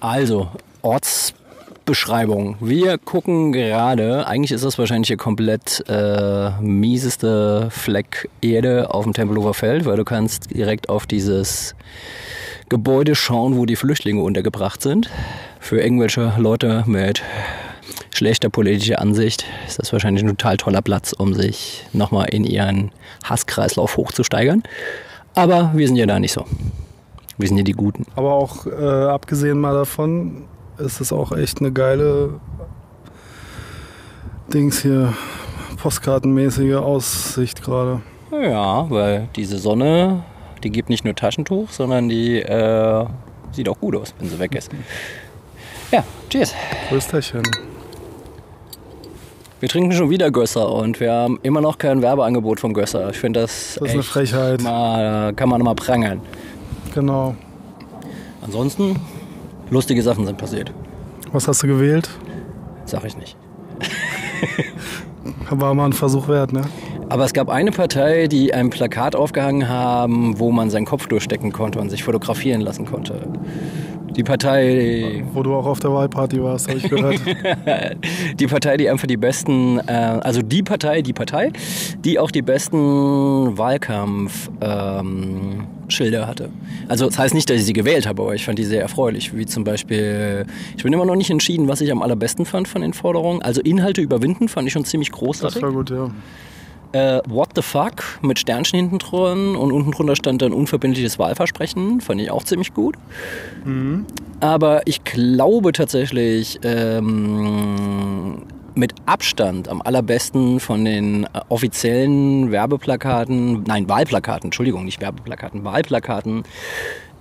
Also, 0.00 0.48
Ortsbeschreibung. 0.80 2.56
Wir 2.58 2.96
gucken 2.96 3.52
gerade, 3.52 4.26
eigentlich 4.26 4.52
ist 4.52 4.64
das 4.64 4.78
wahrscheinlich 4.78 5.08
der 5.08 5.18
komplett 5.18 5.84
äh, 5.88 6.50
mieseste 6.62 7.68
Fleck 7.70 8.30
Erde 8.40 8.94
auf 8.94 9.04
dem 9.04 9.12
Tempelhofer 9.12 9.52
Feld, 9.52 9.84
weil 9.84 9.98
du 9.98 10.04
kannst 10.04 10.54
direkt 10.54 10.88
auf 10.88 11.06
dieses 11.06 11.74
Gebäude 12.70 13.14
schauen, 13.14 13.58
wo 13.58 13.66
die 13.66 13.76
Flüchtlinge 13.76 14.22
untergebracht 14.22 14.80
sind. 14.80 15.10
Für 15.58 15.82
irgendwelche 15.82 16.32
Leute 16.38 16.82
mit 16.86 17.22
schlechter 18.14 18.48
politischer 18.48 19.00
Ansicht 19.00 19.44
ist 19.68 19.78
das 19.78 19.92
wahrscheinlich 19.92 20.24
ein 20.24 20.28
total 20.28 20.56
toller 20.56 20.80
Platz, 20.80 21.12
um 21.12 21.34
sich 21.34 21.84
nochmal 21.92 22.30
in 22.30 22.44
ihren 22.44 22.90
Hasskreislauf 23.24 23.98
hochzusteigern. 23.98 24.62
Aber 25.34 25.72
wir 25.74 25.86
sind 25.86 25.96
ja 25.96 26.06
da 26.06 26.18
nicht 26.18 26.32
so. 26.32 26.46
Wir 27.40 27.48
sind 27.48 27.56
ja 27.56 27.64
die 27.64 27.72
Guten. 27.72 28.06
Aber 28.16 28.32
auch 28.32 28.66
äh, 28.66 28.70
abgesehen 28.70 29.58
mal 29.58 29.74
davon, 29.74 30.44
ist 30.78 31.00
es 31.00 31.12
auch 31.12 31.32
echt 31.32 31.60
eine 31.60 31.72
geile 31.72 32.40
Dings 34.52 34.82
hier, 34.82 35.14
postkartenmäßige 35.80 36.74
Aussicht 36.74 37.62
gerade. 37.62 38.00
Ja, 38.32 38.88
weil 38.90 39.28
diese 39.36 39.58
Sonne, 39.58 40.22
die 40.62 40.70
gibt 40.70 40.88
nicht 40.90 41.04
nur 41.04 41.14
Taschentuch, 41.14 41.70
sondern 41.70 42.08
die 42.08 42.40
äh, 42.40 43.06
sieht 43.52 43.68
auch 43.68 43.80
gut 43.80 43.96
aus, 43.96 44.14
wenn 44.18 44.28
sie 44.28 44.38
weg 44.38 44.54
ist. 44.54 44.70
Ja, 45.90 46.04
cheers. 46.28 46.54
Prösterchen. 46.88 47.42
Wir 49.60 49.68
trinken 49.68 49.92
schon 49.92 50.08
wieder 50.08 50.30
Gösser 50.30 50.72
und 50.72 51.00
wir 51.00 51.12
haben 51.12 51.38
immer 51.42 51.60
noch 51.60 51.76
kein 51.76 52.00
Werbeangebot 52.00 52.60
vom 52.60 52.72
Gösser. 52.72 53.10
Ich 53.10 53.18
finde 53.18 53.40
das, 53.40 53.76
Das 53.78 53.88
ist 53.88 53.94
eine 53.94 54.02
Frechheit. 54.02 54.62
Mal, 54.62 55.34
kann 55.34 55.48
man 55.48 55.60
mal 55.62 55.74
prangern. 55.74 56.20
Genau. 56.94 57.34
Ansonsten, 58.42 58.96
lustige 59.70 60.02
Sachen 60.02 60.26
sind 60.26 60.38
passiert. 60.38 60.72
Was 61.32 61.46
hast 61.46 61.62
du 61.62 61.68
gewählt? 61.68 62.08
Sag 62.86 63.04
ich 63.04 63.16
nicht. 63.16 63.36
War 65.50 65.74
mal 65.74 65.86
ein 65.86 65.92
Versuch 65.92 66.28
wert, 66.28 66.52
ne? 66.52 66.62
Aber 67.08 67.24
es 67.24 67.32
gab 67.32 67.48
eine 67.48 67.72
Partei, 67.72 68.28
die 68.28 68.54
ein 68.54 68.70
Plakat 68.70 69.16
aufgehangen 69.16 69.68
haben, 69.68 70.38
wo 70.38 70.52
man 70.52 70.70
seinen 70.70 70.86
Kopf 70.86 71.08
durchstecken 71.08 71.52
konnte 71.52 71.80
und 71.80 71.90
sich 71.90 72.04
fotografieren 72.04 72.60
lassen 72.60 72.86
konnte. 72.86 73.26
Die 74.16 74.22
Partei, 74.24 75.24
Wo 75.32 75.42
du 75.42 75.54
auch 75.54 75.66
auf 75.66 75.80
der 75.80 75.92
Wahlparty 75.92 76.42
warst, 76.42 76.68
habe 76.68 76.78
ich 76.78 76.88
gehört. 76.88 77.20
die 78.40 78.46
Partei, 78.46 78.76
die 78.76 78.88
einfach 78.88 79.06
die 79.06 79.16
besten, 79.16 79.78
äh, 79.86 79.92
also 79.92 80.42
die 80.42 80.62
Partei, 80.62 81.02
die 81.02 81.12
Partei, 81.12 81.52
die 82.04 82.18
auch 82.18 82.30
die 82.30 82.42
besten 82.42 83.56
Wahlkampfschilder 83.56 85.00
ähm, 85.00 85.66
Schilder 85.90 86.26
hatte. 86.26 86.50
Also 86.88 87.06
das 87.06 87.18
heißt 87.18 87.34
nicht, 87.34 87.48
dass 87.50 87.58
ich 87.58 87.64
sie 87.66 87.72
gewählt 87.72 88.06
habe, 88.06 88.22
aber 88.22 88.34
ich 88.34 88.44
fand 88.44 88.58
die 88.58 88.64
sehr 88.64 88.82
erfreulich. 88.82 89.36
Wie 89.36 89.46
zum 89.46 89.64
Beispiel, 89.64 90.46
ich 90.76 90.82
bin 90.82 90.92
immer 90.92 91.04
noch 91.04 91.16
nicht 91.16 91.30
entschieden, 91.30 91.68
was 91.68 91.80
ich 91.80 91.90
am 91.92 92.02
allerbesten 92.02 92.44
fand 92.46 92.68
von 92.68 92.82
den 92.82 92.92
Forderungen. 92.92 93.42
Also 93.42 93.60
Inhalte 93.60 94.00
überwinden 94.00 94.48
fand 94.48 94.66
ich 94.66 94.72
schon 94.72 94.84
ziemlich 94.84 95.10
Das 95.10 95.18
großartig. 95.18 95.62
war 95.62 95.72
gut, 95.72 95.90
ja. 95.90 96.10
Äh, 96.92 97.20
What 97.28 97.50
the 97.54 97.62
fuck 97.62 98.02
mit 98.20 98.38
Sternchen 98.40 98.78
hinten 98.80 98.98
drin 98.98 99.54
und 99.54 99.70
unten 99.70 99.92
drunter 99.92 100.16
stand 100.16 100.42
dann 100.42 100.52
unverbindliches 100.52 101.18
Wahlversprechen, 101.20 102.00
fand 102.00 102.20
ich 102.20 102.30
auch 102.32 102.42
ziemlich 102.42 102.74
gut. 102.74 102.96
Aber 104.40 104.82
ich 104.86 105.04
glaube 105.04 105.72
tatsächlich, 105.72 106.58
ähm, 106.64 108.42
mit 108.74 108.94
Abstand 109.06 109.68
am 109.68 109.82
allerbesten 109.82 110.60
von 110.60 110.84
den 110.84 111.24
äh, 111.24 111.40
offiziellen 111.48 112.50
Werbeplakaten, 112.50 113.62
nein, 113.64 113.88
Wahlplakaten, 113.88 114.48
Entschuldigung, 114.48 114.84
nicht 114.84 115.00
Werbeplakaten, 115.00 115.64
Wahlplakaten, 115.64 116.44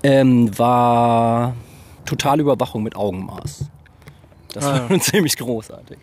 ähm, 0.04 0.58
war 0.58 1.56
totale 2.06 2.42
Überwachung 2.42 2.84
mit 2.84 2.96
Augenmaß. 2.96 3.66
Das 4.54 4.66
Ah, 4.66 4.90
war 4.90 4.92
ja. 4.92 5.00
ziemlich 5.02 5.38
großartig. 5.38 5.98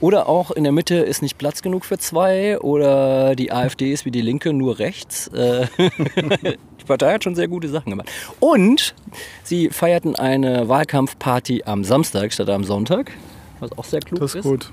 Oder 0.00 0.28
auch 0.28 0.50
in 0.50 0.64
der 0.64 0.72
Mitte 0.72 0.96
ist 0.96 1.22
nicht 1.22 1.38
Platz 1.38 1.62
genug 1.62 1.84
für 1.84 1.98
zwei 1.98 2.58
oder 2.58 3.34
die 3.34 3.52
AfD 3.52 3.92
ist 3.92 4.04
wie 4.04 4.10
die 4.10 4.20
Linke 4.22 4.52
nur 4.52 4.78
rechts. 4.78 5.28
Äh, 5.28 5.66
die 5.78 6.84
Partei 6.86 7.14
hat 7.14 7.24
schon 7.24 7.34
sehr 7.34 7.48
gute 7.48 7.68
Sachen 7.68 7.90
gemacht. 7.90 8.10
Und 8.40 8.94
sie 9.42 9.68
feierten 9.70 10.16
eine 10.16 10.68
Wahlkampfparty 10.68 11.62
am 11.64 11.84
Samstag 11.84 12.32
statt 12.32 12.48
am 12.50 12.64
Sonntag, 12.64 13.12
was 13.60 13.76
auch 13.76 13.84
sehr 13.84 14.00
klug 14.00 14.20
Das 14.20 14.34
ist. 14.34 14.42
gut. 14.42 14.72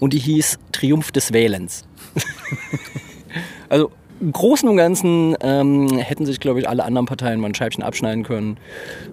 Und 0.00 0.12
die 0.12 0.18
hieß 0.18 0.58
Triumph 0.72 1.12
des 1.12 1.32
Wählens. 1.32 1.84
also 3.68 3.90
im 4.20 4.32
Großen 4.32 4.68
und 4.68 4.76
Ganzen 4.76 5.36
ähm, 5.40 5.98
hätten 5.98 6.24
sich, 6.24 6.40
glaube 6.40 6.60
ich, 6.60 6.68
alle 6.68 6.84
anderen 6.84 7.06
Parteien 7.06 7.40
mal 7.40 7.48
ein 7.48 7.54
Scheibchen 7.54 7.82
abschneiden 7.82 8.24
können, 8.24 8.56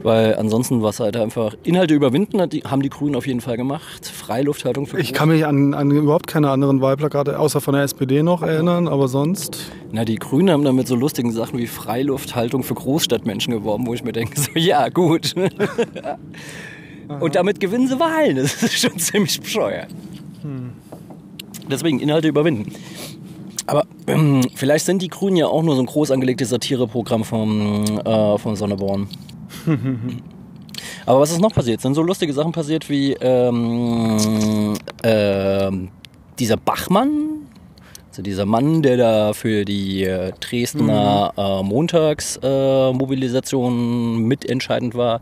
weil 0.04 0.36
ansonsten 0.36 0.82
war 0.82 0.92
es 0.92 1.00
halt 1.00 1.18
einfach 1.18 1.56
Inhalte 1.64 1.94
überwinden, 1.94 2.40
hat 2.40 2.54
die, 2.54 2.62
haben 2.62 2.82
die 2.82 2.90
Grünen 2.90 3.16
auf 3.16 3.28
jeden 3.28 3.42
Fall 3.42 3.58
gemacht. 3.58 4.06
Freilufthaltung 4.06 4.86
für 4.86 5.00
Ich 5.00 5.12
kann 5.12 5.30
mich 5.30 5.46
an, 5.46 5.74
an 5.74 5.92
überhaupt 5.92 6.28
keine 6.28 6.50
anderen 6.50 6.82
Wahlplakate, 6.82 7.40
außer 7.40 7.62
von 7.62 7.74
der 7.74 7.84
SPD 7.84 8.24
noch 8.24 8.42
erinnern, 8.42 8.88
aber 8.88 9.08
sonst. 9.08 9.72
Na, 9.92 10.06
die 10.06 10.16
Grünen 10.16 10.52
haben 10.52 10.64
damit 10.64 10.88
so 10.88 10.96
lustigen 10.96 11.32
Sachen 11.32 11.60
wie 11.60 11.68
Freilufthaltung 11.68 12.64
für 12.64 12.76
Großstadtmenschen 12.76 13.54
geworben, 13.54 13.88
wo 13.88 13.94
ich 13.94 14.04
mir 14.04 14.14
denke, 14.14 14.40
so, 14.40 14.52
ja, 14.56 14.88
gut. 14.90 15.34
Und 17.20 17.36
damit 17.36 17.60
gewinnen 17.60 17.88
sie 17.88 18.00
Wahlen. 18.00 18.36
Das 18.42 18.64
ist 18.64 18.80
schon 18.80 18.98
ziemlich 18.98 19.40
bescheuert. 19.40 19.90
Deswegen 21.70 22.00
Inhalte 22.00 22.28
überwinden. 22.28 22.74
Aber 23.66 23.86
ähm, 24.08 24.42
vielleicht 24.56 24.86
sind 24.86 25.02
die 25.02 25.08
Grünen 25.08 25.38
ja 25.38 25.48
auch 25.48 25.64
nur 25.64 25.76
so 25.76 25.82
ein 25.82 25.86
groß 25.86 26.12
angelegtes 26.12 26.50
Satireprogramm 26.50 27.24
vom, 27.24 27.86
äh, 28.00 28.38
vom 28.38 28.56
Sonneborn. 28.56 29.08
Aber 31.06 31.20
was 31.20 31.32
ist 31.32 31.40
noch 31.40 31.54
passiert? 31.54 31.82
Sind 31.82 31.94
so 31.94 32.02
lustige 32.02 32.34
Sachen 32.34 32.52
passiert 32.52 32.90
wie 32.90 33.14
ähm, 33.14 34.74
ähm, 35.04 35.90
dieser 36.38 36.58
Bachmann, 36.58 37.48
also 38.10 38.22
dieser 38.22 38.46
Mann, 38.46 38.82
der 38.82 38.98
da 38.98 39.34
für 39.34 39.64
die 39.64 40.04
äh, 40.04 40.32
Dresdner 40.40 41.34
äh, 41.38 41.64
Montagsmobilisation 41.64 42.94
äh, 42.94 42.98
Mobilisation 42.98 44.18
mitentscheidend 44.24 44.96
war, 44.96 45.22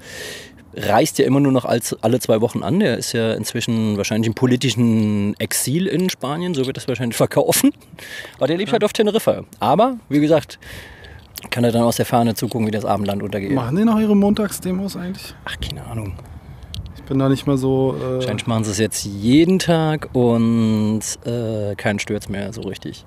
reist 0.75 1.19
ja 1.19 1.25
immer 1.25 1.40
nur 1.40 1.52
noch 1.52 1.66
als, 1.66 1.96
alle 2.02 2.19
zwei 2.19 2.41
Wochen 2.41 2.63
an. 2.63 2.80
Der 2.80 2.97
ist 2.97 3.13
ja 3.13 3.34
inzwischen 3.34 3.97
wahrscheinlich 3.97 4.28
im 4.28 4.35
politischen 4.35 5.40
Exil 5.40 5.88
in 5.88 6.09
Spanien, 6.09 6.53
so 6.53 6.66
wird 6.66 6.78
das 6.78 6.88
wahrscheinlich 6.88 7.18
verkaufen. 7.18 7.72
Aber 8.38 8.47
der 8.47 8.57
lebt 8.57 8.72
halt 8.72 8.84
auf 8.84 8.94
Teneriffa. 8.94 9.44
Aber, 9.59 9.97
wie 10.09 10.19
gesagt, 10.19 10.59
kann 11.50 11.63
er 11.63 11.72
dann 11.72 11.84
aus 11.84 11.96
der 11.96 12.06
Ferne 12.06 12.35
zugucken, 12.35 12.68
wie 12.68 12.72
das 12.72 12.85
Abendland 12.85 13.24
untergeht. 13.24 13.52
Machen 13.52 13.75
die 13.78 13.85
noch 13.85 14.00
ihre 14.00 14.16
Montagsdemos 14.16 14.96
eigentlich? 14.97 15.34
Ach, 15.46 15.56
keine 15.59 15.85
Ahnung. 15.85 16.13
Ich 16.96 17.03
bin 17.03 17.18
da 17.18 17.30
nicht 17.30 17.47
mehr 17.47 17.57
so. 17.57 17.96
Äh, 17.97 18.16
Wahrscheinlich 18.16 18.46
machen 18.46 18.66
sie 18.66 18.72
es 18.72 18.78
jetzt 18.78 19.03
jeden 19.06 19.57
Tag 19.57 20.09
und 20.13 21.01
äh, 21.25 21.75
keinen 21.75 22.00
Stürz 22.00 22.30
mehr 22.30 22.53
so 22.53 22.62
richtig. 22.62 23.06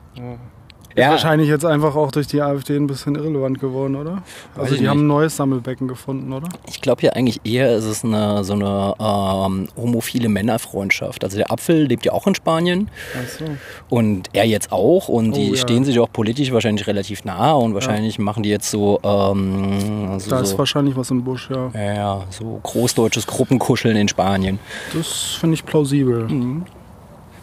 Ist 0.94 1.10
wahrscheinlich 1.10 1.48
jetzt 1.48 1.64
einfach 1.64 1.97
auch 1.97 2.10
durch 2.10 2.26
die 2.26 2.41
AfD 2.42 2.76
ein 2.76 2.86
bisschen 2.86 3.14
irrelevant 3.14 3.60
geworden, 3.60 3.97
oder? 3.97 4.22
Also 4.56 4.76
die 4.76 4.88
haben 4.88 4.98
nicht. 4.98 5.04
ein 5.04 5.08
neues 5.08 5.36
Sammelbecken 5.36 5.88
gefunden, 5.88 6.32
oder? 6.32 6.48
Ich 6.66 6.80
glaube 6.80 7.03
ja 7.03 7.12
eigentlich 7.12 7.41
eher, 7.44 7.75
ist 7.76 7.84
es 7.84 8.04
eine, 8.04 8.44
so 8.44 8.53
eine 8.54 8.94
ähm, 8.98 9.69
homophile 9.76 10.28
Männerfreundschaft. 10.28 11.25
Also 11.25 11.36
der 11.36 11.50
Apfel 11.50 11.84
lebt 11.86 12.04
ja 12.04 12.12
auch 12.12 12.26
in 12.26 12.34
Spanien 12.34 12.91
Ach 13.14 13.28
so. 13.28 13.44
und 13.88 14.28
er 14.32 14.44
jetzt 14.44 14.72
auch 14.72 15.08
und 15.08 15.36
die 15.36 15.50
Oh, 15.50 15.54
ja. 15.54 15.60
stehen 15.60 15.84
sich 15.84 15.98
auch 15.98 16.10
politisch 16.12 16.52
wahrscheinlich 16.52 16.86
relativ 16.86 17.25
nah 17.25 17.52
und 17.52 17.75
wahrscheinlich 17.75 18.19
machen 18.19 18.42
die 18.42 18.48
jetzt 18.50 18.70
so, 18.70 19.00
ähm, 19.02 20.08
also 20.10 20.31
Da 20.31 20.41
ist 20.41 20.50
so, 20.50 20.58
wahrscheinlich 20.58 20.97
was 20.97 21.10
im 21.10 21.25
Busch, 21.25 21.48
ja. 21.50 21.70
ja, 21.75 21.94
ja, 21.94 22.25
so 22.31 22.60
großdeutsches 22.62 23.26
Gruppenkuscheln 23.26 23.97
in 23.97 24.08
Spanien. 24.08 24.58
Das 24.94 25.36
finde 25.41 25.54
ich 25.54 25.64
plausibel. 25.64 26.28
Mhm. 26.28 26.64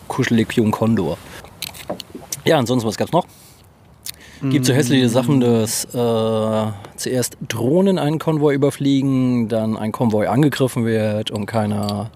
Kuschelig 0.07 0.57
ein 0.57 0.71
Kondor. 0.71 1.17
Ja, 2.45 2.57
ansonsten, 2.57 2.87
was 2.87 2.97
gab's 2.97 3.11
noch? 3.11 3.25
Gibt 4.41 4.65
so 4.65 4.73
hässliche 4.73 5.09
Sachen, 5.09 5.41
dass 5.41 5.85
äh, 5.85 6.71
zuerst 6.95 7.37
Drohnen 7.47 7.99
einen 7.99 8.19
Konvoi 8.19 8.53
überfliegen, 8.53 9.49
dann 9.49 9.75
ein 9.75 9.91
Konvoi 9.91 10.27
angegriffen 10.27 10.85
wird 10.85 11.31
und 11.31 11.45
keiner 11.45 12.11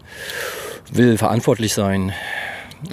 will 0.92 1.18
verantwortlich 1.18 1.74
sein. 1.74 2.14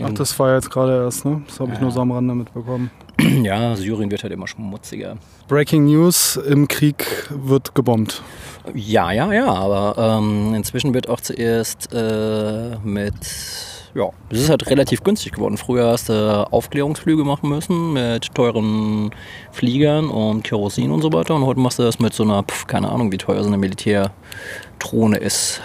Ach, 0.02 0.10
das 0.10 0.38
war 0.38 0.54
jetzt 0.54 0.70
gerade 0.70 1.04
erst, 1.04 1.24
ne? 1.24 1.42
Das 1.46 1.60
habe 1.60 1.72
ich 1.72 1.80
nur 1.80 1.90
so 1.90 2.00
am 2.00 2.12
Rande 2.12 2.34
mitbekommen. 2.34 2.90
Ja, 3.42 3.76
Syrien 3.76 4.10
wird 4.10 4.22
halt 4.22 4.32
immer 4.32 4.46
schmutziger. 4.46 5.18
Breaking 5.46 5.84
News: 5.84 6.36
Im 6.36 6.68
Krieg 6.68 7.04
wird 7.28 7.74
gebombt. 7.74 8.22
Ja, 8.74 9.12
ja, 9.12 9.30
ja, 9.32 9.46
aber 9.46 9.94
ähm, 9.98 10.54
inzwischen 10.54 10.94
wird 10.94 11.08
auch 11.08 11.20
zuerst 11.20 11.92
äh, 11.92 12.76
mit, 12.82 13.14
ja, 13.94 14.08
es 14.30 14.40
ist 14.40 14.50
halt 14.50 14.68
relativ 14.70 15.02
günstig 15.02 15.32
geworden. 15.32 15.56
Früher 15.56 15.88
hast 15.88 16.08
du 16.08 16.46
Aufklärungsflüge 16.52 17.24
machen 17.24 17.48
müssen 17.48 17.92
mit 17.92 18.34
teuren 18.34 19.10
Fliegern 19.52 20.08
und 20.08 20.42
Kerosin 20.44 20.90
und 20.90 21.02
so 21.02 21.12
weiter 21.12 21.34
und 21.34 21.44
heute 21.46 21.60
machst 21.60 21.78
du 21.78 21.82
das 21.82 21.98
mit 21.98 22.12
so 22.14 22.22
einer, 22.22 22.42
pf, 22.42 22.66
keine 22.66 22.88
Ahnung, 22.90 23.10
wie 23.12 23.18
teuer 23.18 23.42
so 23.42 23.48
eine 23.48 23.58
Militärdrohne 23.58 25.16
ist. 25.18 25.60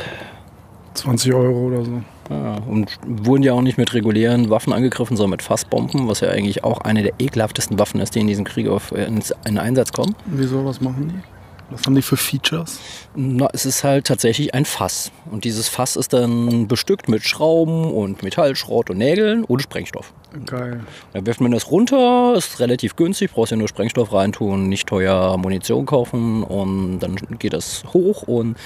20 0.95 1.33
Euro 1.33 1.67
oder 1.67 1.83
so. 1.83 1.91
Ja, 2.29 2.55
und 2.67 2.97
wurden 3.05 3.43
ja 3.43 3.53
auch 3.53 3.61
nicht 3.61 3.77
mit 3.77 3.93
regulären 3.93 4.49
Waffen 4.49 4.73
angegriffen, 4.73 5.15
sondern 5.15 5.31
mit 5.31 5.41
Fassbomben, 5.43 6.07
was 6.07 6.21
ja 6.21 6.29
eigentlich 6.29 6.63
auch 6.63 6.81
eine 6.81 7.03
der 7.03 7.13
ekelhaftesten 7.19 7.77
Waffen 7.77 7.99
ist, 7.99 8.15
die 8.15 8.19
in 8.21 8.27
diesem 8.27 8.45
Krieg 8.45 8.67
auf, 8.67 8.91
ins- 8.93 9.33
in 9.47 9.59
Einsatz 9.59 9.91
kommen. 9.91 10.15
Wieso, 10.25 10.65
was 10.65 10.81
machen 10.81 11.09
die? 11.13 11.34
Was 11.71 11.85
haben 11.85 11.95
die 11.95 12.01
für 12.03 12.17
Features? 12.17 12.79
Na, 13.15 13.47
es 13.51 13.65
ist 13.65 13.83
halt 13.83 14.05
tatsächlich 14.05 14.53
ein 14.53 14.65
Fass. 14.65 15.11
Und 15.31 15.45
dieses 15.45 15.67
Fass 15.67 15.95
ist 15.95 16.13
dann 16.13 16.67
bestückt 16.67 17.09
mit 17.09 17.23
Schrauben 17.23 17.85
und 17.91 18.21
Metallschrott 18.21 18.91
und 18.91 18.99
Nägeln 18.99 19.43
und 19.43 19.61
Sprengstoff. 19.61 20.13
Geil. 20.45 20.81
Dann 21.13 21.25
wirft 21.25 21.41
man 21.41 21.51
das 21.51 21.71
runter, 21.71 22.35
ist 22.37 22.59
relativ 22.59 22.95
günstig, 22.95 23.31
brauchst 23.31 23.51
ja 23.51 23.57
nur 23.57 23.67
Sprengstoff 23.67 24.13
reintun, 24.13 24.69
nicht 24.69 24.87
teuer 24.87 25.37
Munition 25.37 25.85
kaufen 25.85 26.43
und 26.43 26.99
dann 26.99 27.15
geht 27.39 27.53
das 27.53 27.83
hoch 27.93 28.23
und 28.23 28.57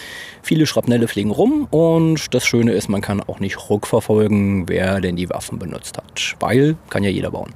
viele 0.42 0.66
Schrapnelle 0.66 1.08
fliegen 1.08 1.32
rum 1.32 1.68
und 1.70 2.34
das 2.34 2.46
Schöne 2.46 2.72
ist, 2.74 2.90
man 2.90 3.02
kann 3.02 3.22
auch 3.22 3.40
nicht 3.40 3.70
rückverfolgen, 3.70 4.68
wer 4.68 5.00
denn 5.00 5.16
die 5.16 5.30
Waffen 5.30 5.60
benutzt 5.60 5.98
hat, 5.98 6.36
weil 6.40 6.76
kann 6.90 7.04
ja 7.04 7.12
jeder 7.12 7.32
bauen. 7.32 7.54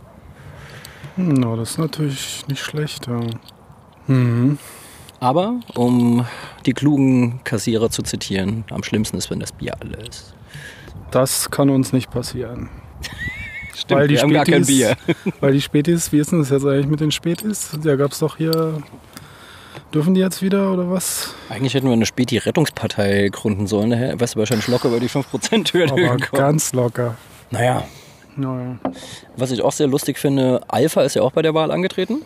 Hm, 1.15 1.33
no, 1.33 1.55
das 1.55 1.71
ist 1.71 1.77
natürlich 1.79 2.45
nicht 2.47 2.61
schlecht, 2.61 3.07
ja. 3.07 3.19
Mhm. 4.07 4.59
Aber, 5.23 5.61
um 5.75 6.25
die 6.65 6.73
klugen 6.73 7.39
Kassierer 7.45 7.89
zu 7.89 8.01
zitieren, 8.03 8.65
am 8.69 8.83
schlimmsten 8.83 9.15
ist, 9.17 9.31
wenn 9.31 9.39
das 9.39 9.53
Bier 9.53 9.73
alle 9.79 9.95
ist. 10.05 10.33
Das 11.11 11.49
kann 11.49 11.69
uns 11.69 11.93
nicht 11.93 12.11
passieren. 12.11 12.69
Stimmt, 13.73 13.99
weil 14.01 14.07
die 14.09 14.15
wir 14.15 14.21
haben 14.21 14.33
gar 14.33 14.43
kein 14.45 14.63
Spätis- 14.63 14.67
Bier. 14.67 14.97
Weil 15.39 15.53
die 15.53 15.61
Spätis, 15.61 16.11
wie 16.11 16.19
ist 16.19 16.31
denn 16.31 16.39
das 16.39 16.49
jetzt 16.49 16.65
eigentlich 16.65 16.87
mit 16.87 16.99
den 16.99 17.11
Spätis? 17.11 17.71
Da 17.83 17.95
gab 17.95 18.11
es 18.11 18.19
doch 18.19 18.37
hier. 18.37 18.83
Dürfen 19.93 20.13
die 20.13 20.21
jetzt 20.21 20.41
wieder 20.41 20.71
oder 20.73 20.89
was? 20.89 21.33
Eigentlich 21.49 21.73
hätten 21.73 21.87
wir 21.87 21.93
eine 21.93 22.05
Späti-Rettungspartei 22.05 23.29
gründen 23.31 23.67
sollen. 23.67 23.91
Daher 23.91 24.19
wärst 24.19 24.35
du 24.35 24.39
wahrscheinlich 24.39 24.67
locker 24.67 24.89
über 24.89 24.99
die 24.99 25.09
5%-Hürde 25.09 25.91
Aber 25.93 26.17
gekommen. 26.17 26.19
ganz 26.41 26.73
locker. 26.73 27.15
Naja, 27.51 27.83
Naja. 28.35 28.77
was 29.37 29.51
ich 29.51 29.61
auch 29.61 29.71
sehr 29.71 29.87
lustig 29.87 30.17
finde, 30.17 30.61
Alpha 30.67 31.01
ist 31.03 31.15
ja 31.15 31.21
auch 31.21 31.31
bei 31.31 31.41
der 31.41 31.53
Wahl 31.53 31.71
angetreten. 31.71 32.21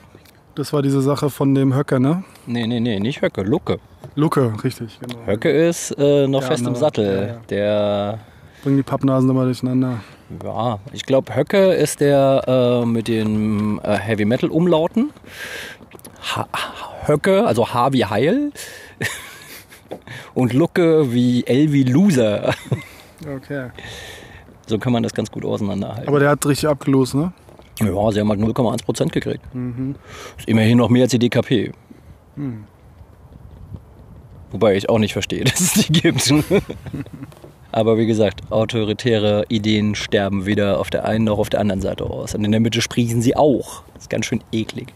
Das 0.57 0.73
war 0.73 0.81
diese 0.81 1.01
Sache 1.03 1.29
von 1.29 1.53
dem 1.53 1.75
Höcker, 1.75 1.99
ne? 1.99 2.23
Nee, 2.47 2.65
nee, 2.65 2.79
nee, 2.79 2.99
nicht 2.99 3.21
Höcke, 3.21 3.43
Lucke. 3.43 3.77
Lucke, 4.15 4.51
richtig, 4.63 4.99
genau. 4.99 5.23
Höcke 5.27 5.51
ist 5.51 5.91
äh, 5.99 6.25
noch 6.25 6.39
Der 6.39 6.47
fest 6.47 6.61
im 6.61 6.67
andere, 6.69 6.79
Sattel. 6.79 7.05
ja, 7.05 7.27
ja. 7.27 7.39
Der, 7.51 8.19
Bringen 8.63 8.77
die 8.77 8.81
Pappnasen 8.83 9.29
immer 9.29 9.43
durcheinander. 9.45 9.99
ja, 10.43 10.79
ich 10.93 11.05
glaube, 11.05 11.35
Höcke 11.35 11.73
ist 11.73 11.99
der 12.01 12.41
äh, 12.47 12.85
mit 12.87 13.07
den 13.07 13.79
äh, 13.83 13.97
Heavy 13.97 14.25
Metal 14.25 14.49
Umlauten. 14.49 15.11
Ha 16.35 16.47
Höcke, 17.05 17.45
also 17.45 17.71
H 17.71 17.93
wie 17.93 18.05
Heil. 18.05 18.51
Und 20.33 20.53
Lucke 20.53 21.13
wie 21.13 21.45
L 21.45 21.71
wie 21.71 21.83
Loser. 21.83 22.55
Okay. 23.21 23.69
So 24.65 24.79
kann 24.79 24.91
man 24.91 25.03
das 25.03 25.13
ganz 25.13 25.29
gut 25.29 25.45
auseinanderhalten. 25.45 26.07
Aber 26.07 26.19
der 26.19 26.29
hat 26.31 26.43
richtig 26.47 26.67
abgelost, 26.67 27.13
ne? 27.13 27.31
Ja, 27.79 28.11
sie 28.11 28.19
haben 28.19 28.29
halt 28.29 28.39
0,1% 28.39 29.09
gekriegt. 29.09 29.53
Mhm. 29.53 29.95
Ist 30.37 30.47
immerhin 30.47 30.77
noch 30.77 30.89
mehr 30.89 31.03
als 31.03 31.11
die 31.11 31.19
DKP. 31.19 31.71
Hm. 32.35 32.63
Wobei 34.51 34.75
ich 34.75 34.89
auch 34.89 34.99
nicht 34.99 35.13
verstehe, 35.13 35.43
dass 35.45 35.59
es 35.59 35.73
die 35.73 35.91
gibt. 35.91 36.33
Aber 37.71 37.97
wie 37.97 38.07
gesagt, 38.07 38.51
autoritäre 38.51 39.45
Ideen 39.49 39.93
sterben 39.93 40.45
weder 40.45 40.79
auf 40.79 40.89
der 40.89 41.05
einen 41.05 41.25
noch 41.25 41.37
auf 41.37 41.49
der 41.49 41.59
anderen 41.59 41.81
Seite 41.81 42.05
aus. 42.05 42.33
Und 42.33 42.43
in 42.43 42.51
der 42.51 42.61
Mitte 42.61 42.81
sprießen 42.81 43.21
sie 43.21 43.35
auch. 43.35 43.83
Das 43.93 44.03
ist 44.03 44.09
ganz 44.09 44.25
schön 44.25 44.41
eklig. 44.51 44.93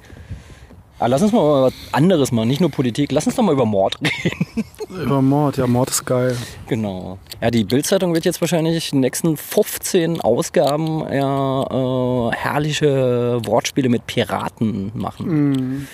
Aber 1.01 1.09
lass 1.09 1.23
uns 1.23 1.31
mal 1.31 1.63
was 1.63 1.73
anderes 1.93 2.31
machen, 2.31 2.47
nicht 2.47 2.61
nur 2.61 2.69
Politik. 2.69 3.11
Lass 3.11 3.25
uns 3.25 3.35
doch 3.35 3.41
mal 3.41 3.53
über 3.53 3.65
Mord 3.65 3.97
reden. 4.23 4.63
Über 4.87 5.19
Mord, 5.19 5.57
ja, 5.57 5.65
Mord 5.65 5.89
ist 5.89 6.05
geil. 6.05 6.37
Genau. 6.67 7.17
Ja, 7.41 7.49
die 7.49 7.63
Bildzeitung 7.63 8.13
wird 8.13 8.23
jetzt 8.23 8.39
wahrscheinlich 8.39 8.93
in 8.93 8.97
den 8.97 9.01
nächsten 9.01 9.35
15 9.35 10.21
Ausgaben 10.21 11.03
ja, 11.11 11.63
äh, 11.63 12.35
herrliche 12.35 13.41
Wortspiele 13.43 13.89
mit 13.89 14.05
Piraten 14.05 14.91
machen. 14.93 15.27
Mhm. 15.27 15.87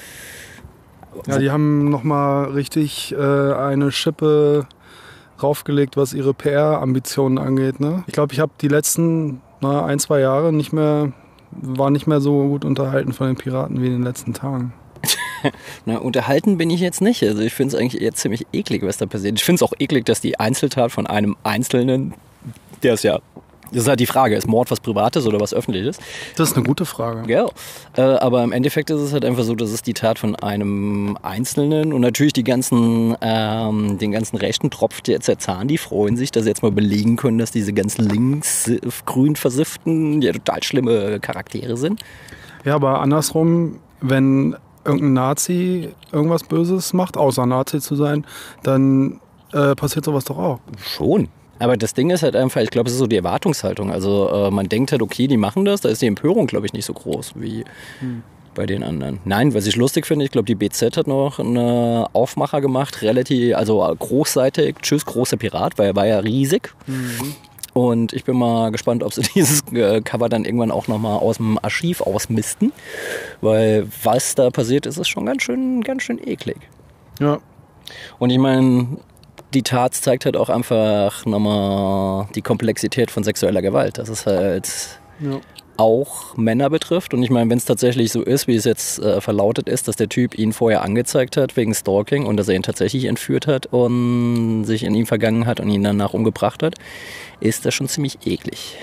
Ja, 1.25 1.38
die 1.39 1.51
haben 1.51 1.89
nochmal 1.89 2.51
richtig 2.51 3.15
äh, 3.18 3.53
eine 3.53 3.94
Schippe 3.94 4.68
raufgelegt, 5.42 5.95
was 5.95 6.13
ihre 6.13 6.33
PR-Ambitionen 6.33 7.38
angeht. 7.38 7.80
Ne? 7.80 8.03
Ich 8.07 8.13
glaube, 8.13 8.33
ich 8.33 8.42
habe 8.42 8.51
die 8.60 8.68
letzten 8.68 9.42
na, 9.62 9.86
ein, 9.86 10.00
zwei 10.00 10.19
Jahre 10.19 10.51
nicht 10.51 10.74
mehr, 10.74 11.13
war 11.51 11.92
nicht 11.92 12.07
mehr 12.07 12.19
so 12.19 12.50
gut 12.50 12.65
unterhalten 12.65 13.13
von 13.13 13.27
den 13.27 13.38
Piraten 13.38 13.81
wie 13.81 13.88
in 13.88 13.94
den 13.94 14.03
letzten 14.03 14.33
Tagen. 14.33 14.74
Na, 15.86 15.98
unterhalten 15.98 16.57
bin 16.57 16.69
ich 16.69 16.80
jetzt 16.80 17.01
nicht. 17.01 17.24
Also 17.24 17.42
ich 17.42 17.54
finde 17.54 17.75
es 17.75 17.81
eigentlich 17.81 18.01
eher 18.01 18.13
ziemlich 18.13 18.45
eklig, 18.54 18.84
was 18.84 18.98
da 18.98 19.06
passiert. 19.06 19.38
Ich 19.38 19.44
finde 19.44 19.63
es 19.63 19.63
auch 19.63 19.74
eklig, 19.80 20.06
dass 20.06 20.22
die 20.22 20.39
Einzeltat 20.39 20.92
von 20.92 21.07
einem 21.07 21.36
Einzelnen, 21.44 22.13
der 22.84 22.94
ist 22.94 23.04
ja, 23.04 23.19
das 23.72 23.84
ist 23.84 23.88
halt 23.88 24.00
die 24.00 24.06
Frage, 24.06 24.36
ist 24.36 24.48
Mord 24.48 24.72
was 24.72 24.80
Privates 24.80 25.25
oder 25.25 25.39
was 25.39 25.54
Öffentliches? 25.54 25.98
Das 26.36 26.50
ist 26.50 26.56
eine 26.56 26.66
gute 26.66 26.86
Frage. 26.86 27.31
Ja, 27.31 27.48
äh, 27.95 28.01
aber 28.01 28.44
im 28.44 28.51
Endeffekt 28.51 28.89
ist 28.89 29.01
es 29.01 29.13
halt 29.13 29.25
einfach 29.25 29.44
so, 29.44 29.56
dass 29.56 29.72
es 29.72 29.81
die 29.81 29.94
Tat 29.94 30.19
von 30.19 30.36
einem 30.36 31.18
Einzelnen 31.22 31.94
und 31.94 32.01
natürlich 32.01 32.34
die 32.34 32.44
ganzen, 32.44 33.16
ähm, 33.22 33.98
den 33.98 34.12
ganzen 34.12 34.38
rechten 34.38 34.69
Tropf 34.69 35.01
der 35.01 35.19
Zerzahn, 35.19 35.68
die 35.68 35.78
freuen 35.78 36.18
sich, 36.18 36.31
dass 36.31 36.44
sie 36.44 36.50
jetzt 36.50 36.63
mal 36.63 36.72
belegen 36.72 37.18
können, 37.18 37.38
dass 37.38 37.51
diese 37.51 37.74
ganzen 37.74 38.07
links-grün 38.07 39.36
versifften, 39.36 40.22
ja 40.22 40.31
total 40.31 40.63
schlimme 40.63 41.19
Charaktere 41.19 41.78
sind. 41.78 42.01
Ja, 42.63 42.75
aber 42.75 43.01
andersrum, 43.01 43.80
wenn 44.01 44.56
irgendein 44.88 45.13
Nazi 45.13 45.89
irgendwas 46.12 46.44
Böses 46.44 46.94
macht, 46.94 47.18
außer 47.18 47.45
Nazi 47.45 47.80
zu 47.80 47.95
sein, 47.95 48.25
dann 48.63 49.19
äh, 49.54 49.75
passiert 49.75 50.06
sowas 50.06 50.25
doch 50.25 50.38
auch. 50.38 50.60
Schon. 50.78 51.30
Aber 51.60 51.75
das 51.75 51.94
Ding 51.94 52.10
ist 52.12 52.24
halt 52.24 52.36
einfach, 52.36 52.62
ich 52.62 52.69
glaube, 52.69 52.88
es 52.88 52.94
ist 52.94 53.00
so 53.00 53.07
die 53.07 53.16
Erwartungshaltung. 53.16 53.92
Also 53.92 54.30
äh, 54.30 54.51
man 54.51 54.69
denkt 54.69 54.92
halt, 54.92 55.01
okay, 55.01 55.28
die 55.28 55.38
machen 55.38 55.66
das, 55.66 55.81
da 55.81 55.89
ist 55.89 56.01
die 56.01 56.07
Empörung, 56.07 56.48
glaube 56.48 56.66
ich, 56.68 56.74
nicht 56.74 56.86
so 56.86 56.94
groß 56.94 57.34
wie 57.36 57.66
bei 58.54 58.66
den 58.66 58.84
anderen. 58.84 59.19
Nein, 59.24 59.54
was 59.54 59.68
ich 59.68 59.75
lustig 59.75 60.06
finde, 60.06 60.25
ich 60.25 60.31
glaube, 60.31 60.45
die 60.45 60.56
BZ 60.56 60.98
hat 60.98 61.07
noch 61.07 61.39
einen 61.39 62.06
Aufmacher 62.13 62.60
gemacht, 62.60 63.01
relativ, 63.01 63.56
also 63.56 63.80
großseitig, 63.98 64.78
tschüss, 64.81 65.06
großer 65.06 65.38
Pirat, 65.38 65.78
weil 65.78 65.88
er 65.88 65.95
war 65.95 66.07
ja 66.07 66.19
riesig. 66.19 66.74
Und 67.77 68.12
ich 68.12 68.24
bin 68.24 68.35
mal 68.35 68.71
gespannt, 68.71 69.03
ob 69.03 69.13
sie 69.13 69.21
dieses 69.35 69.62
äh, 69.71 70.01
Cover 70.01 70.29
dann 70.29 70.45
irgendwann 70.45 70.71
auch 70.71 70.88
nochmal 70.88 71.19
aus 71.19 71.38
dem 71.38 71.59
Archiv 71.62 72.01
ausmisten. 72.01 72.74
Weil 73.39 73.88
was 74.01 74.33
da 74.33 74.50
passiert 74.50 74.88
ist, 74.88 74.97
ist 74.97 75.07
schon 75.09 75.27
ganz 75.27 75.44
schön, 75.44 75.81
ganz 75.81 76.01
schön 76.01 76.18
eklig. 76.27 76.57
Ja, 77.19 77.38
Und 78.18 78.31
ich 78.31 78.39
meine, 78.39 78.97
die 79.53 79.62
Tat 79.62 79.94
zeigt 79.94 80.25
halt 80.25 80.35
auch 80.38 80.50
einfach 80.50 81.24
nochmal 81.27 82.27
die 82.33 82.41
Komplexität 82.41 83.12
von 83.12 83.24
sexueller 83.24 83.62
Gewalt. 83.62 84.00
Das 84.00 84.09
ist 84.09 84.25
halt 84.25 85.00
ja. 85.19 85.39
Auch 85.77 86.35
Männer 86.35 86.69
betrifft. 86.69 87.13
Und 87.13 87.24
ich 87.24 87.29
meine, 87.29 87.50
wenn 87.50 87.57
es 87.57 87.65
tatsächlich 87.65 88.12
so 88.12 88.21
ist, 88.21 88.47
wie 88.47 88.56
es 88.56 88.65
jetzt 88.65 89.00
äh, 89.00 89.21
verlautet 89.21 89.69
ist, 89.69 89.88
dass 89.88 89.95
der 89.95 90.09
Typ 90.09 90.38
ihn 90.38 90.53
vorher 90.53 90.81
angezeigt 90.83 91.38
hat 91.38 91.56
wegen 91.56 91.74
Stalking 91.74 92.25
und 92.25 92.38
dass 92.38 92.47
er 92.50 92.56
ihn 92.56 92.63
tatsächlich 92.63 93.06
entführt 93.06 93.47
hat 93.47 93.68
und 93.68 94.65
sich 94.65 94.83
in 94.83 94.95
ihm 94.95 95.06
vergangen 95.06 95.45
hat 95.45 95.59
und 95.59 95.69
ihn 95.69 95.83
danach 95.83 96.13
umgebracht 96.13 96.63
hat, 96.63 96.75
ist 97.39 97.65
das 97.65 97.74
schon 97.74 97.88
ziemlich 97.88 98.25
eklig. 98.25 98.77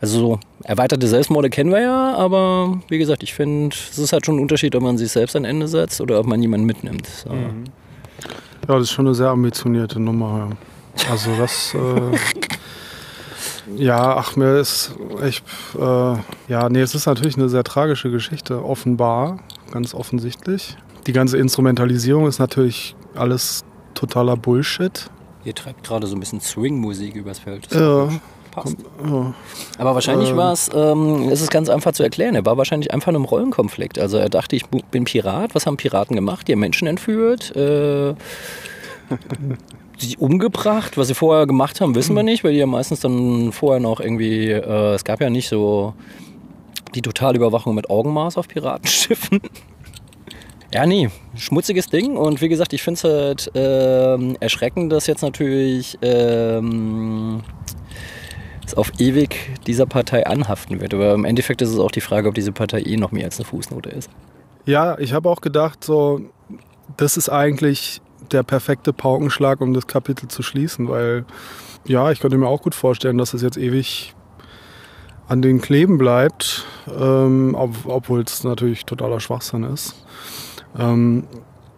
Also 0.00 0.18
so 0.18 0.40
erweiterte 0.62 1.08
Selbstmorde 1.08 1.50
kennen 1.50 1.70
wir 1.70 1.80
ja, 1.80 2.14
aber 2.14 2.80
wie 2.88 2.98
gesagt, 2.98 3.24
ich 3.24 3.34
finde, 3.34 3.74
es 3.74 3.98
ist 3.98 4.12
halt 4.12 4.24
schon 4.24 4.36
ein 4.36 4.42
Unterschied, 4.42 4.76
ob 4.76 4.82
man 4.82 4.96
sich 4.96 5.10
selbst 5.10 5.34
ein 5.34 5.44
Ende 5.44 5.66
setzt 5.66 6.00
oder 6.00 6.20
ob 6.20 6.26
man 6.26 6.40
jemanden 6.40 6.66
mitnimmt. 6.66 7.06
So. 7.06 7.30
Ja, 7.30 8.74
das 8.74 8.82
ist 8.82 8.90
schon 8.92 9.06
eine 9.06 9.14
sehr 9.14 9.28
ambitionierte 9.28 9.98
Nummer. 9.98 10.50
Ja. 10.98 11.10
Also 11.10 11.30
das. 11.36 11.74
Äh, 11.74 11.78
ja, 13.76 14.16
ach, 14.16 14.36
mir 14.36 14.56
ist 14.58 14.94
echt. 15.22 15.44
Äh, 15.78 16.14
ja, 16.48 16.68
nee, 16.68 16.80
es 16.80 16.94
ist 16.94 17.06
natürlich 17.06 17.36
eine 17.36 17.48
sehr 17.48 17.64
tragische 17.64 18.10
Geschichte, 18.10 18.64
offenbar, 18.64 19.38
ganz 19.70 19.94
offensichtlich. 19.94 20.76
Die 21.06 21.12
ganze 21.12 21.38
Instrumentalisierung 21.38 22.26
ist 22.26 22.38
natürlich 22.38 22.94
alles 23.14 23.64
totaler 23.94 24.36
Bullshit. 24.36 25.10
Ihr 25.44 25.54
treibt 25.54 25.84
gerade 25.84 26.06
so 26.06 26.16
ein 26.16 26.20
bisschen 26.20 26.40
Swing-Musik 26.40 27.14
übers 27.14 27.38
Feld. 27.38 27.68
Ja, 27.72 28.08
passt. 28.50 28.76
ja. 29.04 29.34
Aber 29.78 29.94
wahrscheinlich 29.94 30.30
Ähm. 30.30 30.36
war 30.36 30.52
es, 30.52 30.68
ähm, 30.74 31.28
es 31.30 31.40
ist 31.40 31.50
ganz 31.50 31.68
einfach 31.68 31.92
zu 31.92 32.02
erklären, 32.02 32.34
er 32.34 32.44
war 32.44 32.56
wahrscheinlich 32.58 32.92
einfach 32.92 33.08
in 33.08 33.16
einem 33.16 33.24
Rollenkonflikt. 33.24 33.98
Also 33.98 34.18
er 34.18 34.28
dachte, 34.28 34.56
ich 34.56 34.66
bin 34.66 35.04
Pirat, 35.04 35.54
was 35.54 35.66
haben 35.66 35.76
Piraten 35.76 36.14
gemacht? 36.16 36.48
Die 36.48 36.52
haben 36.52 36.60
Menschen 36.60 36.86
entführt, 36.88 37.54
äh, 37.56 38.14
sie 39.98 40.16
umgebracht. 40.16 40.96
Was 40.96 41.08
sie 41.08 41.14
vorher 41.14 41.46
gemacht 41.46 41.80
haben, 41.80 41.94
wissen 41.94 42.14
wir 42.14 42.22
nicht, 42.22 42.44
weil 42.44 42.52
die 42.52 42.58
ja 42.58 42.66
meistens 42.66 43.00
dann 43.00 43.52
vorher 43.52 43.80
noch 43.80 44.00
irgendwie, 44.00 44.50
äh, 44.50 44.94
es 44.94 45.04
gab 45.04 45.20
ja 45.20 45.30
nicht 45.30 45.48
so 45.48 45.94
die 46.94 47.02
Totalüberwachung 47.02 47.74
mit 47.74 47.90
Augenmaß 47.90 48.36
auf 48.38 48.48
Piratenschiffen. 48.48 49.40
Ja, 50.72 50.84
nee, 50.84 51.08
schmutziges 51.34 51.86
Ding. 51.86 52.18
Und 52.18 52.42
wie 52.42 52.48
gesagt, 52.50 52.74
ich 52.74 52.82
finde 52.82 52.98
es 52.98 53.04
halt 53.04 53.50
ähm, 53.54 54.36
erschreckend, 54.38 54.92
dass 54.92 55.06
jetzt 55.06 55.22
natürlich 55.22 55.96
ähm, 56.02 57.42
es 58.66 58.74
auf 58.74 58.92
ewig 58.98 59.34
dieser 59.66 59.86
Partei 59.86 60.26
anhaften 60.26 60.80
wird. 60.82 60.92
Aber 60.92 61.14
im 61.14 61.24
Endeffekt 61.24 61.62
ist 61.62 61.70
es 61.70 61.78
auch 61.78 61.90
die 61.90 62.02
Frage, 62.02 62.28
ob 62.28 62.34
diese 62.34 62.52
Partei 62.52 62.82
eh 62.82 62.98
noch 62.98 63.12
mehr 63.12 63.24
als 63.24 63.38
eine 63.38 63.46
Fußnote 63.46 63.88
ist. 63.88 64.10
Ja, 64.66 64.98
ich 64.98 65.14
habe 65.14 65.30
auch 65.30 65.40
gedacht, 65.40 65.82
so, 65.82 66.20
das 66.98 67.16
ist 67.16 67.30
eigentlich 67.30 68.02
der 68.32 68.42
perfekte 68.42 68.92
Paukenschlag, 68.92 69.60
um 69.60 69.74
das 69.74 69.86
Kapitel 69.86 70.28
zu 70.28 70.42
schließen, 70.42 70.88
weil 70.88 71.24
ja, 71.84 72.10
ich 72.10 72.20
könnte 72.20 72.36
mir 72.38 72.48
auch 72.48 72.62
gut 72.62 72.74
vorstellen, 72.74 73.18
dass 73.18 73.34
es 73.34 73.42
jetzt 73.42 73.56
ewig 73.56 74.14
an 75.28 75.42
den 75.42 75.60
Kleben 75.60 75.98
bleibt, 75.98 76.64
ähm, 76.98 77.54
ob, 77.54 77.70
obwohl 77.84 78.22
es 78.22 78.44
natürlich 78.44 78.86
totaler 78.86 79.20
Schwachsinn 79.20 79.64
ist. 79.64 79.94
Ähm, 80.78 81.24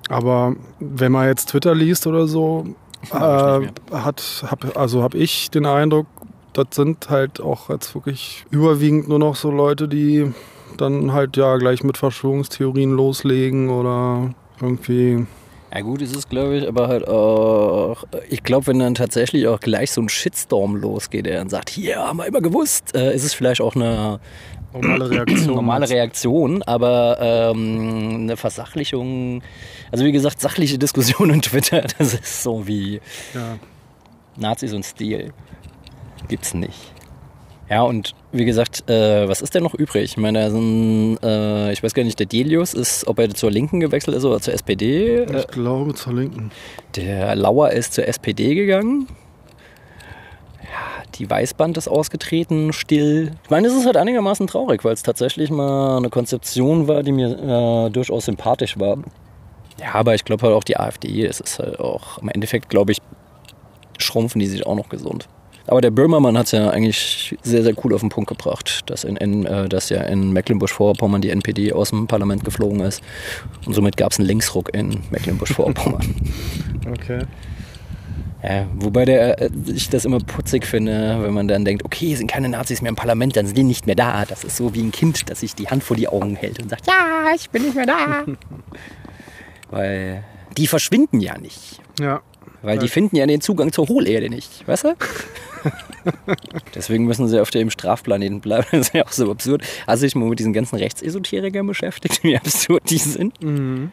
Aber 0.09 0.54
wenn 0.80 1.12
man 1.12 1.26
jetzt 1.26 1.50
Twitter 1.50 1.75
liest 1.75 2.07
oder 2.07 2.26
so, 2.26 2.66
äh, 3.12 3.61
hat, 3.92 4.45
hab, 4.50 4.76
also 4.76 5.02
habe 5.02 5.16
ich 5.19 5.50
den 5.50 5.66
Eindruck, 5.66 6.07
das 6.52 6.66
sind 6.73 7.09
halt 7.11 7.40
auch 7.40 7.71
jetzt 7.71 7.95
wirklich 7.95 8.45
überwiegend 8.50 9.09
nur 9.09 9.21
noch 9.21 9.37
so 9.37 9.52
Leute, 9.52 9.87
die 9.87 10.33
dann 10.76 11.12
halt 11.12 11.37
ja 11.37 11.57
gleich 11.59 11.85
mit 11.85 11.97
Verschwörungstheorien 11.97 12.90
loslegen 12.90 13.71
oder 13.71 14.35
irgendwie. 14.61 15.26
Ja 15.73 15.83
gut, 15.83 16.03
es 16.03 16.12
ist 16.12 16.29
glaube 16.29 16.57
ich, 16.59 16.67
aber 16.67 16.89
halt 16.89 17.07
auch, 17.07 18.05
ich 18.29 18.43
glaube, 18.43 18.67
wenn 18.69 18.81
dann 18.81 18.95
tatsächlich 18.95 19.47
auch 19.47 19.61
gleich 19.61 19.93
so 19.93 20.00
ein 20.00 20.09
Shitstorm 20.09 20.77
losgeht, 20.77 21.27
der 21.27 21.39
dann 21.39 21.49
sagt, 21.49 21.71
hier 21.71 21.99
haben 21.99 22.19
wir 22.19 22.27
immer 22.27 22.41
gewusst, 22.41 22.95
äh, 22.95 23.15
ist 23.15 23.25
es 23.25 23.35
vielleicht 23.35 23.61
auch 23.61 23.77
eine 23.77 24.19
normale 24.73 25.11
Reaktion. 25.11 25.55
normale 25.55 25.89
Reaktion, 25.89 26.62
aber 26.65 27.19
ähm, 27.21 28.23
eine 28.23 28.37
Versachlichung, 28.37 29.43
also 29.93 30.05
wie 30.05 30.12
gesagt, 30.12 30.41
sachliche 30.41 30.79
Diskussion 30.79 31.31
in 31.31 31.43
Twitter, 31.43 31.83
das 31.99 32.15
ist 32.15 32.43
so 32.43 32.67
wie 32.67 33.00
Ja. 33.35 33.59
Nazis 34.37 34.73
und 34.73 34.85
Stil. 34.85 35.33
Gibt's 36.29 36.55
nicht. 36.55 36.93
Ja, 37.71 37.83
und 37.83 38.15
wie 38.33 38.45
gesagt, 38.45 38.91
äh, 38.91 39.29
was 39.29 39.43
ist 39.43 39.55
denn 39.55 39.62
noch 39.62 39.75
übrig? 39.75 40.03
Ich 40.03 40.17
meine, 40.17 40.41
da 40.41 40.50
sind, 40.50 41.19
äh, 41.23 41.71
ich 41.73 41.83
weiß 41.85 41.95
gar 41.95 42.03
nicht, 42.03 42.19
der 42.19 42.27
Delius 42.27 42.75
ist, 42.75 43.07
ob 43.07 43.21
er 43.21 43.31
zur 43.31 43.50
Linken 43.53 43.79
gewechselt 43.79 44.17
ist 44.17 44.25
oder 44.25 44.41
zur 44.41 44.55
SPD. 44.55 45.19
Äh, 45.19 45.39
Ich 45.39 45.47
glaube 45.47 45.95
zur 45.95 46.15
Linken. 46.15 46.50
der 46.97 47.37
Lauer 47.37 47.71
ist 47.71 47.95
zur 47.95 48.09
SPD 48.09 48.57
gegangen. 48.57 49.07
Ja, 50.65 51.05
die 51.15 51.31
Weißband 51.31 51.77
ist 51.79 51.87
ausgetreten, 51.87 52.73
still. 52.73 53.33
Ich 53.45 53.50
meine, 53.50 53.69
es 53.69 53.75
ist 53.75 53.87
halt 53.87 53.97
einigermaßen 53.97 54.49
traurig, 54.49 54.85
weil 54.85 54.95
es 54.95 55.05
tatsächlich 55.05 55.50
mal 55.50 55.97
eine 55.99 56.11
Konzeption 56.11 56.89
war, 56.89 57.05
die 57.05 57.12
mir 57.12 57.87
äh, 57.87 57.91
durchaus 57.91 58.25
sympathisch 58.25 58.81
war. 58.81 58.99
Ja, 59.81 59.95
aber 59.95 60.17
ich 60.17 60.25
glaube 60.25 60.43
halt 60.43 60.55
auch 60.57 60.65
die 60.65 60.77
AfD, 60.77 61.25
es 61.25 61.39
ist 61.39 61.61
halt 61.61 61.79
auch, 61.79 62.19
im 62.19 62.29
Endeffekt, 62.31 62.69
glaube 62.69 62.91
ich, 62.93 62.99
schrumpfen 63.99 64.41
die 64.41 64.47
sich 64.47 64.67
auch 64.67 64.75
noch 64.75 64.89
gesund. 64.89 65.29
Aber 65.67 65.81
der 65.81 65.90
Böhmermann 65.90 66.37
hat 66.37 66.47
es 66.47 66.52
ja 66.52 66.71
eigentlich 66.71 67.37
sehr, 67.43 67.62
sehr 67.62 67.75
cool 67.85 67.95
auf 67.95 68.00
den 68.00 68.09
Punkt 68.09 68.29
gebracht, 68.29 68.81
dass, 68.87 69.05
in, 69.05 69.17
in, 69.17 69.47
äh, 69.47 69.69
dass 69.69 69.88
ja 69.88 70.02
in 70.02 70.33
Mecklenburg-Vorpommern 70.33 71.21
die 71.21 71.31
NPD 71.31 71.73
aus 71.73 71.90
dem 71.90 72.07
Parlament 72.07 72.45
geflogen 72.45 72.81
ist. 72.81 73.02
Und 73.67 73.75
somit 73.75 73.97
gab 73.97 74.12
es 74.12 74.19
einen 74.19 74.29
Linksruck 74.29 74.75
in 74.75 75.00
Mecklenburg-Vorpommern. 75.11 76.14
Okay. 76.90 77.26
Ja, 78.43 78.67
wobei 78.75 79.05
der, 79.05 79.40
äh, 79.40 79.50
ich 79.67 79.90
das 79.90 80.05
immer 80.05 80.19
putzig 80.19 80.64
finde, 80.67 81.19
wenn 81.23 81.35
man 81.35 81.47
dann 81.47 81.64
denkt, 81.64 81.85
okay, 81.85 82.14
sind 82.14 82.31
keine 82.31 82.49
Nazis 82.49 82.81
mehr 82.81 82.88
im 82.88 82.97
Parlament, 82.97 83.37
dann 83.37 83.47
sind 83.47 83.57
die 83.57 83.62
nicht 83.62 83.87
mehr 83.87 83.97
da. 83.97 84.25
Das 84.25 84.45
ist 84.45 84.57
so 84.57 84.75
wie 84.75 84.81
ein 84.81 84.93
Kind, 84.93 85.29
das 85.29 85.40
sich 85.40 85.55
die 85.55 85.69
Hand 85.69 85.85
vor 85.85 85.97
die 85.97 86.09
Augen 86.09 86.37
hält 86.37 86.61
und 86.61 86.71
sagt, 86.71 86.87
ja, 86.87 87.33
ich 87.37 87.50
bin 87.50 87.64
nicht 87.64 87.75
mehr 87.75 87.87
da. 87.87 88.25
Weil 89.71 90.25
die 90.57 90.67
verschwinden 90.67 91.21
ja 91.21 91.37
nicht. 91.38 91.81
Ja. 92.00 92.23
Weil 92.62 92.79
die 92.79 92.88
finden 92.88 93.17
ja 93.17 93.26
den 93.26 93.40
Zugang 93.40 93.73
zur 93.73 93.88
Hohlerde 93.88 94.29
nicht, 94.29 94.67
weißt 94.67 94.85
du? 94.85 94.88
Deswegen 96.75 97.05
müssen 97.05 97.29
sie 97.29 97.40
auf 97.40 97.50
dem 97.50 97.71
Strafplaneten 97.71 98.40
bleiben. 98.40 98.67
Das 98.71 98.88
ist 98.88 98.95
ja 98.95 99.05
auch 99.05 99.12
so 99.12 99.31
absurd. 99.31 99.62
Hast 99.87 100.02
du 100.02 100.07
dich 100.07 100.14
mal 100.14 100.29
mit 100.29 100.38
diesen 100.38 100.52
ganzen 100.52 100.76
Rechtsesoterikern 100.76 101.67
beschäftigt, 101.67 102.21
wie 102.23 102.37
absurd 102.37 102.83
die 102.88 102.99
sind? 102.99 103.43
Mhm. 103.43 103.93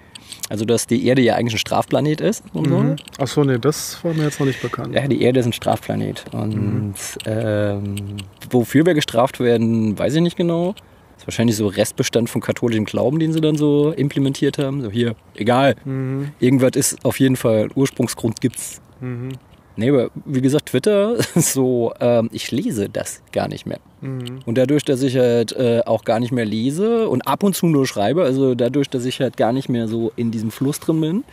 Also, 0.50 0.66
dass 0.66 0.88
die 0.88 1.06
Erde 1.06 1.22
ja 1.22 1.36
eigentlich 1.36 1.56
ein 1.56 1.60
Strafplanet 1.60 2.22
ist 2.22 2.44
und 2.54 2.68
so. 2.68 2.78
Mhm. 2.80 2.96
Achso, 3.18 3.44
nee, 3.44 3.58
das 3.58 4.04
war 4.04 4.14
mir 4.14 4.24
jetzt 4.24 4.40
noch 4.40 4.48
nicht 4.48 4.62
bekannt. 4.62 4.94
Ja, 4.94 5.08
die 5.08 5.22
Erde 5.22 5.40
ist 5.40 5.46
ein 5.46 5.54
Strafplanet. 5.54 6.26
Und 6.32 6.96
ähm, 7.26 7.96
wofür 8.50 8.86
wir 8.86 8.94
gestraft 8.94 9.40
werden, 9.40 9.98
weiß 9.98 10.16
ich 10.16 10.22
nicht 10.22 10.38
genau. 10.38 10.74
Das 11.18 11.24
ist 11.24 11.28
wahrscheinlich 11.28 11.56
so 11.56 11.68
Restbestand 11.68 12.30
von 12.30 12.42
katholischem 12.42 12.86
Glauben, 12.86 13.20
den 13.20 13.34
sie 13.34 13.42
dann 13.42 13.56
so 13.56 13.92
implementiert 13.92 14.58
haben. 14.58 14.82
So 14.82 14.92
hier, 14.92 15.16
egal. 15.36 15.76
Mhm. 15.84 16.32
Irgendwas 16.40 16.72
ist 16.76 17.04
auf 17.04 17.20
jeden 17.20 17.36
Fall, 17.36 17.70
Ursprungsgrund 17.76 18.40
gibt's. 18.40 18.82
Mhm. 19.02 19.30
Nee, 19.78 19.90
aber 19.90 20.10
wie 20.26 20.42
gesagt, 20.42 20.68
Twitter 20.68 21.16
ist 21.36 21.54
so, 21.54 21.94
ähm, 22.00 22.30
ich 22.34 22.52
lese 22.52 22.90
das 22.90 23.22
gar 23.32 23.48
nicht 23.48 23.66
mehr. 23.66 23.80
Mhm. 24.02 24.40
Und 24.46 24.58
dadurch, 24.58 24.84
dass 24.84 25.04
ich 25.04 25.16
halt 25.16 25.54
äh, 25.54 25.82
auch 25.86 26.04
gar 26.04 26.20
nicht 26.20 26.32
mehr 26.32 26.46
lese 26.46 27.08
und 27.08 27.22
ab 27.28 27.44
und 27.44 27.56
zu 27.56 27.68
nur 27.68 27.86
schreibe, 27.86 28.24
also 28.24 28.56
dadurch, 28.56 28.90
dass 28.90 29.06
ich 29.06 29.22
halt 29.22 29.38
gar 29.38 29.54
nicht 29.54 29.70
mehr 29.70 29.88
so 29.88 30.12
in 30.16 30.32
diesem 30.32 30.50
Fluss 30.52 30.80
drin 30.80 31.00
bin, 31.00 31.24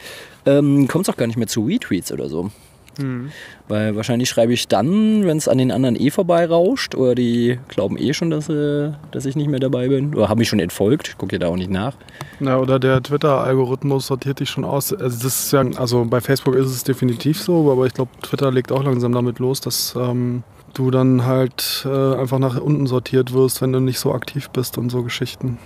ähm, 0.47 0.89
kommt 0.89 1.09
es 1.09 1.13
auch 1.13 1.17
gar 1.17 1.27
nicht 1.27 1.39
mehr 1.39 1.49
zu 1.49 1.65
Retweets 1.65 2.13
oder 2.13 2.29
so. 2.29 2.51
Mhm. 2.99 3.31
Weil 3.69 3.97
wahrscheinlich 3.97 4.29
schreibe 4.29 4.53
ich 4.53 4.69
dann, 4.69 5.25
wenn 5.25 5.37
es 5.37 5.49
an 5.49 5.59
den 5.59 5.71
anderen 5.71 5.97
eh 5.97 6.11
vorbeirauscht, 6.11 6.95
oder 6.95 7.15
die 7.15 7.59
glauben 7.69 7.99
eh 7.99 8.13
schon, 8.13 8.31
dass, 8.31 8.49
äh, 8.49 8.93
dass 9.11 9.27
ich 9.27 9.37
nicht 9.37 9.49
mehr 9.49 9.61
dabei 9.61 9.89
bin, 9.89 10.15
oder 10.15 10.29
haben 10.29 10.39
mich 10.39 10.49
schon 10.49 10.61
entfolgt, 10.61 11.09
ich 11.09 11.19
gucke 11.19 11.37
ja 11.37 11.39
da 11.39 11.49
auch 11.49 11.57
nicht 11.57 11.71
nach. 11.71 11.95
Ja, 12.41 12.59
oder 12.59 12.79
der 12.79 13.03
Twitter-Algorithmus 13.03 14.07
sortiert 14.07 14.41
dich 14.41 14.51
schon 14.51 14.65
aus. 14.65 14.93
Also, 14.93 15.25
das 15.25 15.25
ist 15.25 15.53
ja, 15.53 15.65
also 15.77 16.05
bei 16.05 16.21
Facebook 16.21 16.55
ist 16.55 16.67
es 16.67 16.85
definitiv 16.85 17.41
so, 17.41 17.71
aber 17.71 17.87
ich 17.87 17.95
glaube, 17.95 18.11
Twitter 18.23 18.51
legt 18.51 18.73
auch 18.73 18.85
langsam 18.85 19.13
damit 19.13 19.39
los, 19.39 19.61
dass 19.61 19.95
ähm, 19.97 20.43
du 20.75 20.91
dann 20.91 21.25
halt 21.25 21.87
äh, 21.87 22.15
einfach 22.17 22.39
nach 22.39 22.61
unten 22.61 22.87
sortiert 22.87 23.33
wirst, 23.33 23.63
wenn 23.63 23.73
du 23.73 23.81
nicht 23.81 23.99
so 23.99 24.13
aktiv 24.13 24.51
bist 24.51 24.79
und 24.79 24.91
so 24.91 25.03
Geschichten. 25.03 25.59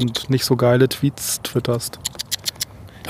Und 0.00 0.28
nicht 0.30 0.44
so 0.44 0.56
geile 0.56 0.88
Tweets 0.88 1.40
twitterst. 1.42 1.98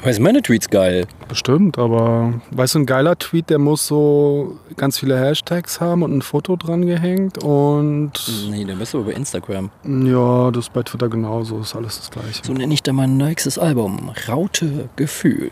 Aber 0.06 0.14
sind 0.14 0.22
meine 0.22 0.40
Tweets 0.40 0.70
geil. 0.70 1.08
Bestimmt, 1.28 1.78
aber 1.78 2.32
weißt 2.52 2.76
du, 2.76 2.78
ein 2.78 2.86
geiler 2.86 3.18
Tweet, 3.18 3.50
der 3.50 3.58
muss 3.58 3.88
so 3.88 4.56
ganz 4.76 5.00
viele 5.00 5.18
Hashtags 5.18 5.80
haben 5.80 6.04
und 6.04 6.16
ein 6.16 6.22
Foto 6.22 6.54
dran 6.54 6.86
gehängt 6.86 7.42
und 7.42 8.12
Nee, 8.48 8.64
dann 8.64 8.78
bist 8.78 8.94
du 8.94 8.98
aber 8.98 9.08
bei 9.08 9.14
Instagram. 9.14 9.68
ja, 9.84 10.52
das 10.52 10.66
ist 10.66 10.72
bei 10.72 10.84
Twitter 10.84 11.08
genauso, 11.08 11.58
ist 11.58 11.74
alles 11.74 11.98
das 11.98 12.10
gleiche. 12.12 12.40
So 12.44 12.52
nenne 12.52 12.72
ich 12.72 12.84
dann 12.84 12.94
mein 12.94 13.16
nächstes 13.16 13.58
Album. 13.58 14.12
Raute 14.28 14.88
Gefühl. 14.94 15.50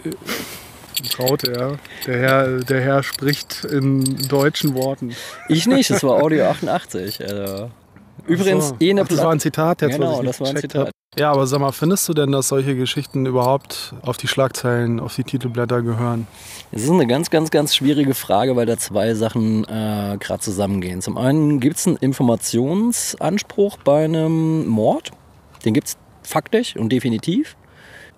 Traute, 1.11 1.53
ja. 1.53 1.73
Der 2.07 2.19
Herr, 2.21 2.61
der 2.61 2.81
Herr 2.81 3.03
spricht 3.03 3.65
in 3.65 4.05
deutschen 4.29 4.77
Worten. 4.77 5.17
Ich 5.49 5.67
nicht, 5.67 5.91
das 5.91 6.05
war 6.05 6.23
Audio 6.23 6.45
88. 6.45 7.21
Also. 7.29 7.71
Übrigens, 8.29 8.69
so. 8.69 8.77
eh 8.79 8.91
eine 8.91 9.03
Ach, 9.03 9.09
das 9.09 9.19
war 9.19 9.33
ein. 9.33 9.41
Zitat 9.41 9.83
jetzt, 9.83 9.95
Genau, 9.97 10.13
was 10.13 10.21
ich 10.21 10.27
das 10.27 10.41
war 10.41 10.49
ein 10.49 10.57
Zitat. 10.59 10.87
hab. 10.87 10.95
Ja, 11.17 11.31
aber 11.31 11.47
sag 11.47 11.61
mal, 11.61 11.71
findest 11.71 12.09
du 12.09 12.13
denn, 12.13 12.33
dass 12.33 12.49
solche 12.49 12.75
Geschichten 12.75 13.25
überhaupt 13.25 13.95
auf 14.03 14.17
die 14.17 14.27
Schlagzeilen, 14.27 14.99
auf 14.99 15.15
die 15.15 15.23
Titelblätter 15.23 15.81
gehören? 15.83 16.27
Es 16.73 16.83
ist 16.83 16.91
eine 16.91 17.07
ganz, 17.07 17.31
ganz, 17.31 17.53
ganz 17.53 17.77
schwierige 17.77 18.15
Frage, 18.15 18.57
weil 18.57 18.67
da 18.67 18.77
zwei 18.79 19.15
Sachen 19.15 19.63
äh, 19.65 20.17
gerade 20.19 20.41
zusammengehen. 20.41 21.03
Zum 21.03 21.17
einen 21.17 21.61
gibt 21.61 21.77
es 21.77 21.87
einen 21.87 21.99
Informationsanspruch 21.99 23.79
bei 23.85 24.07
einem 24.07 24.67
Mord. 24.67 25.13
Den 25.65 25.73
gibt 25.73 25.87
es 25.87 25.97
faktisch 26.25 26.75
und 26.77 26.91
definitiv. 26.91 27.55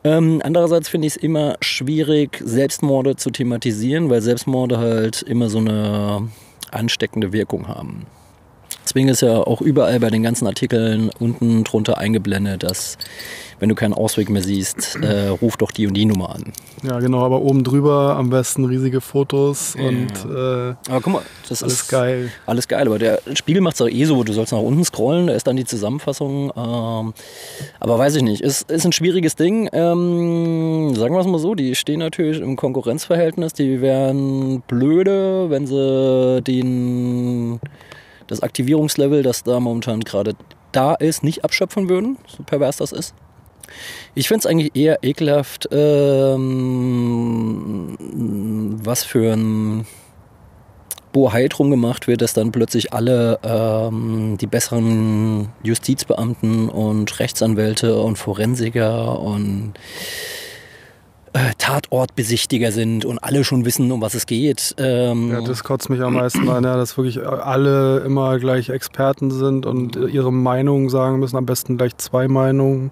Ähm, 0.03 0.41
andererseits 0.43 0.89
finde 0.89 1.07
ich 1.07 1.17
es 1.17 1.23
immer 1.23 1.57
schwierig, 1.61 2.41
Selbstmorde 2.43 3.17
zu 3.17 3.31
thematisieren, 3.31 4.09
weil 4.09 4.23
Selbstmorde 4.23 4.79
halt 4.79 5.21
immer 5.21 5.51
so 5.51 5.59
eine 5.59 6.29
ansteckende 6.71 7.33
Wirkung 7.35 7.69
haben. 7.69 8.07
Deswegen 8.87 9.09
ist 9.09 9.21
ja 9.21 9.39
auch 9.39 9.61
überall 9.61 9.99
bei 9.99 10.11
den 10.11 10.23
ganzen 10.23 10.47
Artikeln 10.47 11.11
unten 11.19 11.65
drunter 11.65 11.99
eingeblendet, 11.99 12.63
dass 12.63 12.97
wenn 13.59 13.69
du 13.69 13.75
keinen 13.75 13.95
Ausweg 13.95 14.29
mehr 14.29 14.43
siehst, 14.43 14.97
äh, 15.03 15.29
ruf 15.29 15.57
doch 15.57 15.71
die 15.71 15.87
und 15.87 15.95
die 15.95 16.05
Nummer 16.05 16.35
an. 16.35 16.53
Ja, 16.83 17.01
genau, 17.01 17.25
aber 17.25 17.41
oben 17.41 17.65
drüber 17.65 18.17
am 18.17 18.31
besten 18.31 18.65
riesige 18.65 19.01
Fotos 19.01 19.75
und 19.75 20.13
äh, 20.25 20.75
Aber 20.89 21.01
guck 21.01 21.13
mal, 21.15 21.23
das 21.49 21.63
alles 21.63 21.81
ist 21.81 21.89
geil. 21.89 22.31
Alles 22.45 22.69
geil, 22.69 22.87
aber 22.87 22.99
der 22.99 23.21
Spiegel 23.35 23.63
macht 23.63 23.77
es 23.77 23.81
auch 23.81 23.89
eh 23.89 24.05
so, 24.05 24.23
du 24.23 24.33
sollst 24.33 24.53
nach 24.53 24.61
unten 24.61 24.85
scrollen, 24.85 25.29
da 25.29 25.33
ist 25.33 25.47
dann 25.47 25.57
die 25.57 25.65
Zusammenfassung. 25.65 26.53
Ähm, 26.57 27.15
aber 27.81 27.99
weiß 27.99 28.17
ich 28.17 28.23
nicht, 28.23 28.43
ist, 28.43 28.71
ist 28.71 28.85
ein 28.85 28.93
schwieriges 28.93 29.37
Ding. 29.37 29.69
Ähm, 29.73 30.95
sagen 30.95 31.15
wir 31.15 31.21
es 31.21 31.27
mal 31.27 31.39
so, 31.39 31.55
die 31.55 31.75
stehen 31.75 32.01
natürlich 32.01 32.41
im 32.41 32.57
Konkurrenzverhältnis, 32.57 33.53
die 33.53 33.81
wären 33.81 34.61
blöde, 34.69 35.51
wenn 35.51 35.67
sie 35.67 36.43
den, 36.43 37.59
das 38.27 38.41
Aktivierungslevel, 38.41 39.23
das 39.23 39.43
da 39.45 39.61
momentan 39.61 40.01
gerade 40.01 40.35
da 40.73 40.95
ist, 40.95 41.23
nicht 41.23 41.45
abschöpfen 41.45 41.89
würden, 41.89 42.19
so 42.27 42.43
pervers 42.43 42.77
das 42.79 42.93
ist. 42.93 43.15
Ich 44.15 44.29
finde 44.29 44.41
es 44.41 44.47
eigentlich 44.47 44.77
eher 44.77 45.03
ekelhaft, 45.03 45.69
ähm, 45.73 46.37
was 48.83 49.05
für 49.05 49.33
ein 49.33 49.87
Bohai 51.13 51.49
drum 51.49 51.71
gemacht 51.71 52.07
wird, 52.09 52.21
dass 52.21 52.35
dann 52.35 52.53
plötzlich 52.53 52.93
alle 52.93 53.39
ähm, 53.43 54.37
die 54.39 54.47
besseren 54.47 55.49
Justizbeamten 55.63 56.69
und 56.69 57.19
Rechtsanwälte 57.19 57.99
und 57.99 58.17
Forensiker 58.17 59.19
und 59.19 59.73
äh, 61.33 61.53
Tatortbesichtiger 61.59 62.73
sind 62.73 63.05
und 63.05 63.19
alle 63.19 63.45
schon 63.45 63.65
wissen, 63.65 63.91
um 63.93 64.01
was 64.01 64.15
es 64.15 64.27
geht. 64.27 64.75
Ähm, 64.79 65.31
Ja, 65.31 65.41
das 65.41 65.65
kotzt 65.65 65.91
mich 65.91 66.01
am 66.01 66.15
meisten 66.15 66.49
an, 66.49 66.65
ja, 66.65 66.77
dass 66.77 66.97
wirklich 66.97 67.27
alle 67.27 67.99
immer 68.01 68.39
gleich 68.39 68.69
Experten 68.69 69.31
sind 69.31 69.67
und 69.67 69.97
ihre 69.97 70.33
Meinung 70.33 70.89
sagen 70.89 71.19
müssen, 71.19 71.37
am 71.37 71.47
besten 71.47 71.77
gleich 71.77 71.97
zwei 71.99 72.29
Meinungen. 72.29 72.91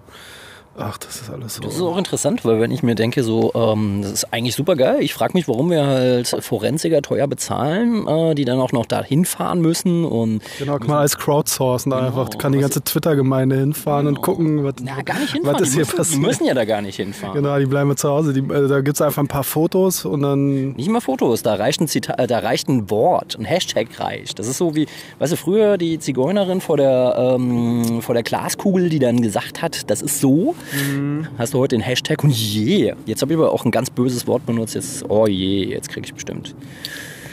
Ach, 0.77 0.97
das 0.97 1.21
ist 1.21 1.29
alles 1.29 1.55
so. 1.55 1.61
Das 1.61 1.75
ist 1.75 1.81
auch 1.81 1.97
interessant, 1.97 2.43
weil 2.43 2.59
wenn 2.59 2.69
ich 2.69 2.83
mir 2.83 2.95
denke, 2.95 3.23
so, 3.23 3.53
ähm, 3.55 4.01
das 4.01 4.11
ist 4.11 4.33
eigentlich 4.33 4.55
super 4.55 4.75
geil. 4.75 4.97
Ich 4.99 5.13
frage 5.13 5.31
mich, 5.33 5.47
warum 5.47 5.69
wir 5.69 5.85
halt 5.85 6.27
Forensiker 6.27 7.01
teuer 7.01 7.27
bezahlen, 7.27 8.05
äh, 8.07 8.35
die 8.35 8.43
dann 8.43 8.59
auch 8.59 8.73
noch 8.73 8.85
da 8.85 9.01
hinfahren 9.01 9.61
müssen 9.61 10.03
und. 10.03 10.41
Genau, 10.59 10.77
kann 10.77 10.87
man 10.87 10.97
als 10.97 11.17
crowdsourcen 11.17 11.91
Genau, 11.91 12.05
einfach. 12.05 12.29
Kann 12.37 12.51
die 12.51 12.59
ganze 12.59 12.81
Twitter-Gemeinde 12.83 13.55
hinfahren 13.55 14.07
und 14.07 14.21
gucken, 14.21 14.65
was, 14.65 14.73
Na, 14.81 15.01
gar 15.01 15.17
nicht 15.19 15.31
hinfahren. 15.31 15.61
was 15.61 15.67
ist 15.69 15.73
hier 15.75 15.79
müssen, 15.81 15.91
die 15.91 15.97
passiert. 15.97 16.21
müssen 16.21 16.45
ja 16.45 16.53
da 16.53 16.65
gar 16.65 16.81
nicht 16.81 16.97
hinfahren. 16.97 17.35
Genau, 17.35 17.57
die 17.57 17.65
bleiben 17.67 17.95
zu 17.95 18.09
Hause. 18.09 18.33
Die, 18.33 18.41
äh, 18.41 18.67
da 18.67 18.81
gibt 18.81 18.97
es 18.97 19.01
einfach 19.01 19.23
ein 19.23 19.29
paar 19.29 19.45
Fotos 19.45 20.03
und 20.03 20.23
dann. 20.23 20.73
Nicht 20.73 20.89
mal 20.89 20.99
Fotos, 20.99 21.41
da 21.41 21.55
reicht 21.55 21.79
ein 21.79 21.87
Zita 21.87 22.15
äh, 22.17 22.27
da 22.27 22.39
reicht 22.39 22.67
ein 22.67 22.89
Wort, 22.89 23.37
ein 23.39 23.45
Hashtag 23.45 23.97
reicht. 23.99 24.39
Das 24.39 24.47
ist 24.47 24.57
so 24.57 24.75
wie, 24.75 24.87
weißt 25.19 25.31
du, 25.31 25.37
früher 25.37 25.77
die 25.77 25.99
Zigeunerin 25.99 26.59
vor 26.59 26.75
der, 26.75 27.35
ähm, 27.35 28.01
vor 28.01 28.13
der 28.13 28.23
Glaskugel, 28.23 28.89
die 28.89 28.99
dann 28.99 29.21
gesagt 29.21 29.61
hat, 29.61 29.89
das 29.89 30.01
ist 30.01 30.19
so. 30.19 30.53
Hast 31.37 31.53
du 31.53 31.59
heute 31.59 31.75
den 31.75 31.81
Hashtag 31.81 32.23
und 32.23 32.31
je. 32.31 32.93
Jetzt 33.05 33.21
habe 33.21 33.33
ich 33.33 33.39
aber 33.39 33.51
auch 33.51 33.65
ein 33.65 33.71
ganz 33.71 33.89
böses 33.89 34.27
Wort 34.27 34.45
benutzt, 34.45 34.75
jetzt, 34.75 35.05
oh 35.09 35.27
je, 35.27 35.65
jetzt 35.65 35.89
kriege 35.89 36.05
ich 36.05 36.13
bestimmt. 36.13 36.55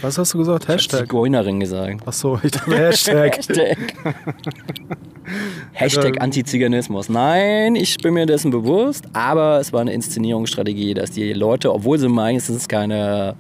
Was 0.03 0.19
hast 0.19 0.35
du 0.35 0.39
gesagt? 0.39 0.65
Ich 0.65 0.69
Hashtag. 0.69 1.01
Zigeunerin 1.03 1.61
gesagt. 1.61 2.07
Achso, 2.07 2.39
ich 2.43 2.51
dachte 2.51 2.77
Hashtag. 2.77 3.37
Hashtag. 3.37 3.79
Hashtag 5.73 6.21
Antiziganismus. 6.21 7.09
Nein, 7.09 7.77
ich 7.77 7.97
bin 7.99 8.15
mir 8.15 8.27
dessen 8.27 8.51
bewusst, 8.51 9.05
aber 9.13 9.61
es 9.61 9.73
war 9.73 9.81
eine 9.81 9.93
Inszenierungsstrategie, 9.93 10.95
dass 10.95 11.13
die 11.13 11.33
Leute, 11.33 11.73
obwohl 11.73 12.01
sie 12.01 12.09
meistens 12.09 12.67
keine 12.69 13.37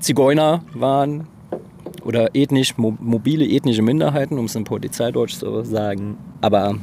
Zigeuner 0.00 0.64
waren 0.72 1.26
oder 2.04 2.34
ethnisch, 2.34 2.78
mo 2.78 2.96
mobile 2.98 3.44
ethnische 3.44 3.82
Minderheiten, 3.82 4.38
um 4.38 4.46
es 4.46 4.54
in 4.54 4.64
Polizeideutsch 4.64 5.34
zu 5.34 5.62
sagen, 5.62 6.16
aber 6.40 6.76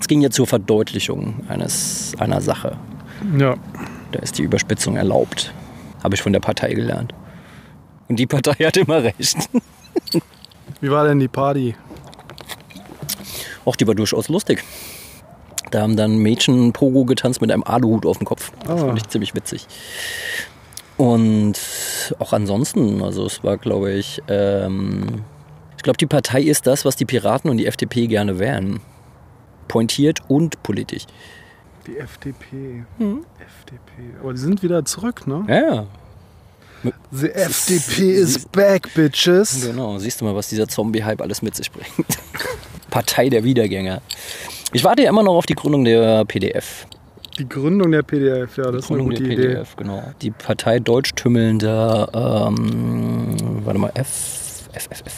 es 0.00 0.08
ging 0.08 0.20
ja 0.20 0.30
zur 0.30 0.46
Verdeutlichung 0.46 1.34
eines, 1.48 2.12
einer 2.18 2.40
Sache. 2.40 2.76
ja. 3.38 3.56
Da 4.12 4.20
ist 4.20 4.38
die 4.38 4.42
Überspitzung 4.42 4.96
erlaubt. 4.96 5.52
Habe 6.02 6.14
ich 6.14 6.22
von 6.22 6.32
der 6.32 6.40
Partei 6.40 6.72
gelernt. 6.72 7.12
Und 8.08 8.16
die 8.18 8.26
Partei 8.26 8.52
hat 8.64 8.76
immer 8.78 9.02
recht. 9.02 9.36
Wie 10.80 10.90
war 10.90 11.06
denn 11.06 11.18
die 11.18 11.28
Party? 11.28 11.74
Och, 13.66 13.76
die 13.76 13.86
war 13.86 13.94
durchaus 13.94 14.28
lustig. 14.28 14.64
Da 15.72 15.82
haben 15.82 15.96
dann 15.96 16.16
Mädchen 16.16 16.72
Pogo 16.72 17.04
getanzt 17.04 17.42
mit 17.42 17.50
einem 17.52 17.64
Aluhut 17.64 18.06
auf 18.06 18.16
dem 18.16 18.24
Kopf. 18.26 18.50
Das 18.64 18.80
Ah. 18.82 18.86
fand 18.86 18.98
ich 18.98 19.06
ziemlich 19.08 19.34
witzig. 19.34 19.66
Und 20.96 21.58
auch 22.18 22.32
ansonsten, 22.32 23.02
also 23.02 23.26
es 23.26 23.44
war, 23.44 23.58
glaube 23.58 23.92
ich, 23.92 24.22
ähm, 24.28 25.22
ich 25.76 25.82
glaube, 25.82 25.98
die 25.98 26.06
Partei 26.06 26.40
ist 26.40 26.66
das, 26.66 26.84
was 26.86 26.96
die 26.96 27.04
Piraten 27.04 27.50
und 27.50 27.58
die 27.58 27.66
FDP 27.66 28.06
gerne 28.06 28.38
wären. 28.38 28.80
Pointiert 29.68 30.20
und 30.28 30.62
politisch. 30.62 31.04
Die 31.86 31.96
FDP. 31.98 32.84
FDP. 32.98 34.18
Aber 34.20 34.32
die 34.32 34.40
sind 34.40 34.62
wieder 34.62 34.84
zurück, 34.84 35.26
ne? 35.26 35.44
Ja, 35.48 35.86
The 37.10 37.30
FDP 37.30 38.12
is 38.12 38.44
back, 38.46 38.92
bitches. 38.94 39.66
genau. 39.66 39.98
Siehst 39.98 40.20
du 40.20 40.24
mal, 40.24 40.34
was 40.34 40.48
dieser 40.48 40.68
Zombie-Hype 40.68 41.20
alles 41.20 41.42
mit 41.42 41.56
sich 41.56 41.70
bringt. 41.70 41.88
Partei 42.90 43.28
der 43.28 43.44
Wiedergänger. 43.44 44.00
Ich 44.72 44.84
warte 44.84 45.02
ja 45.02 45.10
immer 45.10 45.22
noch 45.22 45.34
auf 45.34 45.46
die 45.46 45.54
Gründung 45.54 45.84
der 45.84 46.24
PDF. 46.24 46.86
Die 47.38 47.48
Gründung 47.48 47.92
der 47.92 48.02
PDF, 48.02 48.56
ja, 48.56 48.64
das 48.70 48.84
ist 48.84 48.90
eine 48.90 48.98
Gründung 48.98 49.08
gute 49.10 49.22
der 49.22 49.32
Idee. 49.32 49.48
PDF, 49.54 49.76
genau. 49.76 50.02
Die 50.22 50.30
Partei 50.30 50.78
Deutschtümmelnder, 50.78 52.48
ähm, 52.48 53.36
warte 53.64 53.78
mal, 53.78 53.92
F, 53.94 54.68
F, 54.72 54.88
F, 54.90 55.02
F. 55.06 55.14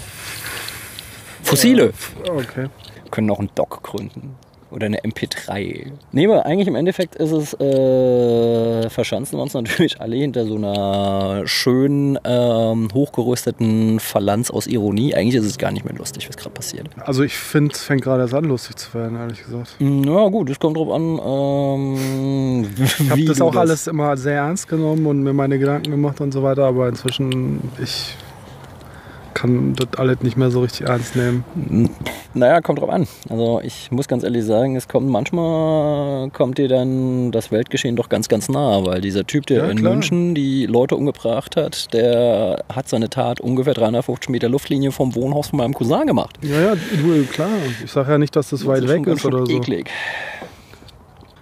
Fossile 1.43 1.93
Okay. 2.29 2.67
Können 3.11 3.31
auch 3.31 3.39
einen 3.39 3.51
Doc 3.55 3.83
gründen. 3.83 4.37
Oder 4.71 4.87
eine 4.87 5.01
MP3. 5.01 5.91
Nee, 6.13 6.27
aber 6.27 6.47
eigentlich 6.47 6.69
im 6.69 6.77
Endeffekt 6.77 7.17
ist 7.17 7.33
es, 7.33 7.55
äh, 7.55 8.89
verschanzen 8.89 9.37
wir 9.37 9.43
uns 9.43 9.55
natürlich 9.55 10.01
alle 10.01 10.15
hinter 10.15 10.47
so 10.47 10.55
einer 10.57 11.43
schön 11.47 12.19
ähm, 12.25 12.89
hochgerüsteten 12.95 13.99
Phalanz 13.99 14.51
aus 14.51 14.69
Ironie. 14.69 15.15
Eigentlich 15.15 15.35
ist 15.35 15.47
es 15.47 15.59
gar 15.59 15.73
nicht 15.73 15.85
mehr 15.85 15.95
lustig, 15.95 16.29
was 16.29 16.37
gerade 16.37 16.51
passiert. 16.51 16.89
Also 17.05 17.25
ich 17.25 17.35
finde, 17.35 17.75
es 17.75 17.83
fängt 17.83 18.03
gerade 18.03 18.23
erst 18.23 18.35
an, 18.35 18.45
lustig 18.45 18.77
zu 18.77 18.95
werden, 18.95 19.17
ehrlich 19.17 19.43
gesagt. 19.43 19.75
Ja 19.81 20.29
gut, 20.29 20.51
es 20.51 20.61
kommt 20.61 20.77
drauf 20.77 20.91
an, 20.93 21.19
ähm, 21.19 22.71
Ich 22.85 23.11
habe 23.11 23.25
das 23.25 23.41
auch 23.41 23.57
alles 23.57 23.89
immer 23.89 24.17
sehr 24.17 24.37
ernst 24.37 24.69
genommen 24.69 25.05
und 25.07 25.23
mir 25.23 25.33
meine 25.33 25.59
Gedanken 25.59 25.91
gemacht 25.91 26.21
und 26.21 26.31
so 26.33 26.45
weiter, 26.45 26.67
aber 26.67 26.89
inzwischen, 26.89 27.61
ich 27.83 28.15
kann 29.41 29.75
das 29.75 29.89
alles 29.97 30.21
nicht 30.21 30.37
mehr 30.37 30.51
so 30.51 30.61
richtig 30.61 30.87
ernst 30.87 31.17
nehmen. 31.17 31.45
Naja, 32.35 32.61
kommt 32.61 32.81
drauf 32.81 32.91
an. 32.91 33.07
Also 33.29 33.61
ich 33.63 33.91
muss 33.91 34.07
ganz 34.07 34.23
ehrlich 34.23 34.45
sagen, 34.45 34.77
es 34.77 34.87
kommt 34.87 35.09
manchmal 35.09 36.31
kommt 36.31 36.59
dir 36.59 36.69
dann 36.69 37.33
das 37.33 37.51
Weltgeschehen 37.51 37.97
doch 37.97 38.09
ganz, 38.09 38.29
ganz 38.29 38.49
nah, 38.49 38.85
weil 38.85 39.01
dieser 39.01 39.27
Typ, 39.27 39.47
der 39.47 39.65
Ja, 39.65 39.71
in 39.71 39.79
klar. 39.79 39.95
München 39.95 40.35
die 40.35 40.67
Leute 40.67 40.95
umgebracht 40.97 41.57
hat, 41.57 41.93
der 41.95 42.65
hat 42.73 42.89
seine 42.89 43.09
Tat 43.09 43.41
ungefähr 43.41 43.75
350 43.75 44.29
Meter 44.29 44.49
Luftlinie 44.49 44.93
vom 44.93 45.15
Wohnhaus 45.15 45.49
von 45.49 45.59
meinem 45.59 45.73
Cousin 45.75 46.07
gemacht. 46.07 46.39
Ja, 46.43 46.61
ja, 46.61 46.77
klar. 47.33 47.49
Ich 47.83 47.91
sage 47.91 48.13
ja 48.13 48.19
nicht, 48.19 48.37
dass 48.37 48.51
das 48.51 48.67
weit 48.67 48.85
ist 48.85 48.89
weg 48.91 49.07
ist 49.07 49.25
oder 49.25 49.47
so. 49.47 49.53
Eklig. 49.53 49.89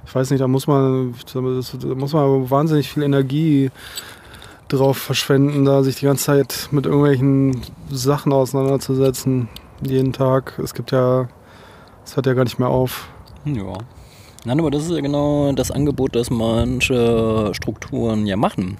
Ich 0.06 0.14
weiß 0.14 0.30
nicht, 0.30 0.40
da 0.40 0.48
muss 0.48 0.66
man, 0.66 1.14
da 1.34 1.40
muss 1.40 2.12
man 2.12 2.48
wahnsinnig 2.48 2.88
viel 2.88 3.02
Energie 3.02 3.70
drauf 4.68 4.98
verschwenden, 4.98 5.64
da 5.64 5.82
sich 5.82 5.96
die 5.96 6.06
ganze 6.06 6.24
Zeit 6.24 6.68
mit 6.70 6.86
irgendwelchen 6.86 7.60
Sachen 7.90 8.32
auseinanderzusetzen. 8.32 9.48
Jeden 9.82 10.12
Tag. 10.12 10.58
Es 10.62 10.74
gibt 10.74 10.90
ja, 10.90 11.28
es 12.04 12.16
hört 12.16 12.26
ja 12.26 12.34
gar 12.34 12.44
nicht 12.44 12.58
mehr 12.58 12.68
auf. 12.68 13.08
Ja. 13.44 13.78
Nein, 14.44 14.60
aber 14.60 14.70
das 14.70 14.84
ist 14.84 14.92
ja 14.92 15.00
genau 15.00 15.52
das 15.52 15.70
Angebot, 15.70 16.14
das 16.14 16.30
manche 16.30 17.50
Strukturen 17.54 18.26
ja 18.26 18.36
machen. 18.36 18.76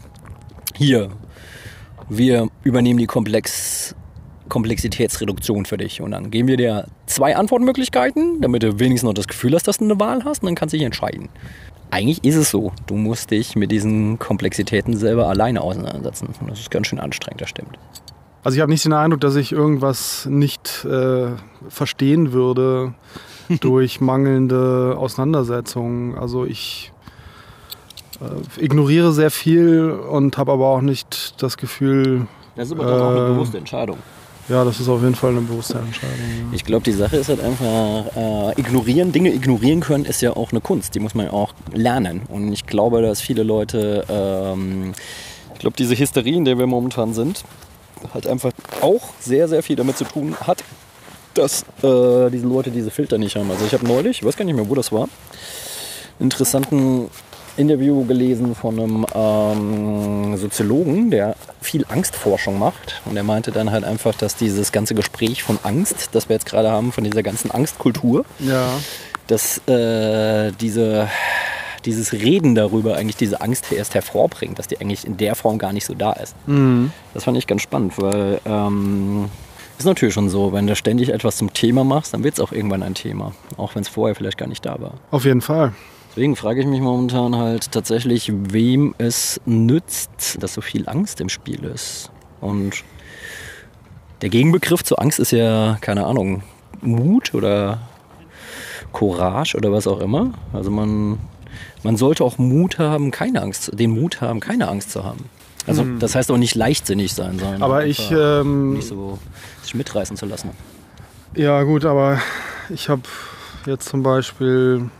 Hier, 0.75 1.09
wir 2.09 2.49
übernehmen 2.63 2.99
die 2.99 3.07
Komplex 3.07 3.95
Komplexitätsreduktion 4.49 5.67
für 5.67 5.77
dich 5.77 6.01
und 6.01 6.13
dann 6.13 6.31
geben 6.31 6.49
wir 6.49 6.57
dir 6.57 6.87
zwei 7.05 7.37
Antwortmöglichkeiten, 7.37 8.41
damit 8.41 8.63
du 8.63 8.79
wenigstens 8.79 9.07
noch 9.07 9.15
das 9.15 9.29
Gefühl 9.29 9.55
hast, 9.55 9.69
dass 9.69 9.77
du 9.77 9.85
eine 9.85 10.01
Wahl 10.01 10.25
hast 10.25 10.43
und 10.43 10.47
dann 10.47 10.55
kannst 10.55 10.73
du 10.73 10.79
dich 10.79 10.87
entscheiden. 10.87 11.29
Eigentlich 11.91 12.23
ist 12.25 12.37
es 12.37 12.51
so, 12.51 12.73
du 12.87 12.95
musst 12.95 13.31
dich 13.31 13.57
mit 13.57 13.71
diesen 13.71 14.19
Komplexitäten 14.19 14.97
selber 14.97 15.29
alleine 15.29 15.63
auseinandersetzen. 15.63 16.29
Und 16.41 16.51
das 16.51 16.61
ist 16.61 16.71
ganz 16.71 16.87
schön 16.87 17.01
anstrengend, 17.01 17.41
das 17.41 17.49
stimmt. 17.49 17.79
Also 18.45 18.57
ich 18.57 18.61
habe 18.61 18.71
nicht 18.71 18.85
den 18.85 18.93
Eindruck, 18.93 19.21
dass 19.21 19.37
ich 19.37 19.53
irgendwas 19.53 20.27
nicht 20.27 20.85
äh, 20.85 21.29
verstehen 21.69 22.33
würde 22.33 22.95
durch 23.61 24.01
mangelnde 24.01 24.95
Auseinandersetzungen. 24.99 26.17
Also 26.17 26.45
ich 26.45 26.93
äh, 28.21 28.63
ignoriere 28.65 29.13
sehr 29.13 29.31
viel 29.31 29.91
und 29.91 30.39
habe 30.39 30.53
aber 30.53 30.67
auch 30.67 30.81
nicht 30.83 31.43
das 31.43 31.57
Gefühl, 31.57 32.27
Das 32.57 32.69
ist 32.69 32.73
aber 32.73 32.85
dann 32.85 33.01
auch 33.01 33.11
eine 33.11 33.27
Äh, 33.27 33.33
bewusste 33.33 33.59
Entscheidung. 33.59 33.99
Ja, 34.49 34.65
das 34.65 34.81
ist 34.81 34.89
auf 34.89 35.03
jeden 35.03 35.15
Fall 35.15 35.31
eine 35.31 35.43
bewusste 35.43 35.79
Entscheidung. 35.79 36.17
Ja. 36.19 36.47
Ich 36.53 36.65
glaube, 36.65 36.85
die 36.85 36.93
Sache 36.93 37.17
ist 37.17 37.29
halt 37.29 37.41
einfach, 37.41 38.17
äh, 38.17 38.61
ignorieren, 38.61 39.13
Dinge 39.13 39.33
ignorieren 39.33 39.81
können, 39.81 40.05
ist 40.05 40.23
ja 40.23 40.35
auch 40.37 40.53
eine 40.53 40.61
Kunst. 40.61 40.95
Die 40.95 41.01
muss 41.01 41.15
man 41.15 41.27
ja 41.27 41.33
auch 41.33 41.55
lernen. 41.73 42.23
Und 42.29 42.53
ich 42.53 42.67
glaube, 42.67 43.03
dass 43.03 43.21
viele 43.21 43.43
Leute, 43.43 44.05
ähm, 44.09 44.93
ich 45.55 45.61
glaube, 45.61 45.77
diese 45.77 45.97
Hysterie, 45.97 46.37
in 46.37 46.45
der 46.45 46.59
wir 46.59 46.67
momentan 46.67 47.15
sind, 47.15 47.45
hat 48.15 48.27
einfach 48.27 48.53
auch 48.81 49.11
sehr, 49.21 49.49
sehr 49.49 49.63
viel 49.63 49.77
damit 49.77 49.99
zu 49.99 50.05
tun 50.05 50.37
hat, 50.41 50.65
dass 51.35 51.63
äh, 51.83 52.31
diese 52.31 52.47
Leute 52.47 52.71
diese 52.71 52.91
Filter 52.91 53.19
nicht 53.19 53.37
haben. 53.37 53.51
Also 53.51 53.67
ich 53.67 53.73
habe 53.73 53.87
neulich, 53.87 54.19
ich 54.19 54.25
weiß 54.25 54.37
gar 54.37 54.45
nicht 54.45 54.55
mehr, 54.55 54.69
wo 54.69 54.75
das 54.75 54.93
war, 54.93 55.03
einen 56.19 56.31
interessanten 56.31 57.11
Interview 57.59 58.05
gelesen 58.05 58.55
von 58.55 58.79
einem 58.79 59.07
ähm, 59.15 60.37
Soziologen, 60.37 61.11
der 61.11 61.37
viel 61.61 61.85
Angstforschung 61.89 62.59
macht. 62.59 63.03
Und 63.05 63.15
der 63.15 63.25
meinte 63.25 63.51
dann 63.51 63.71
halt 63.71 63.85
einfach, 63.85 64.15
dass 64.15 64.37
dieses 64.37 64.73
ganze 64.73 64.95
Gespräch 64.95 65.43
von 65.43 65.59
Angst, 65.63 66.11
das 66.13 66.29
wir 66.29 66.35
jetzt 66.35 66.47
gerade 66.47 66.71
haben, 66.71 66.93
von 66.93 67.05
dieser 67.05 67.23
ganzen 67.23 67.51
Angstkultur, 67.51 68.25
ja. 68.39 68.69
dass 69.27 69.59
äh, 69.69 70.53
diese, 70.61 71.09
dieses 71.85 72.13
Reden 72.13 72.55
darüber 72.55 72.97
eigentlich 72.97 73.17
diese 73.17 73.41
Angst 73.41 73.71
erst 73.73 73.95
hervorbringt, 73.95 74.59
dass 74.59 74.69
die 74.69 74.81
eigentlich 74.81 75.05
in 75.05 75.17
der 75.17 75.35
Form 75.35 75.59
gar 75.59 75.73
nicht 75.73 75.87
so 75.87 75.95
da 75.95 76.13
ist. 76.13 76.35
Mhm. 76.47 76.93
Das 77.15 77.25
fand 77.25 77.37
ich 77.37 77.47
ganz 77.47 77.63
spannend, 77.63 77.95
weil 77.97 78.41
ähm, 78.47 79.29
ist 79.79 79.85
natürlich 79.85 80.15
schon 80.15 80.29
so, 80.29 80.53
wenn 80.53 80.67
du 80.67 80.75
ständig 80.75 81.11
etwas 81.11 81.37
zum 81.37 81.53
Thema 81.53 81.85
machst, 81.85 82.13
dann 82.13 82.25
wird 82.25 82.35
es 82.35 82.41
auch 82.41 82.53
irgendwann 82.53 82.83
ein 82.83 82.95
Thema, 82.95 83.33
auch 83.57 83.75
wenn 83.75 83.83
es 83.83 83.89
vorher 83.89 84.15
vielleicht 84.15 84.39
gar 84.39 84.49
nicht 84.49 84.67
da 84.67 84.81
war. 84.81 84.95
Auf 85.11 85.25
jeden 85.25 85.41
Fall. 85.41 85.73
Deswegen 86.19 86.35
frage 86.35 86.63
ich 86.63 86.67
mich 86.67 86.81
momentan 86.81 87.37
halt 87.37 87.71
tatsächlich, 87.71 88.33
wem 88.35 88.93
es 88.99 89.41
nützt, 89.47 90.43
dass 90.43 90.53
so 90.53 90.61
viel 90.61 90.89
Angst 90.89 91.21
im 91.21 91.29
Spiel 91.29 91.63
ist. 91.63 92.11
Und 92.41 92.83
der 94.21 94.29
Gegenbegriff 94.29 94.83
zur 94.83 95.01
Angst 95.01 95.21
ist 95.21 95.31
ja, 95.31 95.79
keine 95.81 96.07
Ahnung, 96.07 96.43
Mut 96.81 97.35
oder 97.35 97.79
Courage 98.93 99.57
oder 99.57 99.71
was 99.71 99.87
auch 99.87 100.01
immer. 100.01 100.33
Also 100.53 100.73
man, 100.73 101.21
man 101.85 101.97
sollte 101.97 102.25
auch 102.25 102.37
Mut 102.37 102.81
haben, 102.81 103.13
keine 103.13 103.41
Angst, 103.41 103.71
den 103.79 103.93
Mut 103.93 104.21
haben, 104.21 104.41
keine 104.41 104.67
Angst 104.67 104.91
zu 104.91 105.05
haben. 105.05 105.27
Also 105.69 105.85
das 106.01 106.17
heißt 106.17 106.33
auch 106.33 106.37
nicht 106.37 106.57
leichtsinnig 106.57 107.13
sein, 107.13 107.39
sondern 107.39 107.63
Aber 107.63 107.87
ich, 107.87 108.11
ähm, 108.11 108.75
nicht 108.75 108.89
so 108.89 109.21
sich 109.63 109.77
mitreißen 109.77 110.17
zu 110.17 110.27
lassen. 110.27 110.51
ja 111.37 111.63
gut, 111.63 111.85
aber 111.85 112.21
ich 112.71 112.89
habe 112.89 113.03
jetzt 113.67 113.89
zum 113.89 114.03
Beispiel 114.03 114.91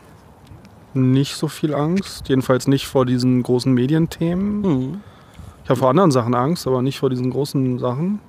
nicht 0.95 1.35
so 1.35 1.49
viel 1.49 1.75
Angst. 1.75 2.29
Jedenfalls 2.29 2.67
nicht 2.67 2.87
vor 2.87 3.07
diesen 3.07 3.43
großen 3.43 3.73
Medienthemen. 3.73 4.61
Mhm. 4.61 5.01
Ich 5.69 5.71
habe 5.71 5.81
vor 5.81 5.91
anderen 5.91 6.11
Sachen 6.11 6.35
Angst, 6.35 6.67
aber 6.67 6.81
nicht 6.81 6.99
vor 6.99 7.11
diesen 7.11 7.31
großen 7.31 7.79
Sachen. 7.79 8.21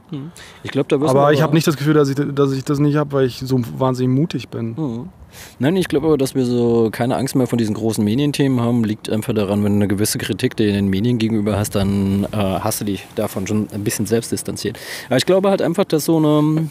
Ich 0.61 0.71
glaube, 0.71 0.89
da 0.89 0.97
Aber 1.07 1.27
du 1.27 1.33
ich 1.33 1.41
habe 1.41 1.53
nicht 1.53 1.65
das 1.65 1.77
Gefühl, 1.77 1.93
dass 1.93 2.09
ich, 2.09 2.17
dass 2.35 2.51
ich 2.51 2.65
das 2.65 2.79
nicht 2.79 2.97
habe, 2.97 3.13
weil 3.13 3.27
ich 3.27 3.39
so 3.39 3.61
wahnsinnig 3.77 4.13
mutig 4.13 4.49
bin. 4.49 4.75
Mhm. 4.75 5.09
Nein, 5.57 5.77
ich 5.77 5.87
glaube 5.87 6.07
aber, 6.07 6.17
dass 6.17 6.35
wir 6.35 6.45
so 6.45 6.89
keine 6.91 7.15
Angst 7.15 7.35
mehr 7.35 7.47
von 7.47 7.57
diesen 7.57 7.75
großen 7.75 8.03
Medienthemen 8.03 8.59
haben, 8.59 8.83
liegt 8.83 9.09
einfach 9.09 9.33
daran, 9.33 9.63
wenn 9.63 9.73
du 9.73 9.77
eine 9.77 9.87
gewisse 9.87 10.17
Kritik 10.17 10.57
dir 10.57 10.73
den 10.73 10.87
Medien 10.87 11.17
gegenüber 11.17 11.57
hast, 11.57 11.75
dann 11.75 12.25
äh, 12.25 12.35
hast 12.35 12.81
du 12.81 12.85
dich 12.85 13.05
davon 13.15 13.47
schon 13.47 13.69
ein 13.71 13.85
bisschen 13.85 14.05
selbst 14.05 14.33
distanziert. 14.33 14.77
Aber 15.07 15.15
ich 15.15 15.25
glaube 15.25 15.49
halt 15.49 15.61
einfach, 15.61 15.85
dass 15.85 16.03
so 16.03 16.17
eine, 16.17 16.67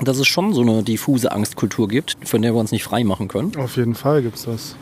dass 0.00 0.18
es 0.18 0.26
schon 0.26 0.52
so 0.52 0.62
eine 0.62 0.82
diffuse 0.82 1.32
Angstkultur 1.32 1.88
gibt, 1.88 2.16
von 2.24 2.42
der 2.42 2.54
wir 2.54 2.60
uns 2.60 2.72
nicht 2.72 2.84
frei 2.84 3.04
machen 3.04 3.28
können. 3.28 3.52
Auf 3.56 3.76
jeden 3.76 3.94
Fall 3.94 4.22
gibt 4.22 4.36
es 4.36 4.44
das. 4.44 4.76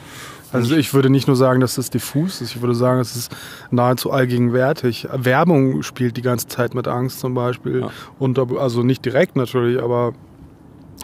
Also 0.52 0.74
ich 0.74 0.94
würde 0.94 1.10
nicht 1.10 1.28
nur 1.28 1.36
sagen, 1.36 1.60
dass 1.60 1.76
das 1.76 1.90
diffus 1.90 2.40
ist, 2.40 2.56
ich 2.56 2.60
würde 2.60 2.74
sagen, 2.74 3.00
es 3.00 3.14
ist 3.14 3.30
nahezu 3.70 4.10
allgegenwärtig. 4.10 5.06
Werbung 5.12 5.82
spielt 5.82 6.16
die 6.16 6.22
ganze 6.22 6.48
Zeit 6.48 6.74
mit 6.74 6.88
Angst 6.88 7.20
zum 7.20 7.34
Beispiel. 7.34 7.82
Ja. 7.82 7.90
Und, 8.18 8.38
also 8.38 8.82
nicht 8.82 9.04
direkt 9.04 9.36
natürlich, 9.36 9.80
aber 9.80 10.12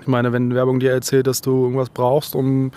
ich 0.00 0.08
meine, 0.08 0.32
wenn 0.32 0.54
Werbung 0.54 0.80
dir 0.80 0.90
erzählt, 0.90 1.26
dass 1.26 1.42
du 1.42 1.64
irgendwas 1.64 1.90
brauchst, 1.90 2.34
um 2.34 2.72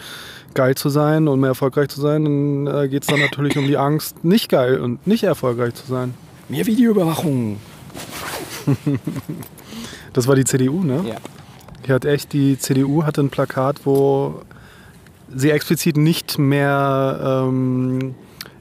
geil 0.53 0.75
zu 0.75 0.89
sein 0.89 1.27
und 1.27 1.39
mehr 1.39 1.49
erfolgreich 1.49 1.89
zu 1.89 2.01
sein, 2.01 2.23
dann 2.25 2.67
äh, 2.67 2.87
geht 2.87 3.03
es 3.03 3.07
dann 3.07 3.19
natürlich 3.19 3.57
um 3.57 3.67
die 3.67 3.77
Angst, 3.77 4.23
nicht 4.23 4.49
geil 4.49 4.79
und 4.79 5.05
nicht 5.05 5.23
erfolgreich 5.23 5.73
zu 5.73 5.87
sein. 5.87 6.13
Mehr 6.49 6.65
Videoüberwachung. 6.65 7.57
Das 10.13 10.27
war 10.27 10.35
die 10.35 10.45
CDU, 10.45 10.83
ne? 10.83 11.03
Ja. 11.07 11.15
Die 11.85 11.93
hat 11.93 12.05
echt, 12.05 12.33
die 12.33 12.57
CDU 12.57 13.03
hatte 13.03 13.21
ein 13.21 13.29
Plakat, 13.29 13.85
wo 13.85 14.41
sie 15.33 15.51
explizit 15.51 15.97
nicht 15.97 16.37
mehr 16.37 17.45
ähm, 17.47 18.15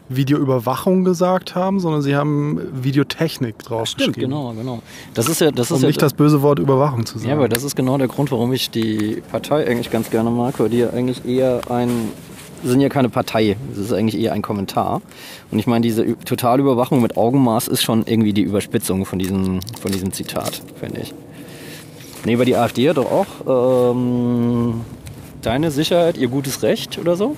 Videoüberwachung 0.08 1.04
gesagt 1.04 1.54
haben, 1.54 1.80
sondern 1.80 2.02
sie 2.02 2.16
haben 2.16 2.61
Videotechnik 2.72 3.58
draufgeschrieben. 3.58 4.14
Stimmt, 4.14 4.24
genau, 4.24 4.52
genau. 4.52 4.82
Das 5.14 5.28
ist 5.28 5.40
ja, 5.40 5.50
das 5.50 5.70
ist 5.70 5.76
Um 5.76 5.82
ja 5.82 5.88
nicht 5.88 6.00
das 6.00 6.14
böse 6.14 6.42
Wort 6.42 6.58
Überwachung 6.58 7.04
zu 7.04 7.18
sagen. 7.18 7.30
Ja, 7.30 7.37
aber 7.37 7.48
das 7.48 7.62
ist 7.62 7.76
genau 7.76 7.98
der 7.98 8.08
Grund, 8.08 8.30
warum 8.30 8.52
ich 8.52 8.70
die 8.70 9.22
Partei 9.30 9.66
eigentlich 9.66 9.90
ganz 9.90 10.11
gerne 10.11 10.30
mag, 10.30 10.58
weil 10.61 10.70
die 10.70 10.78
ja 10.78 10.90
eigentlich 10.90 11.24
eher 11.26 11.61
ein 11.70 12.11
sind 12.64 12.80
ja 12.80 12.88
keine 12.88 13.08
Partei, 13.08 13.56
es 13.70 13.78
ist 13.78 13.92
eigentlich 13.92 14.20
eher 14.20 14.32
ein 14.32 14.42
Kommentar. 14.42 15.00
Und 15.52 15.61
ich 15.61 15.68
meine, 15.68 15.82
diese 15.82 16.18
Totalüberwachung 16.18 17.00
mit 17.00 17.16
Augenmaß 17.16 17.68
ist 17.68 17.82
schon 17.82 18.04
irgendwie 18.04 18.32
die 18.32 18.42
Überspitzung 18.42 19.04
von 19.04 19.20
diesem, 19.20 19.61
von 19.80 19.92
diesem 19.92 20.12
Zitat, 20.12 20.61
finde 20.80 21.02
ich. 21.02 21.14
Nee, 22.24 22.38
weil 22.38 22.44
die 22.44 22.57
AfD 22.57 22.88
hat 22.88 22.96
doch 22.96 23.11
auch 23.11 23.92
ähm, 23.92 24.81
deine 25.42 25.70
Sicherheit, 25.70 26.16
ihr 26.18 26.28
gutes 26.28 26.62
Recht 26.62 26.98
oder 26.98 27.16
so. 27.16 27.37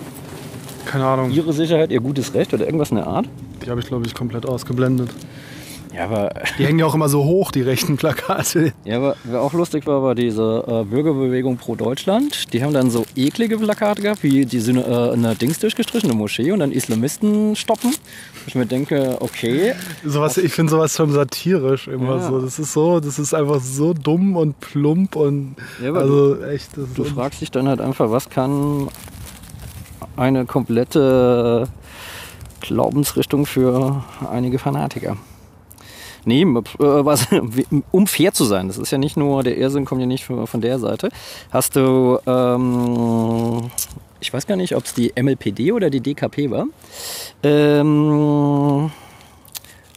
Keine 0.87 1.05
Ahnung, 1.05 1.31
Ihre 1.31 1.53
Sicherheit, 1.53 1.90
ihr 1.90 2.01
gutes 2.01 2.35
Recht 2.35 2.53
oder 2.55 2.64
irgendwas 2.64 2.90
in 2.90 2.97
der 2.97 3.07
Art. 3.07 3.27
die 3.64 3.71
habe 3.71 3.81
ich 3.81 3.87
glaube 3.87 4.07
ich 4.07 4.14
komplett 4.14 4.47
ausgeblendet. 4.47 5.11
Ja, 5.92 6.05
aber, 6.05 6.33
Die 6.57 6.64
hängen 6.66 6.79
ja 6.79 6.87
auch 6.87 6.94
immer 6.94 7.09
so 7.09 7.24
hoch, 7.24 7.50
die 7.50 7.62
rechten 7.62 7.96
Plakate. 7.96 8.72
ja, 8.85 8.96
aber 8.98 9.16
wer 9.24 9.40
auch 9.42 9.53
lustig 9.53 9.87
war, 9.88 10.03
war 10.03 10.14
diese 10.14 10.64
äh, 10.66 10.85
Bürgerbewegung 10.85 11.57
pro 11.57 11.74
Deutschland. 11.74 12.53
Die 12.53 12.62
haben 12.62 12.72
dann 12.72 12.90
so 12.90 13.05
eklige 13.16 13.59
Plakate 13.59 14.03
gehabt, 14.03 14.22
wie 14.22 14.46
die 14.46 14.61
sind 14.61 14.76
äh, 14.79 14.83
eine 14.85 15.35
Dings 15.35 15.59
durchgestrichen, 15.59 16.09
eine 16.11 16.16
Moschee 16.18 16.53
und 16.53 16.61
dann 16.61 16.70
Islamisten 16.70 17.57
stoppen. 17.57 17.90
Wo 17.90 18.44
ich 18.46 18.55
mir 18.55 18.66
denke, 18.66 19.16
okay, 19.20 19.74
Sowas, 20.05 20.37
ich 20.38 20.53
finde 20.53 20.70
sowas 20.70 20.94
schon 20.94 21.11
satirisch 21.11 21.88
immer 21.88 22.16
Ja. 22.18 22.29
so. 22.29 22.40
Das 22.40 22.59
ist 22.61 22.72
so, 22.72 23.00
das 23.00 23.18
ist 23.18 23.35
einfach 23.35 23.61
so 23.61 23.92
dumm 23.92 24.37
und 24.37 24.61
plump 24.61 25.16
und 25.16 25.57
Ja, 25.83 25.90
aber 25.90 26.00
also 26.00 26.42
echt. 26.44 26.76
Das 26.76 26.92
Du 26.94 27.03
fragst 27.05 27.40
dich 27.40 27.50
dann 27.50 27.66
halt 27.68 27.81
einfach, 27.81 28.11
was 28.12 28.31
kann 28.31 28.88
eine 30.16 30.44
komplette 30.46 31.66
Glaubensrichtung 32.61 33.44
für 33.46 34.05
einige 34.31 34.59
Fanatiker? 34.59 35.16
Nee, 36.25 36.43
äh, 36.43 36.47
was, 36.79 37.27
um 37.91 38.07
fair 38.07 38.33
zu 38.33 38.45
sein, 38.45 38.69
das 38.69 38.79
ist 38.79 38.91
ja 38.91 38.99
nicht 38.99 39.17
nur, 39.17 39.43
der 39.43 39.57
Irrsinn 39.57 39.85
kommt 39.85 40.01
ja 40.01 40.07
nicht 40.07 40.25
von 40.25 40.61
der 40.61 40.79
Seite, 40.79 41.11
hast 41.51 41.77
du, 41.77 42.19
ähm, 42.27 43.71
ich 44.21 44.33
weiß 44.33 44.47
gar 44.47 44.57
nicht, 44.57 44.77
ob 44.77 44.85
es 44.85 44.95
die 44.95 45.13
MLPD 45.21 45.73
oder 45.73 45.91
die 45.91 46.01
DKP 46.01 46.51
war, 46.51 46.67
ähm, 47.43 48.91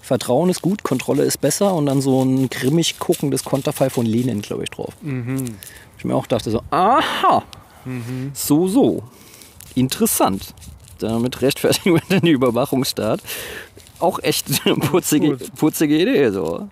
Vertrauen 0.01 0.49
ist 0.49 0.61
gut, 0.61 0.83
Kontrolle 0.83 1.23
ist 1.23 1.39
besser 1.39 1.73
und 1.73 1.85
dann 1.85 2.01
so 2.01 2.23
ein 2.23 2.49
grimmig 2.49 2.99
guckendes 2.99 3.43
Konterfei 3.45 3.89
von 3.89 4.05
Lenin, 4.05 4.41
glaube 4.41 4.63
ich, 4.63 4.69
drauf. 4.69 4.93
Ich 5.97 6.03
mir 6.03 6.15
auch 6.15 6.27
dachte 6.27 6.51
so, 6.51 6.61
aha, 6.71 7.43
so, 8.33 8.67
so, 8.67 9.03
interessant. 9.75 10.53
Damit 10.99 11.41
rechtfertigen 11.41 11.95
wir 11.95 12.19
den 12.19 12.27
Überwachungsstaat. 12.27 13.21
Auch 14.03 14.19
echt 14.21 14.47
eine 14.65 14.75
putzige, 14.75 15.37
putzige 15.55 15.97
Idee. 15.97 16.29
So. 16.29 16.67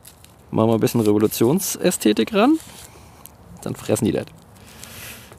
Machen 0.51 0.69
wir 0.69 0.73
ein 0.73 0.79
bisschen 0.81 0.99
Revolutionsästhetik 0.99 2.33
ran, 2.33 2.59
dann 3.63 3.73
fressen 3.73 4.03
die 4.03 4.11
das. 4.11 4.25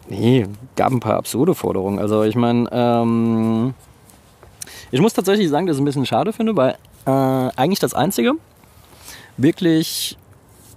Nee, 0.09 0.47
gab 0.75 0.91
ein 0.91 1.01
paar 1.01 1.17
absurde 1.17 1.55
Forderungen. 1.55 1.99
Also 1.99 2.23
ich 2.23 2.35
meine, 2.35 2.67
ähm, 2.73 3.75
ich 4.91 5.01
muss 5.01 5.13
tatsächlich 5.13 5.51
sagen, 5.51 5.67
dass 5.67 5.77
ich 5.77 5.79
es 5.79 5.83
ein 5.83 5.85
bisschen 5.85 6.07
schade 6.07 6.33
finde, 6.33 6.57
weil 6.57 6.77
äh, 7.05 7.11
eigentlich 7.11 7.79
das 7.79 7.93
einzige 7.93 8.33
wirklich 9.37 10.17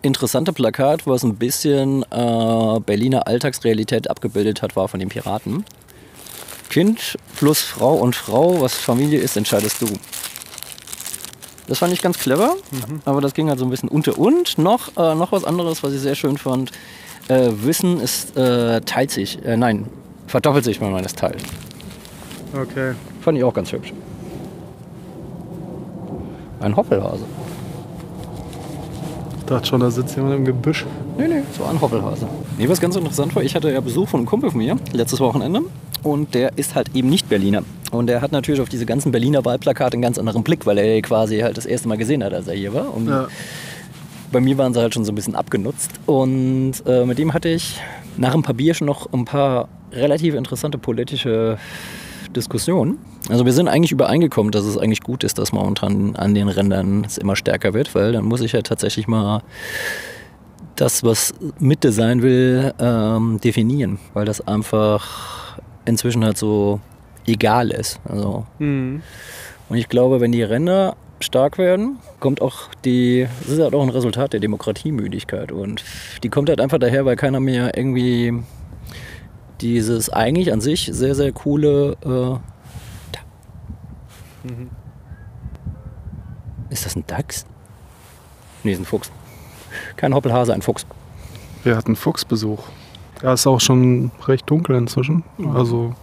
interessante 0.01 0.51
Plakat, 0.51 1.08
was 1.08 1.23
ein 1.23 1.36
bisschen 1.36 2.04
äh, 2.12 2.80
Berliner 2.82 3.25
Alltagsrealität 3.25 4.10
abgebildet 4.10 4.62
hat, 4.62 4.75
war 4.75 4.89
von 4.89 4.99
den 4.99 5.08
Piraten. 5.08 5.63
Kind 6.69 7.17
plus 7.38 7.62
Frau 7.62 7.95
und 7.95 8.15
Frau, 8.17 8.60
was 8.60 8.75
Familie 8.75 9.19
ist, 9.19 9.38
entscheidest 9.38 9.82
du. 9.82 9.88
Das 11.67 11.80
fand 11.80 11.91
ich 11.93 12.01
ganz 12.01 12.19
clever, 12.19 12.56
aber 13.06 13.21
das 13.21 13.34
ging 13.34 13.49
halt 13.49 13.58
so 13.58 13.65
ein 13.65 13.71
bisschen 13.71 13.89
unter. 13.89 14.17
Und 14.19 14.58
noch, 14.58 14.95
äh, 14.97 15.15
noch 15.15 15.32
was 15.32 15.43
anderes, 15.43 15.84
was 15.84 15.93
ich 15.93 15.99
sehr 15.99 16.15
schön 16.15 16.38
fand. 16.38 16.71
Äh, 17.28 17.49
Wissen 17.63 17.99
ist, 17.99 18.38
äh, 18.38 18.82
teilt 18.82 19.10
sich, 19.10 19.43
äh, 19.43 19.58
nein, 19.58 19.88
verdoppelt 20.28 20.63
sich, 20.63 20.80
wenn 20.80 20.91
man 20.91 21.04
es 21.04 21.13
teilt. 21.13 21.41
okay. 22.54 22.93
Fand 23.21 23.38
ich 23.38 23.43
auch 23.43 23.54
ganz 23.54 23.71
hübsch. 23.71 23.93
Ein 26.60 26.75
Hoppelhase. 26.75 27.25
Ich 29.39 29.45
dachte 29.45 29.67
schon, 29.67 29.80
da 29.80 29.89
sitzt 29.89 30.15
jemand 30.15 30.36
im 30.36 30.45
Gebüsch. 30.45 30.86
Nee, 31.17 31.28
nee, 31.28 31.41
so 31.58 31.63
ein 31.65 31.80
Hoppelhase. 31.82 32.28
Nee, 32.58 32.69
was 32.69 32.80
ganz 32.80 32.95
interessant 32.95 33.36
war, 33.36 33.43
ich 33.43 33.56
hatte 33.56 33.71
ja 33.71 33.80
Besuch 33.80 34.08
von 34.08 34.19
einem 34.19 34.28
Kumpel 34.28 34.51
von 34.51 34.60
mir 34.60 34.75
letztes 34.91 35.19
Wochenende 35.19 35.62
und 36.05 36.33
der 36.35 36.57
ist 36.57 36.75
halt 36.75 36.91
eben 36.95 37.09
nicht 37.09 37.27
Berliner. 37.27 37.63
Und 37.91 38.07
der 38.07 38.21
hat 38.21 38.31
natürlich 38.31 38.61
auf 38.61 38.69
diese 38.69 38.85
ganzen 38.85 39.11
Berliner 39.11 39.43
Wahlplakate 39.43 39.93
einen 39.93 40.01
ganz 40.01 40.17
anderen 40.17 40.43
Blick, 40.43 40.65
weil 40.65 40.77
er 40.77 41.01
quasi 41.01 41.39
halt 41.39 41.57
das 41.57 41.65
erste 41.65 41.87
Mal 41.87 41.97
gesehen 41.97 42.23
hat, 42.23 42.33
als 42.33 42.47
er 42.47 42.55
hier 42.55 42.73
war. 42.73 42.93
Und 42.93 43.07
Ja. 43.09 43.27
bei 44.31 44.39
mir 44.39 44.57
waren 44.57 44.73
sie 44.73 44.79
halt 44.81 44.93
schon 44.93 45.03
so 45.05 45.11
ein 45.11 45.15
bisschen 45.15 45.35
abgenutzt. 45.35 45.91
Und 46.05 46.73
äh, 46.85 47.05
mit 47.05 47.17
dem 47.17 47.33
hatte 47.33 47.49
ich 47.49 47.79
nach 48.17 48.33
ein 48.35 48.43
paar 48.43 48.53
Bier 48.55 48.73
schon 48.73 48.87
noch 48.87 49.11
ein 49.13 49.25
paar 49.25 49.67
relativ 49.91 50.35
interessante 50.35 50.77
politische 50.77 51.57
Diskussionen. 52.35 52.97
Also 53.29 53.45
wir 53.45 53.53
sind 53.53 53.67
eigentlich 53.67 53.91
übereingekommen, 53.91 54.51
dass 54.51 54.65
es 54.65 54.77
eigentlich 54.77 55.01
gut 55.01 55.23
ist, 55.23 55.37
dass 55.39 55.51
momentan 55.53 56.15
an 56.17 56.35
den 56.35 56.49
Rändern 56.49 57.03
es 57.05 57.17
immer 57.17 57.35
stärker 57.35 57.73
wird, 57.73 57.95
weil 57.95 58.11
dann 58.11 58.25
muss 58.25 58.41
ich 58.41 58.51
ja 58.51 58.61
tatsächlich 58.61 59.07
mal 59.07 59.41
das, 60.75 61.03
was 61.03 61.33
Mitte 61.59 61.91
sein 61.93 62.21
will, 62.21 62.73
ähm, 62.79 63.39
definieren, 63.41 63.97
weil 64.13 64.25
das 64.25 64.45
einfach 64.45 65.44
inzwischen 65.86 66.24
halt 66.26 66.38
so 66.38 66.80
egal 67.26 67.71
ist. 67.71 68.00
Also 68.06 68.45
Mhm. 68.60 69.02
und 69.69 69.78
ich 69.78 69.89
glaube, 69.89 70.19
wenn 70.21 70.32
die 70.32 70.43
Ränder 70.43 70.95
stark 71.21 71.58
werden, 71.58 71.98
kommt 72.19 72.41
auch 72.41 72.69
die, 72.84 73.28
das 73.41 73.50
ist 73.50 73.60
halt 73.62 73.74
auch 73.74 73.82
ein 73.84 73.89
Resultat 73.89 74.34
der 74.34 74.39
Demokratiemüdigkeit. 74.41 75.52
Und 75.52 75.84
die 76.24 76.30
kommt 76.30 76.50
halt 76.50 76.60
einfach 76.60 76.78
daher, 76.78 77.06
weil 77.06 77.15
keiner 77.15 77.39
mehr 77.39 77.76
irgendwie 77.78 78.34
dieses 79.62 80.10
eigentlich 80.10 80.52
an 80.52 80.60
sich 80.62 80.89
sehr, 80.91 81.15
sehr 81.15 81.32
coole. 81.32 81.93
Äh, 82.04 82.38
da. 83.13 83.19
Ist 86.69 86.86
das 86.86 86.95
ein 86.95 87.06
Dachs? 87.08 87.45
Nee, 88.63 88.74
ist 88.74 88.80
ein 88.80 88.86
Fuchs. 88.86 89.12
Kein 89.95 90.13
Hoppelhase, 90.13 90.54
ein 90.54 90.62
Fuchs. 90.62 90.86
Wir 91.63 91.78
hatten 91.78 91.95
Fuchsbesuch. 91.95 92.63
Ja, 93.25 93.33
ist 93.33 93.47
auch 93.47 93.59
schon 93.59 94.11
recht 94.27 94.47
dunkel 94.47 94.75
inzwischen. 94.75 95.23
Also, 95.55 95.95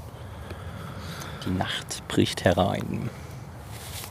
Die 1.46 1.50
Nacht 1.56 2.02
bricht 2.08 2.44
herein. 2.44 3.08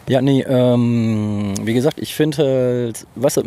Ja, 0.07 0.21
nee, 0.21 0.41
ähm, 0.47 1.53
wie 1.61 1.73
gesagt, 1.73 1.99
ich 1.99 2.15
finde 2.15 2.37
halt, 2.37 3.05
weißt 3.15 3.37
du, 3.37 3.43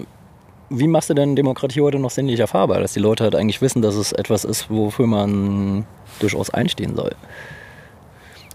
wie 0.68 0.86
machst 0.86 1.08
du 1.08 1.14
denn 1.14 1.34
Demokratie 1.34 1.80
heute 1.80 1.98
noch 1.98 2.10
sinnlich 2.10 2.40
erfahrbar? 2.40 2.80
Dass 2.80 2.92
die 2.92 3.00
Leute 3.00 3.24
halt 3.24 3.34
eigentlich 3.34 3.62
wissen, 3.62 3.80
dass 3.80 3.94
es 3.94 4.12
etwas 4.12 4.44
ist, 4.44 4.68
wofür 4.68 5.06
man 5.06 5.86
durchaus 6.20 6.50
einstehen 6.50 6.94
soll. 6.94 7.12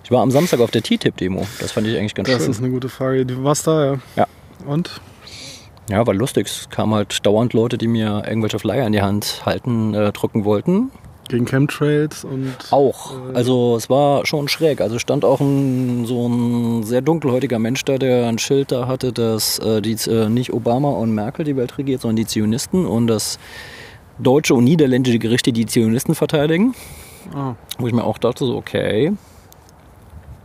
Ich 0.03 0.11
war 0.11 0.21
am 0.21 0.29
Samstag 0.29 0.59
auf 0.59 0.69
der 0.69 0.83
TTIP-Demo. 0.83 1.47
Das 1.59 1.71
fand 1.71 1.87
ich 1.87 1.97
eigentlich 1.97 2.13
ganz 2.13 2.29
das 2.29 2.43
schön. 2.43 2.51
ist 2.51 2.59
eine 2.59 2.69
gute 2.69 2.89
Frage. 2.89 3.25
Du 3.25 3.43
warst 3.43 3.65
da, 3.65 3.83
ja? 3.93 3.99
Ja. 4.15 4.27
Und? 4.67 5.01
Ja, 5.89 6.05
war 6.05 6.13
lustig. 6.13 6.47
Es 6.47 6.69
kamen 6.69 6.93
halt 6.93 7.25
dauernd 7.25 7.53
Leute, 7.53 7.77
die 7.77 7.87
mir 7.87 8.23
irgendwelche 8.25 8.59
Flyer 8.59 8.85
in 8.85 8.93
die 8.93 9.01
Hand 9.01 9.41
halten, 9.45 9.93
äh, 9.93 10.11
drücken 10.11 10.45
wollten. 10.45 10.91
Gegen 11.29 11.45
Chemtrails 11.45 12.23
und. 12.23 12.55
Auch. 12.71 13.13
Also 13.33 13.75
es 13.75 13.89
war 13.89 14.25
schon 14.25 14.47
schräg. 14.47 14.81
Also 14.81 14.97
stand 14.97 15.25
auch 15.25 15.39
ein, 15.39 16.05
so 16.05 16.27
ein 16.27 16.83
sehr 16.83 17.01
dunkelhäutiger 17.01 17.59
Mensch 17.59 17.85
da, 17.85 17.97
der 17.97 18.27
ein 18.27 18.39
Schild 18.39 18.71
da 18.71 18.87
hatte, 18.87 19.13
dass 19.13 19.59
äh, 19.59 19.81
die, 19.81 19.95
äh, 20.09 20.29
nicht 20.29 20.53
Obama 20.53 20.89
und 20.89 21.13
Merkel 21.13 21.45
die 21.45 21.55
Welt 21.55 21.77
regiert, 21.77 22.01
sondern 22.01 22.17
die 22.17 22.25
Zionisten 22.25 22.85
und 22.85 23.07
dass 23.07 23.37
deutsche 24.17 24.55
und 24.55 24.63
niederländische 24.63 25.19
Gerichte 25.19 25.53
die 25.53 25.65
Zionisten 25.65 26.15
verteidigen. 26.15 26.73
Ah. 27.33 27.53
Wo 27.77 27.87
ich 27.87 27.93
mir 27.93 28.03
auch 28.03 28.17
dachte, 28.17 28.45
so 28.45 28.55
okay. 28.55 29.13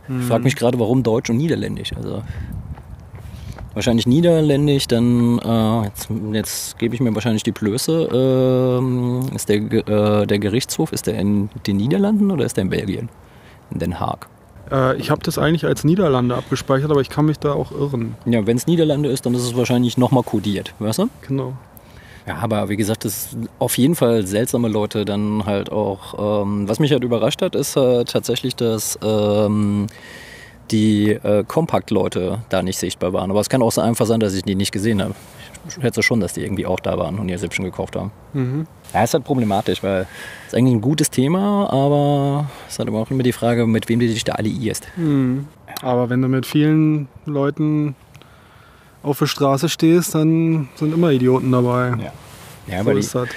Ich 0.07 0.25
frage 0.25 0.43
mich 0.43 0.55
gerade, 0.55 0.77
warum 0.79 1.01
Deutsch 1.01 1.31
und 1.31 1.37
Niederländisch. 1.37 1.93
Also 1.95 2.21
wahrscheinlich 3.75 4.07
Niederländisch, 4.07 4.87
dann 4.87 5.39
äh, 5.39 5.83
jetzt, 5.83 6.09
jetzt 6.31 6.79
gebe 6.79 6.95
ich 6.95 7.01
mir 7.01 7.13
wahrscheinlich 7.13 7.43
die 7.43 7.51
Blöße. 7.51 8.09
Ähm, 8.11 9.29
ist 9.35 9.49
der, 9.49 9.57
äh, 9.57 10.25
der 10.25 10.39
Gerichtshof, 10.39 10.91
ist 10.91 11.07
der 11.07 11.19
in 11.19 11.49
den 11.67 11.77
Niederlanden 11.77 12.31
oder 12.31 12.45
ist 12.45 12.57
der 12.57 12.63
in 12.63 12.69
Belgien? 12.69 13.09
In 13.71 13.79
Den 13.79 13.99
Haag. 13.99 14.27
Äh, 14.71 14.97
ich 14.97 15.11
habe 15.11 15.21
das 15.21 15.37
eigentlich 15.37 15.65
als 15.65 15.83
Niederlande 15.83 16.35
abgespeichert, 16.35 16.89
aber 16.89 17.01
ich 17.01 17.09
kann 17.09 17.25
mich 17.25 17.37
da 17.37 17.53
auch 17.53 17.71
irren. 17.71 18.15
Ja, 18.25 18.47
wenn 18.47 18.57
es 18.57 18.65
Niederlande 18.65 19.09
ist, 19.09 19.25
dann 19.25 19.35
ist 19.35 19.43
es 19.43 19.55
wahrscheinlich 19.55 19.97
nochmal 19.97 20.23
kodiert, 20.23 20.73
weißt 20.79 20.99
du? 20.99 21.09
Genau. 21.27 21.53
Ja, 22.27 22.37
aber 22.37 22.69
wie 22.69 22.75
gesagt, 22.75 23.05
das 23.05 23.31
sind 23.31 23.49
auf 23.59 23.77
jeden 23.77 23.93
Fall 23.93 24.25
seltsame 24.25 24.67
Leute 24.67 25.05
dann 25.05 25.45
halt 25.45 25.71
auch. 25.71 26.43
Ähm, 26.43 26.67
was 26.67 26.79
mich 26.79 26.91
halt 26.91 27.03
überrascht 27.03 27.41
hat, 27.43 27.53
ist 27.53 27.75
halt 27.75 28.09
tatsächlich, 28.09 28.55
dass 28.55 28.97
ähm, 29.03 29.85
die 30.71 31.11
äh, 31.11 31.43
Compact-Leute 31.43 32.39
da 32.49 32.61
nicht 32.61 32.77
sichtbar 32.77 33.13
waren. 33.13 33.31
Aber 33.31 33.39
es 33.39 33.49
kann 33.49 33.61
auch 33.61 33.71
so 33.71 33.81
einfach 33.81 34.05
sein, 34.05 34.19
dass 34.19 34.33
ich 34.33 34.43
die 34.43 34.55
nicht 34.55 34.71
gesehen 34.71 35.01
habe. 35.01 35.15
Ich 35.67 35.73
schätze 35.75 36.03
schon, 36.03 36.19
dass 36.19 36.33
die 36.33 36.41
irgendwie 36.41 36.65
auch 36.65 36.79
da 36.79 36.97
waren 36.97 37.17
und 37.17 37.27
ihr 37.29 37.39
Sippchen 37.39 37.65
gekauft 37.65 37.95
haben. 37.95 38.11
Mhm. 38.33 38.67
Ja, 38.93 39.03
ist 39.03 39.13
halt 39.13 39.23
problematisch, 39.23 39.81
weil 39.81 40.01
es 40.01 40.53
ist 40.53 40.55
eigentlich 40.55 40.75
ein 40.75 40.81
gutes 40.81 41.09
Thema, 41.09 41.71
aber 41.71 42.49
es 42.67 42.73
ist 42.73 42.79
halt 42.79 42.89
immer 42.89 42.99
auch 42.99 43.09
immer 43.09 43.23
die 43.23 43.31
Frage, 43.31 43.65
mit 43.65 43.89
wem 43.89 43.99
du 43.99 44.07
dich 44.07 44.23
da 44.23 44.33
alliierst. 44.33 44.87
Mhm. 44.95 45.47
Aber 45.81 46.09
wenn 46.09 46.21
du 46.21 46.27
mit 46.27 46.45
vielen 46.45 47.07
Leuten 47.25 47.95
auf 49.01 49.19
der 49.19 49.27
Straße 49.27 49.69
stehst, 49.69 50.15
dann 50.15 50.69
sind 50.75 50.93
immer 50.93 51.11
Idioten 51.11 51.51
dabei. 51.51 51.89
Ja. 51.89 52.13
Ja, 52.67 52.75
so 52.75 52.79
aber 52.81 52.93
die, 52.93 52.99
ist 52.99 53.13
das. 53.13 53.29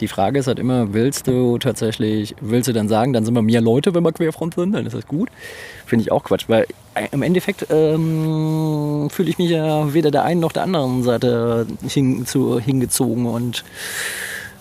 Die 0.00 0.08
Frage 0.08 0.38
ist 0.38 0.46
halt 0.46 0.58
immer, 0.58 0.92
willst 0.92 1.26
du 1.26 1.58
tatsächlich, 1.58 2.36
willst 2.40 2.68
du 2.68 2.72
dann 2.72 2.88
sagen, 2.88 3.12
dann 3.12 3.24
sind 3.24 3.34
wir 3.34 3.42
mehr 3.42 3.60
Leute, 3.60 3.94
wenn 3.94 4.04
wir 4.04 4.12
Querfront 4.12 4.54
sind, 4.54 4.72
dann 4.72 4.84
ist 4.84 4.94
das 4.94 5.06
gut? 5.06 5.30
Finde 5.86 6.02
ich 6.02 6.12
auch 6.12 6.24
Quatsch, 6.24 6.44
weil 6.48 6.66
äh, 6.94 7.08
im 7.12 7.22
Endeffekt 7.22 7.66
ähm, 7.70 9.08
fühle 9.10 9.30
ich 9.30 9.38
mich 9.38 9.50
ja 9.50 9.94
weder 9.94 10.10
der 10.10 10.24
einen 10.24 10.40
noch 10.40 10.52
der 10.52 10.64
anderen 10.64 11.02
Seite 11.02 11.66
hin, 11.88 12.26
zu, 12.26 12.60
hingezogen 12.60 13.26
und 13.26 13.64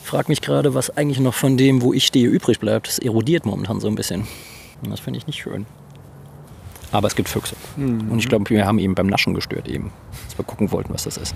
frage 0.01 0.29
mich 0.29 0.41
gerade, 0.41 0.73
was 0.73 0.95
eigentlich 0.95 1.19
noch 1.19 1.33
von 1.33 1.57
dem, 1.57 1.81
wo 1.81 1.91
ich 1.91 2.05
stehe, 2.05 2.27
übrig 2.27 2.59
bleibt. 2.59 2.87
Das 2.87 2.99
erodiert 2.99 3.45
momentan 3.45 3.81
so 3.81 3.87
ein 3.87 3.95
bisschen. 3.95 4.27
Und 4.83 4.91
das 4.91 4.99
finde 4.99 5.17
ich 5.17 5.27
nicht 5.27 5.41
schön. 5.41 5.65
Aber 6.91 7.07
es 7.07 7.15
gibt 7.15 7.27
Füchse. 7.27 7.55
Und 8.09 8.19
ich 8.19 8.29
glaube, 8.29 8.49
wir 8.49 8.65
haben 8.65 8.79
ihn 8.79 8.95
beim 8.95 9.07
Naschen 9.07 9.33
gestört 9.33 9.67
eben. 9.67 9.91
Dass 10.27 10.37
wir 10.37 10.45
gucken 10.45 10.71
wollten, 10.71 10.93
was 10.93 11.03
das 11.03 11.17
ist. 11.17 11.35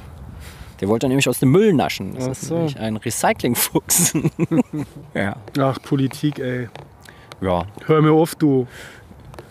Der 0.82 0.88
wollte 0.88 1.08
nämlich 1.08 1.28
aus 1.28 1.40
dem 1.40 1.52
Müll 1.52 1.74
naschen. 1.74 2.16
Das 2.16 2.26
Ach 2.26 2.32
ist 2.32 2.42
so. 2.42 2.56
nämlich 2.56 2.80
ein 2.80 2.98
Recyclingfuchs. 2.98 4.14
ja. 5.14 5.36
Ach, 5.60 5.82
Politik, 5.82 6.40
ey. 6.40 6.70
ja. 7.42 7.66
Hör 7.86 8.02
mir 8.02 8.12
auf, 8.12 8.36
du. 8.36 8.68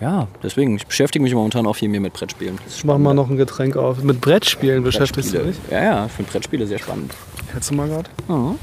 Ja, 0.01 0.29
deswegen, 0.43 0.77
ich 0.77 0.87
beschäftige 0.87 1.23
mich 1.23 1.35
momentan 1.35 1.67
auch 1.67 1.75
viel 1.75 1.89
mehr 1.89 2.01
mit 2.01 2.13
Brettspielen. 2.13 2.59
Ich 2.69 2.85
mach 2.85 2.99
mal 2.99 3.15
noch 3.15 3.29
ein 3.29 3.37
Getränk 3.37 3.77
auf. 3.77 4.01
Mit 4.03 4.21
Brettspielen 4.21 4.85
beschäftigst 4.85 5.35
du 5.35 5.39
dich? 5.39 5.57
Ja, 5.71 5.83
ja, 5.83 6.07
ich 6.07 6.13
finde 6.13 6.31
Brettspiele 6.31 6.67
sehr 6.69 6.79
spannend. 6.79 7.13
Hättest 7.53 7.71
du 7.71 7.75
mal 7.75 7.89
gerade? 7.89 8.09
Mhm. 8.29 8.55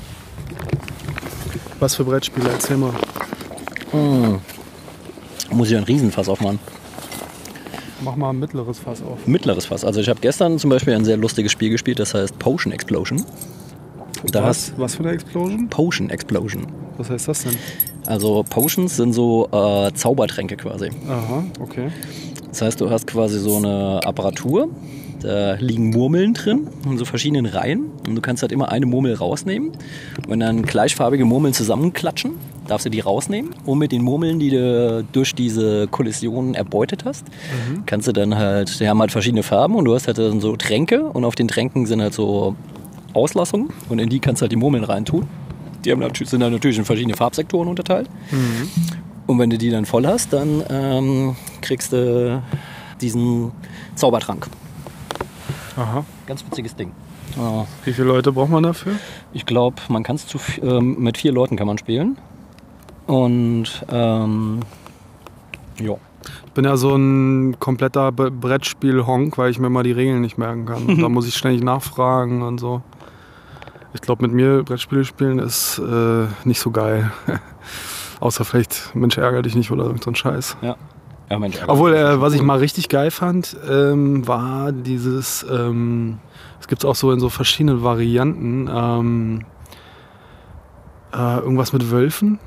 Was 1.79 1.95
für 1.95 2.05
Brettspiele? 2.05 2.49
Erzähl 2.49 2.77
mal. 2.77 2.93
Muss 5.51 5.69
ich 5.69 5.75
ein 5.77 5.83
Riesenfass 5.83 6.29
aufmachen. 6.29 6.59
Mach 8.01 8.15
mal 8.15 8.31
ein 8.31 8.39
mittleres 8.39 8.79
Fass 8.79 9.01
auf. 9.01 9.25
Mittleres 9.25 9.67
Fass. 9.67 9.85
Also 9.85 10.01
ich 10.01 10.09
habe 10.09 10.19
gestern 10.19 10.59
zum 10.59 10.69
Beispiel 10.69 10.93
ein 10.93 11.05
sehr 11.05 11.17
lustiges 11.17 11.51
Spiel 11.51 11.69
gespielt, 11.69 11.99
das 11.99 12.13
heißt 12.13 12.37
Potion 12.39 12.73
Explosion. 12.73 13.23
Da 14.31 14.43
Was? 14.43 14.73
Was 14.77 14.95
für 14.95 15.03
eine 15.03 15.13
Explosion? 15.13 15.69
Potion 15.69 16.09
Explosion. 16.09 16.67
Was 16.97 17.09
heißt 17.09 17.27
das 17.27 17.43
denn? 17.43 17.55
Also 18.05 18.43
Potions 18.49 18.95
sind 18.95 19.13
so 19.13 19.47
äh, 19.51 19.91
Zaubertränke 19.93 20.57
quasi. 20.57 20.89
Aha, 21.07 21.43
okay. 21.59 21.89
Das 22.49 22.61
heißt, 22.61 22.81
du 22.81 22.89
hast 22.89 23.07
quasi 23.07 23.39
so 23.39 23.57
eine 23.57 23.99
Apparatur, 24.03 24.69
da 25.25 25.55
liegen 25.55 25.89
Murmeln 25.89 26.33
drin 26.33 26.67
in 26.85 26.97
so 26.97 27.05
verschiedenen 27.05 27.45
Reihen 27.45 27.85
und 28.07 28.15
du 28.15 28.21
kannst 28.21 28.41
halt 28.41 28.51
immer 28.51 28.69
eine 28.69 28.85
Murmel 28.85 29.13
rausnehmen. 29.13 29.69
Und 29.69 30.29
wenn 30.29 30.39
dann 30.39 30.61
gleichfarbige 30.63 31.25
Murmeln 31.25 31.53
zusammenklatschen, 31.53 32.33
darfst 32.67 32.85
du 32.85 32.89
die 32.89 32.99
rausnehmen 32.99 33.51
und 33.65 33.77
mit 33.77 33.91
den 33.91 34.01
Murmeln, 34.01 34.39
die 34.39 34.49
du 34.49 35.05
durch 35.11 35.35
diese 35.35 35.87
Kollision 35.87 36.55
erbeutet 36.55 37.05
hast, 37.05 37.25
kannst 37.85 38.07
du 38.07 38.11
dann 38.11 38.35
halt, 38.35 38.79
die 38.79 38.87
haben 38.87 38.99
halt 38.99 39.11
verschiedene 39.11 39.43
Farben 39.43 39.75
und 39.75 39.85
du 39.85 39.93
hast 39.93 40.07
halt 40.07 40.17
dann 40.17 40.39
so 40.39 40.55
Tränke 40.55 41.03
und 41.03 41.25
auf 41.25 41.35
den 41.35 41.47
Tränken 41.47 41.85
sind 41.85 42.01
halt 42.01 42.13
so 42.13 42.55
Auslassungen 43.13 43.69
und 43.89 43.99
in 43.99 44.09
die 44.09 44.19
kannst 44.19 44.41
du 44.41 44.43
halt 44.43 44.51
die 44.51 44.57
Murmeln 44.57 44.83
reintun. 44.83 45.27
Die 45.83 45.91
haben 45.91 45.99
natürlich, 45.99 46.29
sind 46.29 46.39
dann 46.39 46.51
natürlich 46.51 46.77
in 46.77 46.85
verschiedene 46.85 47.15
Farbsektoren 47.15 47.67
unterteilt. 47.67 48.09
Und 49.27 49.39
wenn 49.39 49.49
du 49.49 49.57
die 49.57 49.69
dann 49.69 49.85
voll 49.85 50.05
hast, 50.07 50.33
dann 50.33 50.63
ähm, 50.69 51.35
kriegst 51.61 51.93
du 51.93 52.41
diesen 53.01 53.51
Zaubertrank. 53.95 54.47
Aha. 55.77 56.05
Ganz 56.25 56.45
witziges 56.45 56.75
Ding. 56.75 56.91
Ja, 57.35 57.65
Wie 57.83 57.93
viele 57.93 58.07
Leute 58.07 58.31
braucht 58.31 58.49
man 58.49 58.63
dafür? 58.63 58.93
ich 59.33 59.45
glaube, 59.45 59.77
man 59.89 60.03
kann 60.03 60.15
es 60.15 60.25
ähm, 60.61 60.97
mit 60.99 61.17
vier 61.17 61.31
Leuten 61.31 61.57
kann 61.57 61.67
man 61.67 61.77
spielen. 61.77 62.17
Und 63.07 63.85
ähm, 63.89 64.61
ja. 65.79 65.95
Ich 66.45 66.51
bin 66.53 66.65
ja 66.65 66.77
so 66.77 66.95
ein 66.95 67.59
kompletter 67.59 68.11
Brettspiel-Honk, 68.11 69.37
weil 69.37 69.51
ich 69.51 69.59
mir 69.59 69.69
mal 69.69 69.83
die 69.83 69.91
Regeln 69.91 70.21
nicht 70.21 70.37
merken 70.37 70.65
kann. 70.65 70.85
Und 70.85 71.01
da 71.01 71.09
muss 71.09 71.27
ich 71.27 71.35
ständig 71.35 71.63
nachfragen 71.63 72.41
und 72.41 72.59
so. 72.59 72.81
Ich 73.93 74.01
glaube, 74.01 74.23
mit 74.23 74.33
mir 74.33 74.63
Brettspiele 74.63 75.05
spielen 75.05 75.39
ist 75.39 75.79
äh, 75.79 76.27
nicht 76.45 76.59
so 76.59 76.71
geil. 76.71 77.11
Außer 78.19 78.45
vielleicht, 78.45 78.95
Mensch, 78.95 79.17
ärgere 79.17 79.41
dich 79.41 79.55
nicht 79.55 79.71
oder 79.71 79.85
so 79.85 80.09
ein 80.09 80.15
Scheiß. 80.15 80.57
Ja. 80.61 80.75
Ja 81.29 81.39
Mensch, 81.39 81.57
Obwohl, 81.67 81.93
äh, 81.93 82.19
was 82.21 82.33
ich 82.33 82.41
mal 82.41 82.57
richtig 82.59 82.89
geil 82.89 83.11
fand, 83.11 83.55
ähm, 83.69 84.27
war 84.27 84.71
dieses, 84.71 85.45
ähm, 85.49 86.19
es 86.59 86.67
gibt 86.67 86.85
auch 86.85 86.95
so 86.95 87.11
in 87.11 87.19
so 87.19 87.29
verschiedenen 87.29 87.83
Varianten, 87.83 88.69
ähm, 88.73 89.45
äh, 91.13 91.37
irgendwas 91.39 91.73
mit 91.73 91.89
Wölfen. 91.91 92.39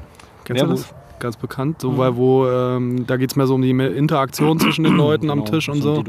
Kennst 0.44 0.62
du 0.62 0.66
das? 0.66 0.80
Werwolf. 0.80 0.94
Ganz 1.20 1.36
bekannt. 1.36 1.80
So, 1.80 1.98
weil 1.98 2.14
wo, 2.14 2.46
ähm, 2.46 3.04
da 3.08 3.16
geht 3.16 3.30
es 3.30 3.36
mehr 3.36 3.48
so 3.48 3.56
um 3.56 3.62
die 3.62 3.70
Interaktion 3.70 4.60
zwischen 4.60 4.84
den 4.84 4.96
Leuten 4.96 5.30
am 5.30 5.40
Genau, 5.40 5.50
Tisch 5.50 5.68
und 5.68 5.82
so. 5.82 6.04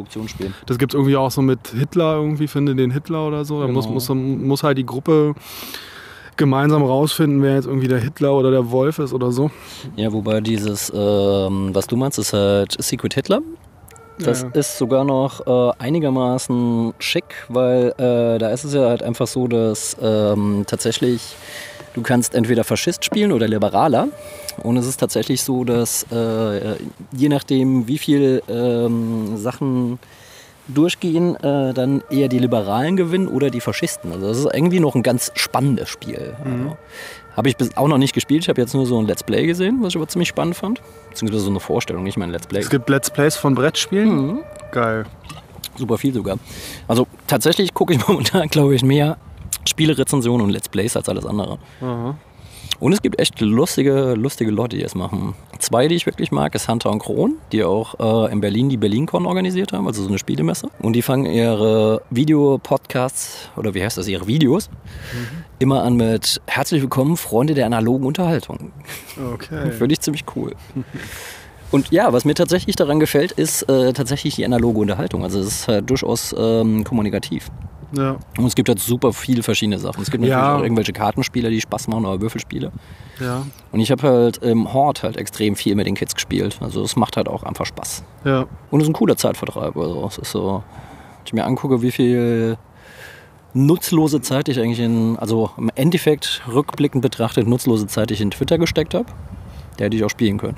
Das 0.67 0.77
gibt 0.77 0.93
es 0.93 0.95
irgendwie 0.95 1.15
auch 1.17 1.31
so 1.31 1.41
mit 1.41 1.69
Hitler, 1.69 2.17
irgendwie 2.17 2.47
finde 2.47 2.75
den 2.75 2.91
Hitler 2.91 3.25
oder 3.27 3.43
so. 3.43 3.59
Da 3.59 3.65
Genau. 3.65 3.77
muss, 3.81 3.89
muss, 3.89 4.09
muss 4.15 4.61
halt 4.61 4.77
die 4.77 4.85
Gruppe 4.85 5.33
gemeinsam 6.39 6.81
rausfinden, 6.83 7.43
wer 7.43 7.53
jetzt 7.55 7.65
irgendwie 7.67 7.87
der 7.87 7.99
Hitler 7.99 8.33
oder 8.33 8.49
der 8.49 8.71
Wolf 8.71 8.97
ist 8.97 9.13
oder 9.13 9.31
so. 9.31 9.51
Ja, 9.95 10.11
wobei 10.11 10.41
dieses, 10.41 10.91
ähm, 10.95 11.69
was 11.73 11.85
du 11.85 11.95
meinst, 11.95 12.17
ist 12.17 12.33
halt 12.33 12.75
Secret 12.81 13.13
Hitler. 13.13 13.41
Das 14.17 14.41
Ja. 14.41 14.49
ist 14.53 14.77
sogar 14.77 15.05
noch 15.05 15.45
äh, 15.47 15.71
einigermaßen 15.77 16.93
schick, 16.99 17.45
weil 17.47 17.93
äh, 17.97 18.37
da 18.39 18.49
ist 18.49 18.63
es 18.63 18.73
ja 18.73 18.89
halt 18.89 19.03
einfach 19.03 19.27
so, 19.27 19.47
dass 19.47 19.95
ähm, 20.01 20.63
tatsächlich 20.67 21.35
du 21.93 22.01
kannst 22.01 22.35
entweder 22.35 22.63
Faschist 22.63 23.05
spielen 23.05 23.31
oder 23.31 23.47
Liberaler. 23.47 24.07
Und 24.63 24.75
es 24.77 24.85
ist 24.87 24.99
tatsächlich 24.99 25.41
so, 25.43 25.63
dass 25.63 26.05
äh, 26.11 26.75
je 27.13 27.29
nachdem, 27.29 27.87
wie 27.87 27.97
viel 27.97 28.43
ähm, 28.49 29.37
Sachen 29.37 29.99
durchgehen, 30.73 31.35
äh, 31.35 31.73
dann 31.73 32.03
eher 32.09 32.27
die 32.27 32.39
Liberalen 32.39 32.95
gewinnen 32.95 33.27
oder 33.27 33.49
die 33.49 33.61
Faschisten. 33.61 34.11
Also 34.11 34.27
das 34.27 34.37
ist 34.39 34.53
irgendwie 34.53 34.79
noch 34.79 34.95
ein 34.95 35.03
ganz 35.03 35.31
spannendes 35.35 35.89
Spiel. 35.89 36.35
Also, 36.43 36.77
habe 37.35 37.47
ich 37.47 37.57
bis 37.57 37.75
auch 37.77 37.87
noch 37.87 37.97
nicht 37.97 38.13
gespielt. 38.13 38.43
Ich 38.43 38.49
habe 38.49 38.59
jetzt 38.59 38.73
nur 38.73 38.85
so 38.85 38.99
ein 38.99 39.07
Let's 39.07 39.23
Play 39.23 39.45
gesehen, 39.45 39.79
was 39.81 39.89
ich 39.89 39.95
aber 39.95 40.07
ziemlich 40.07 40.27
spannend 40.27 40.55
fand. 40.55 40.81
Beziehungsweise 41.09 41.43
so 41.43 41.49
eine 41.49 41.59
Vorstellung, 41.59 42.03
nicht 42.03 42.17
mein 42.17 42.31
Let's 42.31 42.47
Play. 42.47 42.59
Es 42.59 42.69
gibt 42.69 42.89
Let's 42.89 43.09
Plays 43.09 43.35
von 43.35 43.55
Brettspielen. 43.55 44.09
Mhm. 44.09 44.39
Geil. 44.71 45.05
Super 45.77 45.97
viel 45.97 46.13
sogar. 46.13 46.37
Also 46.87 47.07
tatsächlich 47.27 47.73
gucke 47.73 47.93
ich 47.93 48.07
momentan, 48.07 48.49
glaube 48.49 48.75
ich, 48.75 48.83
mehr 48.83 49.17
Spielerezensionen 49.65 50.47
und 50.47 50.49
Let's 50.51 50.67
Plays 50.69 50.97
als 50.97 51.07
alles 51.07 51.25
andere. 51.25 51.59
Aha. 51.81 52.17
Und 52.79 52.93
es 52.93 53.01
gibt 53.01 53.19
echt 53.19 53.39
lustige, 53.41 54.13
lustige 54.13 54.51
Leute, 54.51 54.77
die 54.77 54.83
es 54.83 54.95
machen. 54.95 55.35
Zwei, 55.59 55.87
die 55.87 55.95
ich 55.95 56.05
wirklich 56.05 56.31
mag, 56.31 56.55
ist 56.55 56.69
Hunter 56.69 56.91
und 56.91 56.99
Kron, 56.99 57.35
die 57.51 57.63
auch 57.63 58.27
äh, 58.27 58.31
in 58.31 58.39
Berlin 58.39 58.69
die 58.69 58.77
BerlinCon 58.77 59.25
organisiert 59.25 59.73
haben, 59.73 59.87
also 59.87 60.01
so 60.01 60.07
eine 60.07 60.17
Spielemesse. 60.17 60.69
Und 60.79 60.93
die 60.93 61.01
fangen 61.01 61.25
ihre 61.25 62.01
Videopodcasts, 62.09 63.49
oder 63.57 63.73
wie 63.73 63.83
heißt 63.83 63.97
das, 63.97 64.07
ihre 64.07 64.27
Videos, 64.27 64.69
immer 65.59 65.83
an 65.83 65.95
mit 65.95 66.41
Herzlich 66.47 66.81
willkommen, 66.81 67.17
Freunde 67.17 67.53
der 67.53 67.65
analogen 67.65 68.05
Unterhaltung. 68.05 68.71
Okay. 69.33 69.71
Finde 69.77 69.93
ich 69.93 69.99
ziemlich 69.99 70.23
cool. 70.35 70.53
Und 71.71 71.91
ja, 71.91 72.11
was 72.13 72.25
mir 72.25 72.33
tatsächlich 72.33 72.75
daran 72.75 72.99
gefällt, 72.99 73.31
ist 73.31 73.63
äh, 73.69 73.93
tatsächlich 73.93 74.35
die 74.35 74.45
analoge 74.45 74.79
Unterhaltung. 74.79 75.23
Also 75.23 75.39
es 75.39 75.47
ist 75.47 75.67
halt 75.67 75.89
durchaus 75.89 76.33
ähm, 76.37 76.83
kommunikativ. 76.83 77.49
Ja. 77.95 78.17
Und 78.37 78.45
es 78.45 78.55
gibt 78.55 78.69
halt 78.69 78.79
super 78.79 79.13
viele 79.13 79.41
verschiedene 79.43 79.79
Sachen. 79.79 80.01
Es 80.01 80.11
gibt 80.11 80.21
natürlich 80.21 80.31
Ja. 80.37 80.57
auch 80.57 80.61
irgendwelche 80.63 80.93
Kartenspiele, 80.93 81.49
die 81.49 81.61
Spaß 81.61 81.87
machen 81.87 82.05
oder 82.05 82.21
Würfelspiele. 82.21 82.71
Ja. 83.19 83.45
Und 83.71 83.79
ich 83.79 83.91
habe 83.91 84.07
halt 84.07 84.37
im 84.37 84.73
Horde 84.73 85.01
halt 85.03 85.17
extrem 85.17 85.55
viel 85.55 85.75
mit 85.75 85.85
den 85.87 85.95
Kids 85.95 86.13
gespielt. 86.15 86.57
Also 86.61 86.83
es 86.83 86.95
macht 86.95 87.17
halt 87.17 87.27
auch 87.27 87.43
einfach 87.43 87.65
Spaß. 87.65 88.03
Ja. 88.25 88.45
Und 88.71 88.79
es 88.81 88.85
ist 88.85 88.89
ein 88.91 88.93
cooler 88.93 89.17
Zeitvertreib. 89.17 89.75
Also 89.75 90.05
es 90.07 90.17
ist 90.19 90.31
so, 90.31 90.63
wenn 90.63 91.25
ich 91.25 91.33
mir 91.33 91.45
angucke, 91.45 91.81
wie 91.81 91.91
viel 91.91 92.57
nutzlose 93.53 94.21
Zeit 94.21 94.47
ich 94.49 94.59
eigentlich 94.59 94.79
in, 94.79 95.17
also 95.17 95.49
im 95.57 95.71
Endeffekt 95.75 96.41
rückblickend 96.51 97.01
betrachtet, 97.01 97.47
nutzlose 97.47 97.87
Zeit 97.87 98.11
ich 98.11 98.21
in 98.21 98.31
Twitter 98.31 98.57
gesteckt 98.57 98.93
habe, 98.93 99.05
der 99.79 99.85
hätte 99.87 99.97
ich 99.97 100.03
auch 100.03 100.09
spielen 100.09 100.37
können. 100.37 100.57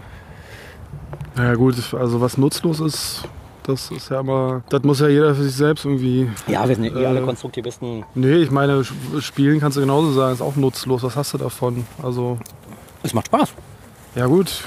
Ja 1.37 1.53
gut, 1.55 1.75
also 1.93 2.21
was 2.21 2.37
nutzlos 2.37 2.79
ist, 2.79 3.23
das 3.63 3.91
ist 3.91 4.09
ja 4.09 4.19
immer, 4.21 4.63
das 4.69 4.83
muss 4.83 4.99
ja 4.99 5.07
jeder 5.07 5.33
für 5.35 5.43
sich 5.43 5.53
selbst 5.55 5.85
irgendwie. 5.85 6.29
Ja, 6.47 6.67
wir 6.67 6.75
sind 6.75 6.85
ja 6.85 6.91
eh 6.95 7.03
Äh, 7.03 7.05
alle 7.05 7.21
Konstruktivisten. 7.21 8.03
Nee, 8.15 8.35
ich 8.37 8.51
meine, 8.51 8.83
spielen 9.19 9.59
kannst 9.59 9.77
du 9.77 9.81
genauso 9.81 10.11
sagen, 10.11 10.33
ist 10.33 10.41
auch 10.41 10.55
nutzlos. 10.55 11.03
Was 11.03 11.15
hast 11.15 11.33
du 11.33 11.37
davon? 11.37 11.85
Also, 12.01 12.37
Es 13.03 13.13
macht 13.13 13.27
Spaß. 13.27 13.53
ja 14.15 14.25
gut, 14.25 14.63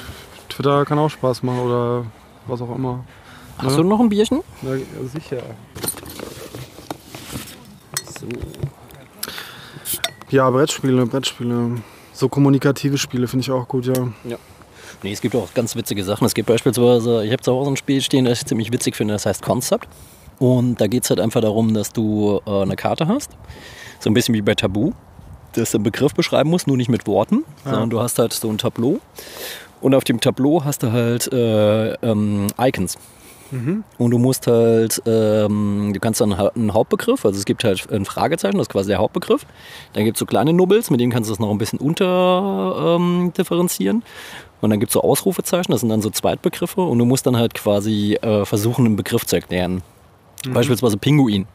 Twitter 0.48 0.84
kann 0.84 0.98
auch 0.98 1.10
Spaß 1.10 1.42
machen 1.42 1.58
oder 1.60 2.04
was 2.46 2.60
auch 2.62 2.74
immer. 2.74 3.04
Hast 3.58 3.72
Ja. 3.76 3.82
du 3.82 3.88
noch 3.88 4.00
ein 4.00 4.08
Bierchen? 4.08 4.40
Ja, 4.62 4.70
sicher. 5.12 5.42
So. 8.18 8.26
Ja, 10.30 10.50
Brettspiele, 10.50 11.06
Brettspiele. 11.06 11.76
So 12.12 12.28
kommunikative 12.28 12.96
Spiele 12.98 13.28
finde 13.28 13.42
ich 13.42 13.50
auch 13.50 13.66
gut, 13.68 13.86
ja. 13.86 13.94
Nee, 15.02 15.12
es 15.12 15.20
gibt 15.20 15.34
auch 15.34 15.52
ganz 15.54 15.76
witzige 15.76 16.04
Sachen. 16.04 16.24
Es 16.26 16.34
gibt 16.34 16.48
beispielsweise, 16.48 17.24
ich 17.24 17.32
habe 17.32 17.42
zu 17.42 17.52
Hause 17.52 17.70
ein 17.70 17.76
Spiel 17.76 18.00
stehen, 18.00 18.24
das 18.24 18.40
ich 18.40 18.46
ziemlich 18.46 18.72
witzig 18.72 18.96
finde, 18.96 19.14
das 19.14 19.26
heißt 19.26 19.42
Concept. 19.42 19.88
Und 20.38 20.80
da 20.80 20.86
geht 20.86 21.04
es 21.04 21.10
halt 21.10 21.20
einfach 21.20 21.40
darum, 21.40 21.74
dass 21.74 21.92
du 21.92 22.40
äh, 22.46 22.62
eine 22.62 22.76
Karte 22.76 23.06
hast. 23.06 23.30
So 24.00 24.10
ein 24.10 24.14
bisschen 24.14 24.34
wie 24.34 24.42
bei 24.42 24.54
Tabu, 24.54 24.92
dass 25.52 25.70
du 25.70 25.78
einen 25.78 25.84
Begriff 25.84 26.14
beschreiben 26.14 26.50
musst, 26.50 26.66
nur 26.66 26.76
nicht 26.76 26.88
mit 26.88 27.06
Worten, 27.06 27.44
sondern 27.64 27.90
du 27.90 28.00
hast 28.00 28.18
halt 28.18 28.32
so 28.32 28.50
ein 28.50 28.58
Tableau. 28.58 29.00
Und 29.80 29.94
auf 29.94 30.04
dem 30.04 30.20
Tableau 30.20 30.64
hast 30.64 30.82
du 30.82 30.92
halt 30.92 31.32
äh, 31.32 31.92
ähm, 31.94 32.48
Icons. 32.58 32.98
Und 33.98 34.10
du 34.10 34.18
musst 34.18 34.46
halt, 34.46 35.00
ähm, 35.06 35.92
du 35.92 36.00
kannst 36.00 36.20
dann 36.20 36.32
einen 36.32 36.74
Hauptbegriff, 36.74 37.24
also 37.24 37.38
es 37.38 37.44
gibt 37.44 37.62
halt 37.62 37.90
ein 37.92 38.04
Fragezeichen, 38.04 38.56
das 38.56 38.66
ist 38.66 38.72
quasi 38.72 38.88
der 38.88 38.98
Hauptbegriff. 38.98 39.46
Dann 39.92 40.04
gibt 40.04 40.16
es 40.16 40.18
so 40.18 40.26
kleine 40.26 40.52
Nubbels, 40.52 40.90
mit 40.90 41.00
denen 41.00 41.12
kannst 41.12 41.28
du 41.28 41.32
das 41.32 41.38
noch 41.38 41.50
ein 41.50 41.58
bisschen 41.58 41.78
unter 41.78 42.96
ähm. 42.98 43.32
Und 44.64 44.70
dann 44.70 44.80
gibt 44.80 44.88
es 44.90 44.94
so 44.94 45.02
Ausrufezeichen, 45.02 45.72
das 45.72 45.80
sind 45.80 45.90
dann 45.90 46.00
so 46.00 46.08
Zweitbegriffe. 46.08 46.80
Und 46.80 46.98
du 46.98 47.04
musst 47.04 47.26
dann 47.26 47.36
halt 47.36 47.52
quasi 47.52 48.14
äh, 48.14 48.46
versuchen, 48.46 48.86
einen 48.86 48.96
Begriff 48.96 49.26
zu 49.26 49.36
erklären. 49.36 49.82
Beispielsweise 50.48 50.96
Pinguin. 50.96 51.46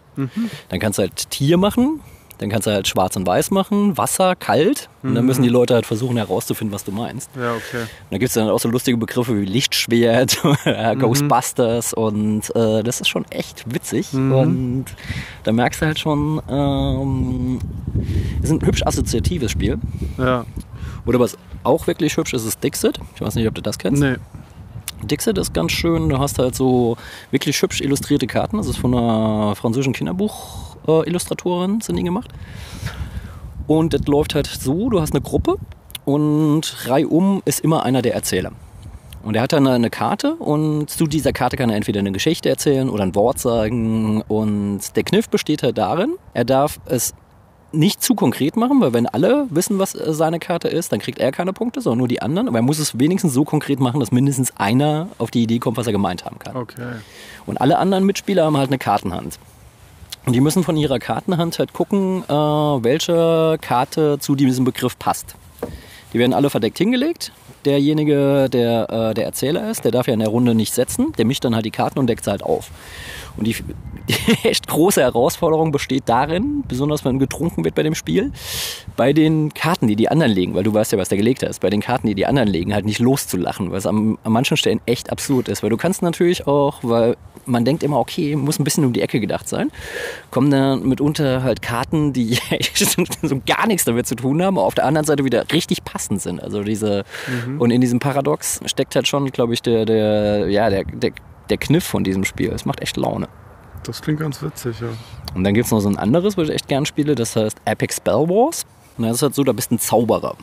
Dann 0.70 0.80
kannst 0.80 1.00
du 1.00 1.04
halt 1.04 1.30
Tier 1.32 1.58
machen, 1.58 2.02
dann 2.40 2.50
kannst 2.50 2.68
du 2.68 2.72
halt 2.72 2.88
schwarz 2.88 3.16
und 3.16 3.26
weiß 3.26 3.52
machen, 3.52 3.98
Wasser, 3.98 4.36
kalt. 4.36 4.90
Und 5.02 5.16
dann 5.16 5.26
müssen 5.26 5.42
die 5.44 5.50
Leute 5.50 5.74
halt 5.74 5.86
versuchen 5.86 6.18
herauszufinden, 6.18 6.74
was 6.74 6.84
du 6.84 6.92
meinst. 6.92 7.30
Ja, 7.36 7.54
okay. 7.54 7.82
Und 7.82 8.12
da 8.12 8.18
gibt 8.18 8.28
es 8.30 8.34
dann 8.34 8.50
auch 8.50 8.60
so 8.60 8.70
lustige 8.70 8.98
Begriffe 8.98 9.40
wie 9.40 9.46
Lichtschwert 9.46 10.44
oder 10.44 10.96
Ghostbusters 10.98 11.94
und 11.94 12.54
äh, 12.56 12.84
das 12.84 13.02
ist 13.02 13.08
schon 13.08 13.26
echt 13.30 13.74
witzig. 13.74 14.14
Und 14.14 14.86
da 15.44 15.52
merkst 15.52 15.82
du 15.82 15.86
halt 15.86 16.00
schon, 16.00 16.42
ähm, 16.50 17.60
es 18.40 18.50
ist 18.50 18.62
ein 18.62 18.66
hübsch 18.66 18.84
assoziatives 18.84 19.52
Spiel. 19.52 19.78
Ja. 20.18 20.46
Oder 21.10 21.20
was 21.20 21.40
auch 21.64 21.88
wirklich 21.88 22.18
hübsch 22.18 22.36
ist, 22.36 22.46
ist 22.46 22.64
Dixit. 22.64 23.00
Ich 23.16 23.22
weiß 23.22 23.34
nicht, 23.34 23.48
ob 23.48 23.56
du 23.56 23.64
das 23.64 23.80
kennst. 23.80 24.00
Nee. 24.00 24.18
Dixit 25.02 25.40
ist 25.40 25.56
ganz 25.56 25.72
schön. 25.72 26.08
Du 26.08 26.20
hast 26.20 26.38
halt 26.38 26.54
so 26.54 26.98
wirklich 27.32 27.60
hübsch 27.60 27.82
illustrierte 27.82 28.28
Karten. 28.28 28.58
Das 28.58 28.68
ist 28.68 28.78
von 28.78 28.94
einer 28.94 29.56
französischen 29.56 29.94
Kinderbuch-Illustratorin, 29.94 31.82
sind 31.82 31.96
die 31.96 32.04
gemacht. 32.04 32.30
Und 33.66 33.96
das 33.96 34.06
läuft 34.06 34.36
halt 34.36 34.46
so, 34.46 34.92
du 34.92 35.02
hast 35.02 35.14
eine 35.14 35.22
Gruppe 35.22 35.56
und 36.06 36.88
reihum 36.88 37.42
ist 37.44 37.62
immer 37.62 37.82
einer 37.86 38.04
der 38.04 38.14
Erzähler. 38.14 38.52
Und 39.24 39.36
er 39.36 39.42
hat 39.42 39.54
dann 39.54 39.66
eine 39.66 39.90
Karte 39.90 40.36
und 40.36 40.92
zu 40.92 41.08
dieser 41.08 41.34
Karte 41.34 41.58
kann 41.58 41.72
er 41.72 41.76
entweder 41.76 42.02
eine 42.02 42.12
Geschichte 42.12 42.50
erzählen 42.50 42.88
oder 42.88 43.02
ein 43.02 43.16
Wort 43.16 43.40
sagen. 43.40 44.22
Und 44.28 44.96
der 44.96 45.04
Kniff 45.04 45.28
besteht 45.28 45.64
halt 45.64 45.80
darin, 45.80 46.18
er 46.36 46.46
darf 46.46 46.80
es 46.86 47.16
nicht 47.72 48.02
zu 48.02 48.16
konkret 48.16 48.56
machen, 48.56 48.82
weil 48.82 48.94
wenn 48.94 49.06
alle 49.06 49.48
wissen, 49.50 49.80
was 49.80 49.96
äh, 49.96 50.14
seine 50.14 50.40
Karte 50.40 50.68
ist, 50.68 50.92
dann 50.92 51.00
kriegt 51.00 51.20
er 51.20 51.32
keine 51.32 51.54
Punkte, 51.54 51.82
sondern 51.82 52.00
nur 52.00 52.08
die 52.08 52.22
anderen. 52.22 52.48
Aber 52.48 52.60
er 52.60 52.64
muss 52.64 52.80
es 52.80 53.00
wenigstens 53.00 53.34
so 53.34 53.44
konkret 53.44 53.80
machen, 53.80 54.00
dass 54.00 54.12
mindestens 54.12 54.56
einer 54.58 55.08
auf 55.18 55.32
die 55.32 55.44
Idee 55.44 55.60
kommt, 55.60 55.78
was 55.78 55.88
er 55.88 55.94
gemeint 55.94 56.26
haben 56.26 56.40
kann. 56.40 56.56
Okay. 56.56 56.94
Und 57.46 57.62
alle 57.62 57.78
anderen 57.78 58.06
Mitspieler 58.06 58.46
haben 58.46 58.58
halt 58.58 58.70
eine 58.70 58.78
Kartenhand. 58.78 59.40
Und 60.26 60.34
die 60.34 60.42
müssen 60.42 60.64
von 60.64 60.78
ihrer 60.78 61.00
Kartenhand 61.00 61.60
halt 61.60 61.74
gucken, 61.74 62.24
äh, 62.28 62.32
welche 62.32 63.58
Karte 63.62 64.20
zu 64.20 64.36
diesem 64.36 64.66
Begriff 64.66 64.98
passt. 65.00 65.36
Die 66.14 66.20
werden 66.20 66.34
alle 66.34 66.50
verdeckt 66.50 66.78
hingelegt. 66.78 67.32
Derjenige, 67.66 68.48
der 68.50 68.90
äh, 68.90 69.14
der 69.14 69.26
Erzähler 69.26 69.70
ist, 69.70 69.84
der 69.84 69.92
darf 69.92 70.08
ja 70.08 70.14
in 70.14 70.20
der 70.20 70.30
Runde 70.30 70.56
nicht 70.56 70.74
setzen. 70.74 71.14
Der 71.18 71.26
mischt 71.26 71.44
dann 71.44 71.56
halt 71.56 71.66
die 71.66 71.72
Karten 71.72 72.00
und 72.00 72.08
deckt 72.08 72.24
sie 72.24 72.32
halt 72.32 72.44
auf. 72.44 72.72
Und 73.40 73.48
die, 73.48 73.56
die 74.10 74.48
echt 74.48 74.68
große 74.68 75.02
Herausforderung 75.02 75.72
besteht 75.72 76.04
darin, 76.06 76.64
besonders 76.68 77.06
wenn 77.06 77.20
getrunken 77.20 77.64
wird 77.64 77.74
bei 77.76 77.84
dem 77.84 77.96
Spiel, 77.96 78.32
bei 78.98 79.14
den 79.14 79.54
Karten, 79.54 79.88
die 79.88 79.96
die 79.96 80.10
anderen 80.10 80.32
legen, 80.32 80.56
weil 80.56 80.64
du 80.64 80.74
weißt 80.74 80.92
ja, 80.92 80.98
was 80.98 81.10
der 81.10 81.18
gelegt 81.18 81.42
hast, 81.42 81.60
bei 81.60 81.70
den 81.70 81.82
Karten, 81.82 82.08
die 82.08 82.16
die 82.16 82.26
anderen 82.26 82.50
legen, 82.50 82.74
halt 82.74 82.86
nicht 82.86 83.00
loszulachen, 83.00 83.72
weil 83.72 83.78
es 83.78 83.86
an, 83.86 84.18
an 84.24 84.32
manchen 84.32 84.58
Stellen 84.58 84.82
echt 84.86 85.12
absurd 85.12 85.48
ist. 85.48 85.64
Weil 85.64 85.70
du 85.70 85.78
kannst 85.78 86.02
natürlich 86.02 86.48
auch, 86.48 86.80
weil 86.84 87.16
man 87.46 87.66
denkt 87.66 87.82
immer, 87.82 87.98
okay, 87.98 88.36
muss 88.36 88.60
ein 88.60 88.64
bisschen 88.64 88.86
um 88.86 88.94
die 88.94 89.02
Ecke 89.02 89.20
gedacht 89.20 89.48
sein, 89.48 89.72
kommen 90.32 90.52
dann 90.52 90.84
mitunter 90.88 91.42
halt 91.42 91.62
Karten, 91.62 92.14
die 92.14 92.38
so 93.22 93.42
gar 93.46 93.68
nichts 93.68 93.86
damit 93.86 94.06
zu 94.06 94.16
tun 94.16 94.44
haben, 94.44 94.58
aber 94.58 94.68
auf 94.68 94.76
der 94.76 94.86
anderen 94.86 95.06
Seite 95.06 95.24
wieder 95.24 95.46
richtig 95.52 95.84
passend 95.86 96.22
sind. 96.22 96.44
Also 96.44 96.64
diese, 96.64 97.06
und 97.58 97.72
in 97.72 97.82
diesem 97.82 98.00
Paradox 98.00 98.60
steckt 98.66 98.96
halt 98.96 99.08
schon, 99.08 99.32
glaube 99.32 99.54
ich, 99.54 99.62
der, 99.62 99.86
der, 99.86 100.50
ja, 100.50 100.70
der, 100.70 100.84
der, 100.84 101.12
der 101.50 101.58
Kniff 101.58 101.84
von 101.84 102.04
diesem 102.04 102.24
Spiel. 102.26 102.52
Es 102.52 102.66
macht 102.66 102.82
echt 102.82 102.98
Laune. 102.98 103.28
Das 103.84 104.02
klingt 104.02 104.20
ganz 104.20 104.42
witzig, 104.42 104.80
ja. 104.82 104.90
Und 105.34 105.44
dann 105.44 105.54
gibt 105.54 105.66
es 105.66 105.72
noch 105.72 105.80
so 105.80 105.90
ein 105.90 105.98
anderes, 105.98 106.38
was 106.38 106.50
ich 106.50 106.56
echt 106.56 106.68
gern 106.68 106.86
spiele, 106.86 107.16
das 107.16 107.36
heißt 107.36 107.58
Epic 107.66 107.94
Spell 107.94 108.28
Wars. 108.28 108.66
Und 108.98 109.06
das 109.06 109.18
ist 109.18 109.22
halt 109.22 109.36
so, 109.36 109.44
da 109.44 109.54
bist 109.54 109.72
du 109.72 109.76
ein 109.76 109.80
Zauberer. 109.80 110.36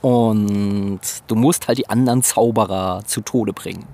Und 0.00 1.00
du 1.26 1.34
musst 1.34 1.68
halt 1.68 1.78
die 1.78 1.88
anderen 1.88 2.22
Zauberer 2.22 3.02
zu 3.06 3.20
Tode 3.20 3.52
bringen. 3.52 3.84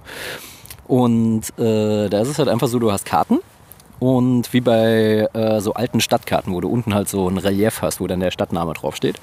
Und 0.86 1.42
äh, 1.58 2.08
da 2.08 2.20
ist 2.20 2.28
es 2.28 2.38
halt 2.38 2.48
einfach 2.48 2.68
so, 2.68 2.78
du 2.78 2.90
hast 2.90 3.04
Karten. 3.04 3.40
Und 3.98 4.52
wie 4.52 4.60
bei 4.60 5.28
äh, 5.32 5.60
so 5.60 5.74
alten 5.74 6.00
Stadtkarten, 6.00 6.54
wo 6.54 6.60
du 6.60 6.68
unten 6.68 6.94
halt 6.94 7.08
so 7.08 7.28
ein 7.28 7.38
Relief 7.38 7.82
hast, 7.82 8.00
wo 8.00 8.06
dann 8.06 8.20
der 8.20 8.30
Stadtname 8.30 8.72
draufsteht, 8.74 9.20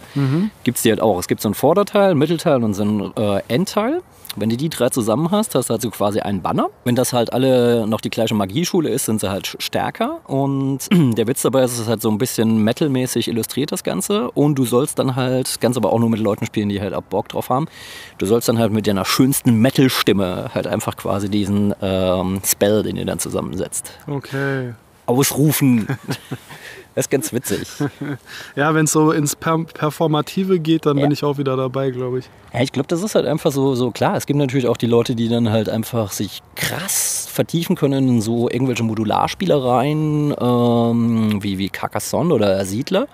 gibt 0.63 0.77
es 0.77 0.83
die 0.83 0.89
halt 0.89 1.01
auch. 1.01 1.17
Es 1.19 1.27
gibt 1.27 1.41
so 1.41 1.49
ein 1.49 1.53
Vorderteil, 1.53 2.11
ein 2.11 2.17
Mittelteil 2.17 2.63
und 2.63 2.73
so 2.73 2.83
ein 2.83 3.13
äh, 3.17 3.41
Endteil. 3.47 4.01
Wenn 4.37 4.49
du 4.49 4.57
die 4.57 4.67
drei 4.67 4.89
zusammen 4.89 5.31
hast, 5.31 5.55
hast 5.55 5.69
du 5.69 5.71
halt 5.71 5.81
so 5.81 5.89
quasi 5.89 6.19
einen 6.19 6.41
Banner. 6.41 6.67
Wenn 6.83 6.95
das 6.95 7.13
halt 7.13 7.31
alle 7.31 7.87
noch 7.87 8.01
die 8.01 8.09
gleiche 8.09 8.35
Magieschule 8.35 8.89
ist, 8.89 9.05
sind 9.05 9.21
sie 9.21 9.29
halt 9.29 9.55
stärker. 9.59 10.19
Und 10.29 10.89
der 10.91 11.27
Witz 11.27 11.43
dabei 11.43 11.63
ist, 11.63 11.73
es 11.73 11.79
ist 11.79 11.87
halt 11.87 12.01
so 12.01 12.09
ein 12.09 12.17
bisschen 12.17 12.57
metalmäßig 12.61 13.29
illustriert, 13.29 13.71
das 13.71 13.83
Ganze. 13.83 14.29
Und 14.31 14.55
du 14.55 14.65
sollst 14.65 14.99
dann 14.99 15.15
halt, 15.15 15.61
ganz 15.61 15.77
aber 15.77 15.93
auch 15.93 15.99
nur 15.99 16.09
mit 16.09 16.19
Leuten 16.19 16.45
spielen, 16.45 16.67
die 16.67 16.81
halt 16.81 16.93
auch 16.93 17.01
Bock 17.01 17.29
drauf 17.29 17.49
haben, 17.49 17.67
du 18.17 18.25
sollst 18.25 18.49
dann 18.49 18.59
halt 18.59 18.73
mit 18.73 18.87
deiner 18.87 19.05
schönsten 19.05 19.55
Metal-Stimme 19.61 20.49
halt 20.53 20.67
einfach 20.67 20.97
quasi 20.97 21.29
diesen 21.29 21.73
ähm, 21.81 22.41
Spell, 22.45 22.83
den 22.83 22.97
ihr 22.97 23.05
dann 23.05 23.19
zusammensetzt, 23.19 23.93
Okay. 24.07 24.64
Ausrufen. 25.05 25.87
das 26.95 27.05
ist 27.05 27.09
ganz 27.11 27.31
witzig. 27.33 27.67
Ja, 28.55 28.73
wenn 28.73 28.85
es 28.85 28.91
so 28.93 29.11
ins 29.11 29.35
per 29.35 29.57
Performative 29.65 30.59
geht, 30.59 30.85
dann 30.85 30.97
Ja. 30.97 31.03
bin 31.03 31.11
ich 31.11 31.23
auch 31.23 31.37
wieder 31.37 31.57
dabei, 31.57 31.91
glaube 31.91 32.19
ich. 32.19 32.25
Ja, 32.53 32.61
ich 32.61 32.71
glaube, 32.71 32.87
das 32.87 33.03
ist 33.03 33.15
halt 33.15 33.25
einfach 33.25 33.51
so, 33.51 33.75
so 33.75 33.91
klar. 33.91 34.15
Es 34.15 34.25
gibt 34.25 34.39
natürlich 34.39 34.67
auch 34.67 34.77
die 34.77 34.85
Leute, 34.87 35.13
die 35.15 35.27
dann 35.27 35.49
halt 35.49 35.67
einfach 35.69 36.11
sich 36.11 36.41
krass 36.55 37.27
vertiefen 37.29 37.75
können 37.75 38.07
in 38.07 38.21
so 38.21 38.49
irgendwelche 38.49 38.83
Modularspielereien 38.83 40.33
ähm, 40.39 41.43
wie, 41.43 41.57
wie 41.57 41.69
Carcassonne 41.69 42.33
oder 42.33 42.63
Siedler, 42.65 43.07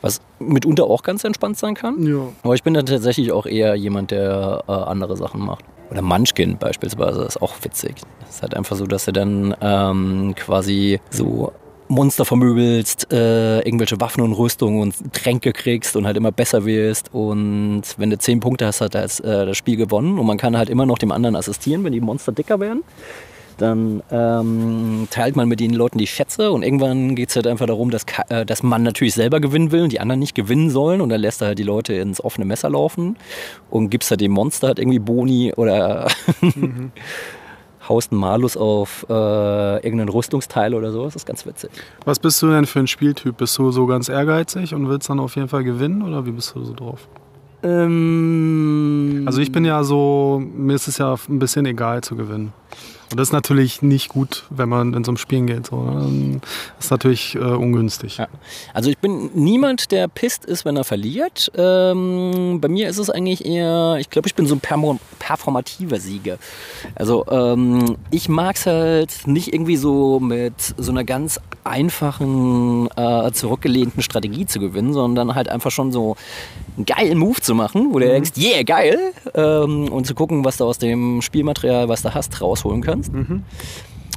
was 0.00 0.20
mitunter 0.38 0.84
auch 0.84 1.02
ganz 1.02 1.24
entspannt 1.24 1.58
sein 1.58 1.74
kann. 1.74 2.06
Ja. 2.06 2.28
Aber 2.44 2.54
ich 2.54 2.62
bin 2.62 2.74
dann 2.74 2.86
tatsächlich 2.86 3.32
auch 3.32 3.46
eher 3.46 3.74
jemand, 3.74 4.12
der 4.12 4.62
äh, 4.68 4.72
andere 4.72 5.16
Sachen 5.16 5.44
macht. 5.44 5.64
Oder 5.92 6.00
Munchkin 6.00 6.56
beispielsweise 6.56 7.22
ist 7.24 7.42
auch 7.42 7.52
witzig. 7.60 7.96
Es 8.26 8.36
ist 8.36 8.42
halt 8.42 8.56
einfach 8.56 8.76
so, 8.76 8.86
dass 8.86 9.04
du 9.04 9.12
dann 9.12 9.54
ähm, 9.60 10.34
quasi 10.34 11.00
so 11.10 11.52
Monster 11.88 12.24
vermöbelst, 12.24 13.12
äh, 13.12 13.58
irgendwelche 13.58 14.00
Waffen 14.00 14.22
und 14.22 14.32
Rüstungen 14.32 14.80
und 14.80 15.12
Tränke 15.12 15.52
kriegst 15.52 15.94
und 15.94 16.06
halt 16.06 16.16
immer 16.16 16.32
besser 16.32 16.64
wirst. 16.64 17.12
Und 17.12 17.82
wenn 17.98 18.08
du 18.08 18.16
zehn 18.16 18.40
Punkte 18.40 18.64
hast, 18.64 18.80
hat 18.80 18.94
das, 18.94 19.20
äh, 19.20 19.44
das 19.44 19.58
Spiel 19.58 19.76
gewonnen. 19.76 20.18
Und 20.18 20.24
man 20.24 20.38
kann 20.38 20.56
halt 20.56 20.70
immer 20.70 20.86
noch 20.86 20.96
dem 20.96 21.12
anderen 21.12 21.36
assistieren, 21.36 21.84
wenn 21.84 21.92
die 21.92 22.00
Monster 22.00 22.32
dicker 22.32 22.58
werden. 22.58 22.84
Dann 23.62 24.02
ähm, 24.10 25.06
teilt 25.12 25.36
man 25.36 25.48
mit 25.48 25.60
den 25.60 25.72
Leuten 25.72 25.96
die 25.96 26.08
Schätze 26.08 26.50
und 26.50 26.64
irgendwann 26.64 27.14
geht 27.14 27.28
es 27.28 27.36
halt 27.36 27.46
einfach 27.46 27.66
darum, 27.66 27.90
dass, 27.90 28.04
äh, 28.28 28.44
dass 28.44 28.64
man 28.64 28.82
natürlich 28.82 29.14
selber 29.14 29.38
gewinnen 29.38 29.70
will 29.70 29.84
und 29.84 29.92
die 29.92 30.00
anderen 30.00 30.18
nicht 30.18 30.34
gewinnen 30.34 30.68
sollen 30.68 31.00
und 31.00 31.10
dann 31.10 31.20
lässt 31.20 31.42
er 31.42 31.46
halt 31.48 31.60
die 31.60 31.62
Leute 31.62 31.94
ins 31.94 32.20
offene 32.24 32.44
Messer 32.44 32.70
laufen 32.70 33.16
und 33.70 33.88
gibst 33.88 34.10
halt 34.10 34.20
dem 34.20 34.32
Monster 34.32 34.66
halt 34.66 34.80
irgendwie 34.80 34.98
Boni 34.98 35.52
oder 35.54 36.08
haust 37.88 38.10
einen 38.10 38.20
Malus 38.20 38.56
auf 38.56 39.06
äh, 39.08 39.12
irgendeinen 39.76 40.08
Rüstungsteil 40.08 40.74
oder 40.74 40.90
so. 40.90 41.04
Das 41.04 41.14
ist 41.14 41.26
ganz 41.26 41.46
witzig. 41.46 41.70
Was 42.04 42.18
bist 42.18 42.42
du 42.42 42.50
denn 42.50 42.66
für 42.66 42.80
ein 42.80 42.88
Spieltyp? 42.88 43.36
Bist 43.36 43.56
du 43.58 43.70
so 43.70 43.86
ganz 43.86 44.08
ehrgeizig 44.08 44.74
und 44.74 44.88
willst 44.88 45.08
dann 45.08 45.20
auf 45.20 45.36
jeden 45.36 45.46
Fall 45.46 45.62
gewinnen 45.62 46.02
oder 46.02 46.26
wie 46.26 46.32
bist 46.32 46.52
du 46.56 46.64
so 46.64 46.74
drauf? 46.74 47.06
Ähm, 47.62 49.22
Also 49.24 49.40
ich 49.40 49.52
bin 49.52 49.64
ja 49.64 49.84
so, 49.84 50.42
mir 50.52 50.74
ist 50.74 50.88
es 50.88 50.98
ja 50.98 51.14
ein 51.28 51.38
bisschen 51.38 51.64
egal 51.66 52.00
zu 52.02 52.16
gewinnen. 52.16 52.52
Und 53.12 53.18
das 53.18 53.28
ist 53.28 53.32
natürlich 53.32 53.82
nicht 53.82 54.08
gut, 54.08 54.44
wenn 54.48 54.70
man 54.70 54.94
in 54.94 55.04
so 55.04 55.10
einem 55.10 55.18
Spielen 55.18 55.46
geht. 55.46 55.66
So. 55.66 55.82
ne? 55.82 56.40
Das 56.76 56.86
ist 56.86 56.90
natürlich 56.90 57.34
äh, 57.34 57.38
ungünstig. 57.38 58.16
Ja. 58.16 58.26
Also 58.72 58.88
ich 58.88 58.96
bin 58.96 59.30
niemand, 59.34 59.92
der 59.92 60.08
pisst 60.08 60.46
ist, 60.46 60.64
wenn 60.64 60.76
er 60.76 60.84
verliert. 60.84 61.52
Ähm, 61.54 62.58
bei 62.58 62.68
mir 62.68 62.88
ist 62.88 62.96
es 62.96 63.10
eigentlich 63.10 63.44
eher, 63.44 63.98
ich 64.00 64.08
glaube, 64.08 64.28
ich 64.28 64.34
bin 64.34 64.46
so 64.46 64.54
ein 64.54 64.98
performativer 65.18 66.00
Sieger. 66.00 66.38
Also 66.94 67.26
ähm, 67.28 67.98
ich 68.10 68.30
mag 68.30 68.56
es 68.56 68.64
halt 68.64 69.26
nicht 69.26 69.52
irgendwie 69.52 69.76
so 69.76 70.18
mit 70.18 70.54
so 70.78 70.90
einer 70.90 71.04
ganz 71.04 71.38
einfachen, 71.64 72.88
äh, 72.96 73.30
zurückgelehnten 73.32 74.02
Strategie 74.02 74.46
zu 74.46 74.58
gewinnen, 74.58 74.92
sondern 74.92 75.34
halt 75.34 75.48
einfach 75.48 75.70
schon 75.70 75.92
so 75.92 76.16
einen 76.76 76.86
geilen 76.86 77.18
Move 77.18 77.40
zu 77.40 77.54
machen, 77.54 77.92
wo 77.92 77.98
du 77.98 78.06
denkst, 78.06 78.32
yeah, 78.36 78.62
geil, 78.62 78.98
ähm, 79.34 79.88
und 79.88 80.06
zu 80.06 80.14
gucken, 80.14 80.44
was 80.44 80.56
du 80.56 80.64
aus 80.64 80.78
dem 80.78 81.22
Spielmaterial, 81.22 81.88
was 81.88 82.02
du 82.02 82.14
hast, 82.14 82.40
rausholen 82.40 82.82
kannst. 82.82 83.01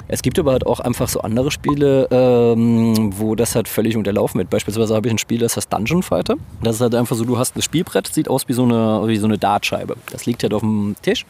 Es 0.07 0.21
gibt 0.21 0.37
aber 0.37 0.51
halt 0.51 0.67
auch 0.67 0.79
einfach 0.79 1.09
so 1.09 1.21
andere 1.21 1.49
Spiele, 1.49 2.07
ähm, 2.11 3.11
wo 3.17 3.33
das 3.33 3.55
halt 3.55 3.67
völlig 3.67 3.97
unterlaufen 3.97 4.37
wird. 4.37 4.49
Beispielsweise 4.49 4.93
habe 4.93 5.07
ich 5.07 5.13
ein 5.13 5.17
Spiel, 5.17 5.39
das 5.39 5.57
heißt 5.57 5.73
Dungeon 5.73 6.03
Fighter. 6.03 6.35
Das 6.61 6.75
ist 6.75 6.81
halt 6.81 6.93
einfach 6.93 7.15
so, 7.15 7.25
du 7.25 7.39
hast 7.39 7.55
ein 7.55 7.61
Spielbrett, 7.61 8.07
sieht 8.07 8.29
aus 8.29 8.47
wie 8.47 8.53
so 8.53 8.63
eine, 8.63 9.07
wie 9.07 9.17
so 9.17 9.25
eine 9.25 9.39
Dartscheibe. 9.39 9.95
Das 10.11 10.25
liegt 10.27 10.43
halt 10.43 10.53
auf 10.53 10.61
dem 10.61 10.95
Tisch 11.01 11.25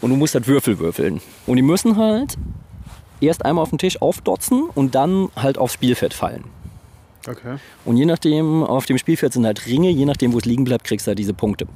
und 0.00 0.10
du 0.10 0.16
musst 0.16 0.34
halt 0.34 0.48
Würfel 0.48 0.78
würfeln. 0.80 1.20
Und 1.46 1.56
die 1.56 1.62
müssen 1.62 1.96
halt 1.96 2.36
erst 3.20 3.44
einmal 3.44 3.62
auf 3.62 3.70
den 3.70 3.78
Tisch 3.78 4.02
aufdotzen 4.02 4.64
und 4.74 4.94
dann 4.94 5.28
halt 5.36 5.58
aufs 5.58 5.74
Spielfeld 5.74 6.14
fallen. 6.14 6.44
Okay. 7.28 7.56
Und 7.84 7.96
je 7.96 8.06
nachdem, 8.06 8.64
auf 8.64 8.86
dem 8.86 8.98
Spielfeld 8.98 9.34
sind 9.34 9.46
halt 9.46 9.66
Ringe, 9.66 9.90
je 9.90 10.06
nachdem, 10.06 10.32
wo 10.32 10.38
es 10.38 10.46
liegen 10.46 10.64
bleibt, 10.64 10.84
kriegst 10.84 11.06
du 11.06 11.10
halt 11.10 11.18
diese 11.18 11.34
Punkte. 11.34 11.66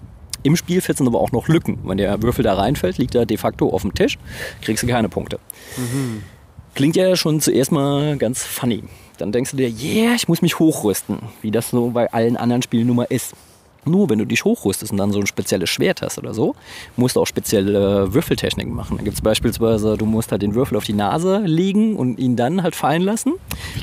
Im 0.45 0.57
Spielfeld 0.57 0.99
sind 0.99 1.09
aber 1.09 1.21
auch 1.21 1.33
noch 1.33 1.49
Lücken. 1.49 1.79
Wenn 1.85 1.97
der 1.97 2.23
Würfel 2.23 2.45
da 2.45 2.55
reinfällt, 2.55 2.99
liegt 2.99 3.15
er 3.15 3.27
de 3.27 3.37
facto 3.39 3.71
auf 3.71 3.83
dem 3.83 3.95
Tisch, 3.95 4.19
kriegst 4.61 4.83
du 4.83 4.87
keine 4.87 5.09
Punkte. 5.09 5.41
Klingt 6.75 6.97
ja 6.97 7.17
schon 7.17 7.41
zuerst 7.41 7.73
mal 7.73 8.17
ganz 8.19 8.45
funny. 8.45 8.85
Dann 9.19 9.33
denkst 9.33 9.53
du 9.53 9.57
dir, 9.57 9.69
yeah, 9.69 10.15
ich 10.15 10.29
muss 10.29 10.43
mich 10.43 10.59
hochrüsten, 10.59 11.19
wie 11.41 11.51
das 11.51 11.71
so 11.71 11.91
bei 11.91 12.13
allen 12.13 12.37
anderen 12.37 12.63
Spielen 12.63 12.87
nun 12.87 12.97
mal 12.97 13.07
ist. 13.09 13.35
Nur 13.87 14.11
wenn 14.11 14.19
du 14.19 14.25
dich 14.25 14.45
hochrüstest 14.45 14.93
und 14.93 14.99
dann 14.99 15.13
so 15.13 15.21
ein 15.21 15.27
spezielles 15.27 15.71
Schwert 15.71 16.03
hast 16.03 16.19
oder 16.19 16.35
so, 16.35 16.55
musst 16.97 17.17
du 17.17 17.21
auch 17.21 17.27
spezielle 17.27 18.13
Würfeltechniken 18.15 18.75
machen. 18.75 18.99
Da 18.99 19.05
gibt 19.05 19.15
es 19.15 19.23
beispielsweise, 19.23 19.97
du 19.97 20.07
musst 20.07 20.33
halt 20.33 20.43
den 20.43 20.55
Würfel 20.55 20.77
auf 20.77 20.85
die 20.85 20.93
Nase 20.93 21.43
legen 21.45 21.97
und 21.97 22.19
ihn 22.19 22.37
dann 22.37 22.63
halt 22.63 22.75
fallen 22.75 23.03
lassen. 23.03 23.35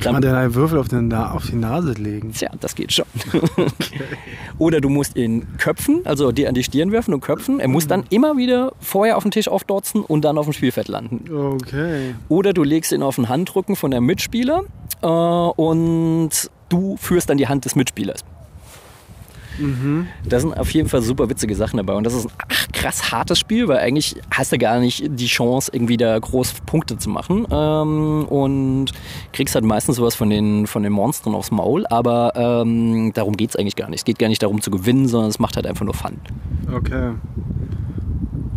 Kann 0.02 0.14
man 0.14 0.22
denn 0.22 0.36
einen 0.36 0.56
Würfel 0.56 0.80
auf, 0.80 0.88
den 0.88 1.14
auf 1.14 1.48
die 1.48 1.56
Nase 1.56 1.94
legen? 1.94 2.34
Tja, 2.34 2.50
das 2.60 2.76
geht 2.76 2.94
schon. 2.94 3.06
Oder 4.58 4.82
du 4.82 4.90
musst 4.90 5.16
ihn 5.16 5.48
köpfen, 5.58 6.02
also 6.06 6.32
dir 6.32 6.50
an 6.50 6.56
die 6.56 6.64
Stirn 6.64 6.92
werfen 6.92 7.14
und 7.14 7.22
köpfen. 7.22 7.60
Er 7.60 7.68
muss 7.68 7.88
dann 7.88 8.04
immer 8.10 8.38
wieder 8.38 8.74
vorher 8.80 9.18
auf 9.18 9.24
den 9.24 9.32
Tisch 9.32 9.48
aufdotzen 9.48 10.04
und 10.04 10.24
dann 10.24 10.38
auf 10.38 10.46
dem 10.46 10.54
Spielfeld 10.54 10.88
landen. 10.88 11.32
Okay. 11.34 12.16
Oder 12.30 12.54
du 12.54 12.64
legst 12.64 12.92
ihn 12.92 13.04
auf 13.04 13.16
den 13.16 13.30
Handrücken 13.30 13.76
von 13.76 13.92
der 13.92 14.02
Mitspieler 14.02 14.64
äh, 15.02 15.08
und 15.08 16.30
du 16.70 16.98
führst 16.98 17.30
dann 17.30 17.38
die 17.38 17.48
Hand 17.48 17.66
des 17.66 17.76
Mitspielers. 17.76 18.24
Da 20.28 20.40
sind 20.40 20.58
auf 20.58 20.72
jeden 20.72 20.90
Fall 20.90 21.02
super 21.02 21.30
witzige 21.30 21.56
Sachen 21.56 21.78
dabei. 21.78 21.94
Und 21.94 22.04
das 22.04 22.14
ist 22.14 22.26
ein 22.26 22.32
ach, 22.50 22.68
krass 22.72 23.12
hartes 23.12 23.40
Spiel, 23.40 23.68
weil 23.68 23.78
eigentlich 23.78 24.16
hast 24.32 24.52
du 24.52 24.58
gar 24.58 24.80
nicht 24.80 25.04
die 25.08 25.28
Chance, 25.28 25.72
irgendwie 25.74 25.98
da 25.98 26.18
groß 26.18 26.54
Punkte 26.66 26.98
zu 26.98 27.10
machen. 27.10 27.46
Ähm, 27.52 28.26
und 28.26 28.92
kriegst 29.34 29.56
halt 29.56 29.66
meistens 29.66 29.98
sowas 29.98 30.16
von 30.16 30.30
den, 30.30 30.68
von 30.68 30.84
den 30.84 30.94
Monstern 30.94 31.36
aufs 31.36 31.52
Maul. 31.52 31.86
Aber 31.88 32.34
ähm, 32.36 33.12
darum 33.14 33.38
geht 33.38 33.52
es 33.52 33.56
eigentlich 33.56 33.76
gar 33.76 33.90
nicht. 33.90 34.00
Es 34.00 34.06
geht 34.06 34.20
gar 34.20 34.30
nicht 34.30 34.44
darum 34.44 34.62
zu 34.62 34.72
gewinnen, 34.72 35.08
sondern 35.08 35.30
es 35.30 35.40
macht 35.40 35.56
halt 35.56 35.68
einfach 35.68 35.86
nur 35.86 35.94
Fun. 35.94 36.18
Okay. 36.74 37.12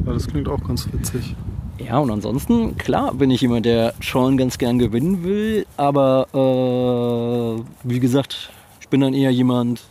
Ja, 0.06 0.12
das 0.12 0.26
klingt 0.26 0.48
auch 0.48 0.62
ganz 0.62 0.88
witzig. 0.92 1.34
Ja, 1.78 1.98
und 1.98 2.10
ansonsten, 2.10 2.76
klar, 2.76 3.14
bin 3.14 3.30
ich 3.30 3.40
jemand, 3.40 3.66
der 3.66 3.94
schon 4.00 4.36
ganz 4.36 4.58
gern 4.58 4.78
gewinnen 4.78 5.24
will. 5.24 5.66
Aber 5.76 6.28
äh, 6.32 7.62
wie 7.82 8.00
gesagt, 8.00 8.50
ich 8.80 8.88
bin 8.88 9.00
dann 9.00 9.14
eher 9.14 9.30
jemand, 9.30 9.82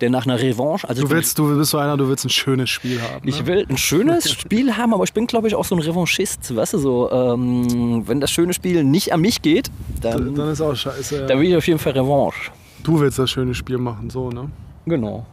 der 0.00 0.10
nach 0.10 0.26
einer 0.26 0.38
Revanche. 0.40 0.88
Also 0.88 1.02
Du 1.02 1.10
willst, 1.10 1.38
du 1.38 1.56
bist 1.56 1.70
so 1.70 1.78
einer, 1.78 1.96
du 1.96 2.08
willst 2.08 2.24
ein 2.24 2.30
schönes 2.30 2.70
Spiel 2.70 3.00
haben. 3.02 3.24
Ne? 3.24 3.30
Ich 3.30 3.46
will 3.46 3.66
ein 3.68 3.76
schönes 3.76 4.30
Spiel 4.40 4.76
haben, 4.76 4.94
aber 4.94 5.04
ich 5.04 5.12
bin, 5.12 5.26
glaube 5.26 5.48
ich, 5.48 5.54
auch 5.54 5.64
so 5.64 5.74
ein 5.74 5.80
Revanchist. 5.80 6.54
Weißt 6.54 6.74
du, 6.74 6.78
so, 6.78 7.10
ähm, 7.10 8.02
wenn 8.06 8.20
das 8.20 8.30
schöne 8.30 8.52
Spiel 8.54 8.84
nicht 8.84 9.12
an 9.12 9.20
mich 9.20 9.42
geht, 9.42 9.70
dann, 10.00 10.34
Dann 10.34 10.50
ist 10.50 10.60
auch 10.60 10.74
scheiße. 10.74 11.26
dann 11.26 11.40
will 11.40 11.48
ich 11.48 11.56
auf 11.56 11.66
jeden 11.66 11.78
Fall 11.78 11.92
Revanche. 11.92 12.50
Du 12.82 13.00
willst 13.00 13.18
das 13.18 13.30
schöne 13.30 13.54
Spiel 13.54 13.78
machen, 13.78 14.08
so, 14.10 14.30
ne? 14.30 14.50
Genau. 14.86 15.26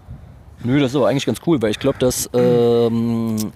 Nö, 0.63 0.79
das 0.79 0.91
ist 0.91 0.95
aber 0.95 1.07
eigentlich 1.09 1.25
ganz 1.25 1.39
cool, 1.45 1.61
weil 1.61 1.71
ich 1.71 1.79
glaube, 1.79 1.99
dass 1.99 2.29
ähm, 2.33 3.51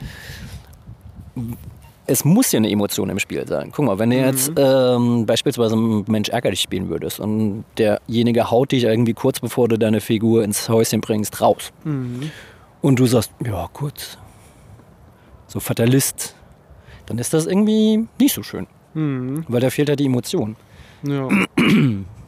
es 2.10 2.26
muss 2.26 2.52
ja 2.52 2.58
eine 2.58 2.70
Emotion 2.70 3.10
im 3.10 3.20
Spiel 3.20 3.48
sein. 3.48 3.72
Guck 3.72 3.86
mal, 3.86 4.00
wenn 4.00 4.10
du 4.10 4.18
jetzt 4.18 4.52
ähm, 4.58 5.26
beispielsweise 5.26 5.76
Mensch 5.76 6.30
ärger 6.30 6.50
dich 6.50 6.62
spielen 6.62 6.90
würdest 6.90 7.20
und 7.20 7.64
derjenige 7.78 8.50
haut 8.52 8.72
dich 8.72 8.84
irgendwie 8.84 9.14
kurz 9.14 9.40
bevor 9.40 9.68
du 9.68 9.78
deine 9.78 10.02
Figur 10.02 10.44
ins 10.44 10.68
Häuschen 10.70 11.02
bringst 11.02 11.40
raus 11.42 11.72
und 12.82 13.00
du 13.00 13.06
sagst, 13.06 13.32
ja 13.46 13.70
gut, 13.74 14.18
so 15.48 15.60
Fatalist, 15.60 16.36
dann 17.06 17.18
ist 17.20 17.34
das 17.34 17.46
irgendwie 17.46 18.08
nicht 18.20 18.34
so 18.34 18.44
schön, 18.44 18.68
Mhm. 18.94 19.46
weil 19.48 19.62
da 19.62 19.70
fehlt 19.70 19.90
halt 19.90 20.00
die 20.00 20.06
Emotion. 20.06 20.56
Ja. 21.04 21.28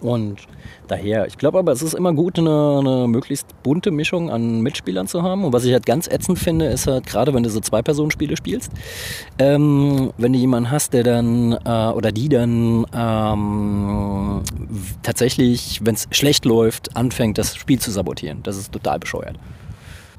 Und 0.00 0.40
daher, 0.86 1.26
ich 1.26 1.38
glaube 1.38 1.58
aber, 1.58 1.72
es 1.72 1.82
ist 1.82 1.94
immer 1.94 2.12
gut, 2.12 2.38
eine, 2.38 2.78
eine 2.78 3.08
möglichst 3.08 3.46
bunte 3.62 3.90
Mischung 3.90 4.30
an 4.30 4.60
Mitspielern 4.60 5.06
zu 5.06 5.22
haben. 5.22 5.44
Und 5.44 5.52
was 5.52 5.64
ich 5.64 5.72
halt 5.72 5.86
ganz 5.86 6.08
ätzend 6.08 6.38
finde, 6.38 6.66
ist 6.66 6.86
halt, 6.86 7.06
gerade 7.06 7.34
wenn 7.34 7.42
du 7.42 7.50
so 7.50 7.60
Zwei-Personen-Spiele 7.60 8.36
spielst, 8.36 8.72
ähm, 9.38 10.12
wenn 10.18 10.32
du 10.32 10.38
jemanden 10.38 10.70
hast, 10.70 10.92
der 10.92 11.02
dann 11.02 11.52
äh, 11.52 11.92
oder 11.92 12.12
die 12.12 12.28
dann 12.28 12.86
ähm, 12.94 14.42
tatsächlich, 15.02 15.80
wenn 15.84 15.94
es 15.94 16.08
schlecht 16.10 16.44
läuft, 16.44 16.96
anfängt, 16.96 17.38
das 17.38 17.56
Spiel 17.56 17.78
zu 17.78 17.90
sabotieren. 17.90 18.42
Das 18.42 18.56
ist 18.56 18.72
total 18.72 18.98
bescheuert. 18.98 19.38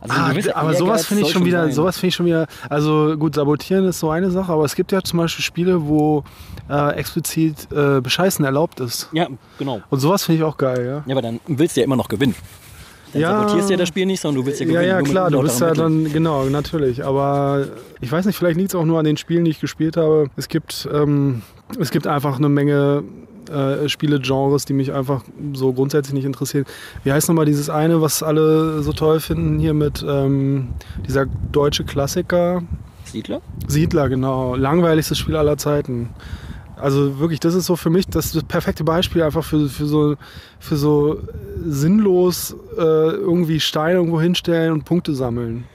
Also 0.01 0.15
Ah, 0.15 0.33
aber 0.55 0.73
sowas 0.75 1.05
finde 1.05 1.23
ich 1.23 1.31
schon 1.31 1.43
wieder, 1.45 1.63
sein. 1.65 1.73
sowas 1.73 1.97
finde 1.97 2.07
ich 2.09 2.15
schon 2.15 2.25
wieder, 2.25 2.47
also 2.69 3.15
gut, 3.17 3.35
sabotieren 3.35 3.85
ist 3.85 3.99
so 3.99 4.09
eine 4.09 4.31
Sache, 4.31 4.51
aber 4.53 4.63
es 4.63 4.75
gibt 4.75 4.91
ja 4.91 5.01
zum 5.01 5.19
Beispiel 5.19 5.43
Spiele, 5.43 5.87
wo 5.87 6.23
äh, 6.69 6.93
explizit 6.95 7.67
äh, 7.71 7.99
Bescheißen 7.99 8.43
erlaubt 8.45 8.79
ist. 8.79 9.09
Ja, 9.11 9.27
genau. 9.57 9.81
Und 9.89 9.99
sowas 9.99 10.23
finde 10.23 10.37
ich 10.39 10.43
auch 10.43 10.55
geil, 10.57 10.85
ja. 10.85 11.03
Ja, 11.05 11.13
aber 11.13 11.21
dann 11.21 11.39
willst 11.47 11.75
du 11.75 11.81
ja 11.81 11.85
immer 11.85 11.95
noch 11.97 12.07
gewinnen. 12.07 12.35
Dann 13.11 13.21
Ja. 13.23 13.39
sabotierst 13.39 13.69
du 13.69 13.73
ja 13.73 13.77
das 13.77 13.87
Spiel 13.89 14.05
nicht, 14.05 14.21
sondern 14.21 14.41
du 14.41 14.45
willst 14.47 14.59
ja 14.61 14.67
Ja, 14.67 14.71
gewinnen. 14.73 14.89
ja, 14.89 14.97
mit 15.01 15.09
klar, 15.11 15.31
du 15.31 15.41
bist 15.41 15.59
ja 15.59 15.69
Mitteln. 15.69 16.03
dann, 16.05 16.13
genau, 16.13 16.43
natürlich. 16.45 17.03
Aber 17.03 17.65
ich 17.99 18.11
weiß 18.11 18.25
nicht, 18.25 18.37
vielleicht 18.37 18.57
liegt 18.57 18.69
es 18.69 18.75
auch 18.75 18.85
nur 18.85 18.99
an 18.99 19.05
den 19.05 19.17
Spielen, 19.17 19.45
die 19.45 19.51
ich 19.51 19.59
gespielt 19.59 19.97
habe. 19.97 20.29
Es 20.37 20.47
gibt, 20.47 20.87
ähm, 20.93 21.41
es 21.79 21.89
gibt 21.91 22.05
einfach 22.07 22.37
eine 22.37 22.49
Menge 22.49 23.03
äh, 23.49 23.89
Spiele-Genres, 23.89 24.65
die 24.65 24.73
mich 24.73 24.93
einfach 24.93 25.23
so 25.53 25.73
grundsätzlich 25.73 26.13
nicht 26.13 26.25
interessieren. 26.25 26.65
Wie 27.03 27.11
heißt 27.11 27.27
nochmal 27.29 27.45
dieses 27.45 27.69
eine, 27.69 28.01
was 28.01 28.23
alle 28.23 28.81
so 28.83 28.93
toll 28.93 29.19
finden, 29.19 29.59
hier 29.59 29.73
mit 29.73 30.05
ähm, 30.07 30.69
dieser 31.07 31.25
deutsche 31.51 31.83
Klassiker? 31.83 32.63
Siedler? 33.03 33.41
Siedler, 33.67 34.09
genau. 34.09 34.55
Langweiligstes 34.55 35.17
Spiel 35.17 35.35
aller 35.35 35.57
Zeiten. 35.57 36.09
Also 36.75 37.19
wirklich, 37.19 37.39
das 37.39 37.55
ist 37.55 37.65
so 37.65 37.75
für 37.75 37.89
mich 37.89 38.07
das, 38.07 38.31
das 38.31 38.43
perfekte 38.43 38.83
Beispiel 38.83 39.21
einfach 39.23 39.43
für, 39.43 39.67
für, 39.67 39.85
so, 39.85 40.15
für 40.59 40.77
so 40.77 41.19
sinnlos 41.65 42.55
äh, 42.77 42.81
irgendwie 42.81 43.59
Steine 43.59 43.95
irgendwo 43.95 44.21
hinstellen 44.21 44.71
und 44.73 44.85
Punkte 44.85 45.13
sammeln. 45.13 45.65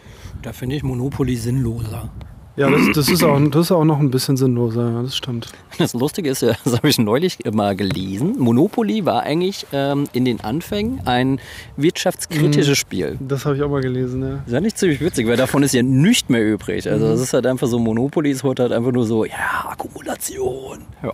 Da 0.43 0.53
finde 0.53 0.77
ich 0.77 0.83
Monopoly 0.83 1.37
sinnloser. 1.37 2.11
Ja, 2.57 2.71
das, 2.71 2.81
das, 2.95 3.09
ist 3.09 3.25
auch, 3.25 3.41
das 3.51 3.63
ist 3.63 3.73
auch 3.73 3.85
noch 3.85 3.99
ein 3.99 4.13
bisschen 4.13 4.37
sinnloser, 4.37 4.89
ja, 4.89 5.03
das 5.03 5.17
stimmt. 5.17 5.49
Das 5.77 5.93
Lustige 5.93 6.31
ist 6.31 6.41
ja, 6.43 6.53
das 6.65 6.77
habe 6.77 6.89
ich 6.89 6.99
neulich 6.99 7.39
mal 7.53 7.75
gelesen. 7.75 8.37
Monopoly 8.39 9.05
war 9.05 9.25
eigentlich 9.25 9.67
ähm, 9.73 10.05
in 10.13 10.25
den 10.25 10.41
Anfängen 10.41 11.01
ein 11.05 11.41
wirtschaftskritisches 11.77 12.79
Spiel. 12.79 13.19
Das 13.21 13.45
habe 13.45 13.57
ich 13.57 13.63
auch 13.63 13.69
mal 13.69 13.81
gelesen, 13.81 14.23
ja. 14.23 14.37
Das 14.37 14.47
ist 14.47 14.55
eigentlich 14.55 14.75
ziemlich 14.77 15.01
witzig, 15.01 15.27
weil 15.27 15.37
davon 15.37 15.65
ist 15.65 15.75
ja 15.75 15.83
nichts 15.83 16.29
mehr 16.29 16.47
übrig. 16.47 16.89
Also 16.89 17.07
es 17.07 17.21
ist 17.21 17.33
halt 17.33 17.45
einfach 17.47 17.67
so, 17.67 17.81
Monopoly 17.81 18.31
ist 18.31 18.45
heute 18.45 18.63
halt 18.63 18.73
einfach 18.73 18.93
nur 18.93 19.05
so, 19.05 19.25
ja, 19.25 19.67
Akkumulation. 19.71 20.79
Ja. 21.03 21.13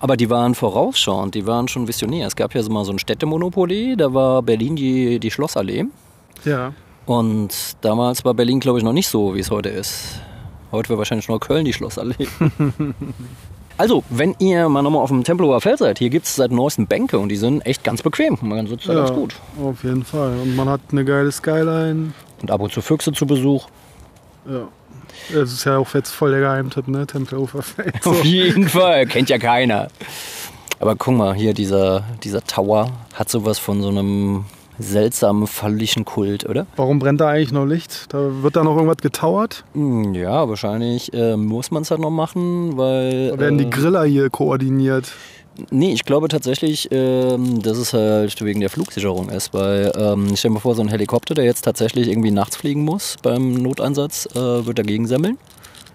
Aber 0.00 0.16
die 0.16 0.30
waren 0.30 0.54
vorausschauend, 0.54 1.34
die 1.34 1.46
waren 1.46 1.68
schon 1.68 1.86
visionär. 1.86 2.26
Es 2.26 2.36
gab 2.36 2.54
ja 2.54 2.62
so 2.62 2.70
mal 2.70 2.86
so 2.86 2.92
ein 2.92 2.98
Städtemonopoly, 2.98 3.96
da 3.98 4.14
war 4.14 4.40
Berlin 4.40 4.76
die, 4.76 5.20
die 5.20 5.30
Schlossallee. 5.30 5.84
Ja. 6.46 6.72
Und 7.04 7.76
damals 7.82 8.24
war 8.24 8.32
Berlin, 8.32 8.60
glaube 8.60 8.78
ich, 8.78 8.84
noch 8.84 8.94
nicht 8.94 9.08
so, 9.08 9.34
wie 9.34 9.40
es 9.40 9.50
heute 9.50 9.68
ist. 9.68 10.20
Heute 10.74 10.88
wäre 10.90 10.98
wahrscheinlich 10.98 11.28
nur 11.28 11.40
Köln 11.40 11.64
die 11.64 11.72
Schlossallee. 11.72 12.26
also, 13.78 14.02
wenn 14.10 14.34
ihr 14.38 14.68
mal 14.68 14.82
nochmal 14.82 15.02
auf 15.02 15.10
dem 15.10 15.24
Tempelhofer 15.24 15.60
Feld 15.60 15.78
seid, 15.78 15.98
hier 15.98 16.10
gibt 16.10 16.26
es 16.26 16.34
seit 16.34 16.50
neuestem 16.50 16.86
Bänke 16.86 17.18
und 17.18 17.28
die 17.28 17.36
sind 17.36 17.64
echt 17.64 17.84
ganz 17.84 18.02
bequem. 18.02 18.36
Man 18.42 18.66
sitzt 18.66 18.88
da 18.88 18.92
ja, 18.92 18.98
ganz 19.00 19.12
gut. 19.12 19.36
Auf 19.62 19.84
jeden 19.84 20.04
Fall. 20.04 20.36
Und 20.40 20.56
man 20.56 20.68
hat 20.68 20.80
eine 20.90 21.04
geile 21.04 21.30
Skyline. 21.30 22.12
Und 22.42 22.50
ab 22.50 22.60
und 22.60 22.72
zu 22.72 22.82
Füchse 22.82 23.12
zu 23.12 23.26
Besuch. 23.26 23.68
Ja. 24.46 24.68
Das 25.32 25.52
ist 25.52 25.64
ja 25.64 25.78
auch 25.78 25.94
jetzt 25.94 26.10
voll 26.10 26.32
der 26.32 26.40
Geheimtipp, 26.40 26.88
ne? 26.88 27.06
Tempelhofer 27.06 27.62
Feld. 27.62 28.02
So. 28.02 28.10
Auf 28.10 28.24
jeden 28.24 28.68
Fall, 28.68 29.06
kennt 29.06 29.30
ja 29.30 29.38
keiner. 29.38 29.88
Aber 30.80 30.96
guck 30.96 31.14
mal, 31.14 31.34
hier 31.34 31.54
dieser, 31.54 32.04
dieser 32.24 32.42
Tower 32.44 32.90
hat 33.14 33.30
sowas 33.30 33.58
von 33.58 33.80
so 33.80 33.88
einem 33.88 34.44
seltsamen 34.78 35.46
phallischen 35.46 36.04
Kult, 36.04 36.48
oder? 36.48 36.66
Warum 36.76 36.98
brennt 36.98 37.20
da 37.20 37.28
eigentlich 37.28 37.52
noch 37.52 37.64
Licht? 37.64 38.12
Da 38.12 38.42
wird 38.42 38.56
da 38.56 38.64
noch 38.64 38.74
irgendwas 38.76 38.98
getauert? 38.98 39.64
Hm, 39.74 40.14
Ja, 40.14 40.48
wahrscheinlich 40.48 41.12
äh, 41.14 41.36
muss 41.36 41.70
man 41.70 41.82
es 41.82 41.90
halt 41.90 42.00
noch 42.00 42.10
machen, 42.10 42.76
weil. 42.76 43.30
Da 43.30 43.38
werden 43.38 43.58
die 43.58 43.64
äh, 43.66 43.70
Griller 43.70 44.04
hier 44.04 44.30
koordiniert. 44.30 45.12
Nee, 45.70 45.92
ich 45.92 46.04
glaube 46.04 46.26
tatsächlich, 46.28 46.88
ähm, 46.90 47.62
dass 47.62 47.78
es 47.78 47.92
halt 47.92 48.42
wegen 48.42 48.58
der 48.60 48.70
Flugsicherung 48.70 49.28
ist, 49.28 49.54
weil 49.54 49.92
ähm, 49.96 50.34
stell 50.34 50.50
dir 50.50 50.54
mal 50.54 50.60
vor, 50.60 50.74
so 50.74 50.82
ein 50.82 50.88
Helikopter, 50.88 51.34
der 51.34 51.44
jetzt 51.44 51.62
tatsächlich 51.62 52.08
irgendwie 52.08 52.32
nachts 52.32 52.56
fliegen 52.56 52.84
muss 52.84 53.16
beim 53.22 53.54
Noteinsatz, 53.54 54.26
äh, 54.34 54.66
wird 54.66 54.78
dagegen 54.80 55.06
semmeln. 55.06 55.38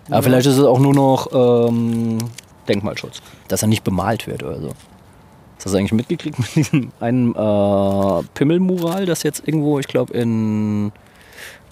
Aber 0.09 0.23
vielleicht 0.23 0.47
ist 0.47 0.57
es 0.57 0.63
auch 0.63 0.80
nur 0.80 0.93
noch 0.93 1.27
ähm, 1.69 2.19
Denkmalschutz, 2.69 3.21
dass 3.49 3.61
er 3.61 3.67
nicht 3.67 3.84
bemalt 3.84 4.27
wird 4.27 4.43
oder 4.43 4.61
so. 4.61 4.69
Hast 5.60 5.66
du 5.66 5.72
das 5.72 5.76
eigentlich 5.76 5.91
mitgekriegt 5.91 6.39
mit 6.39 6.55
diesem 6.55 6.91
einen 7.01 7.36
äh, 7.36 8.24
Pimmelmural, 8.34 9.05
das 9.05 9.24
jetzt 9.24 9.45
irgendwo, 9.45 9.78
ich 9.78 9.89
glaube, 9.89 10.14
in 10.14 10.93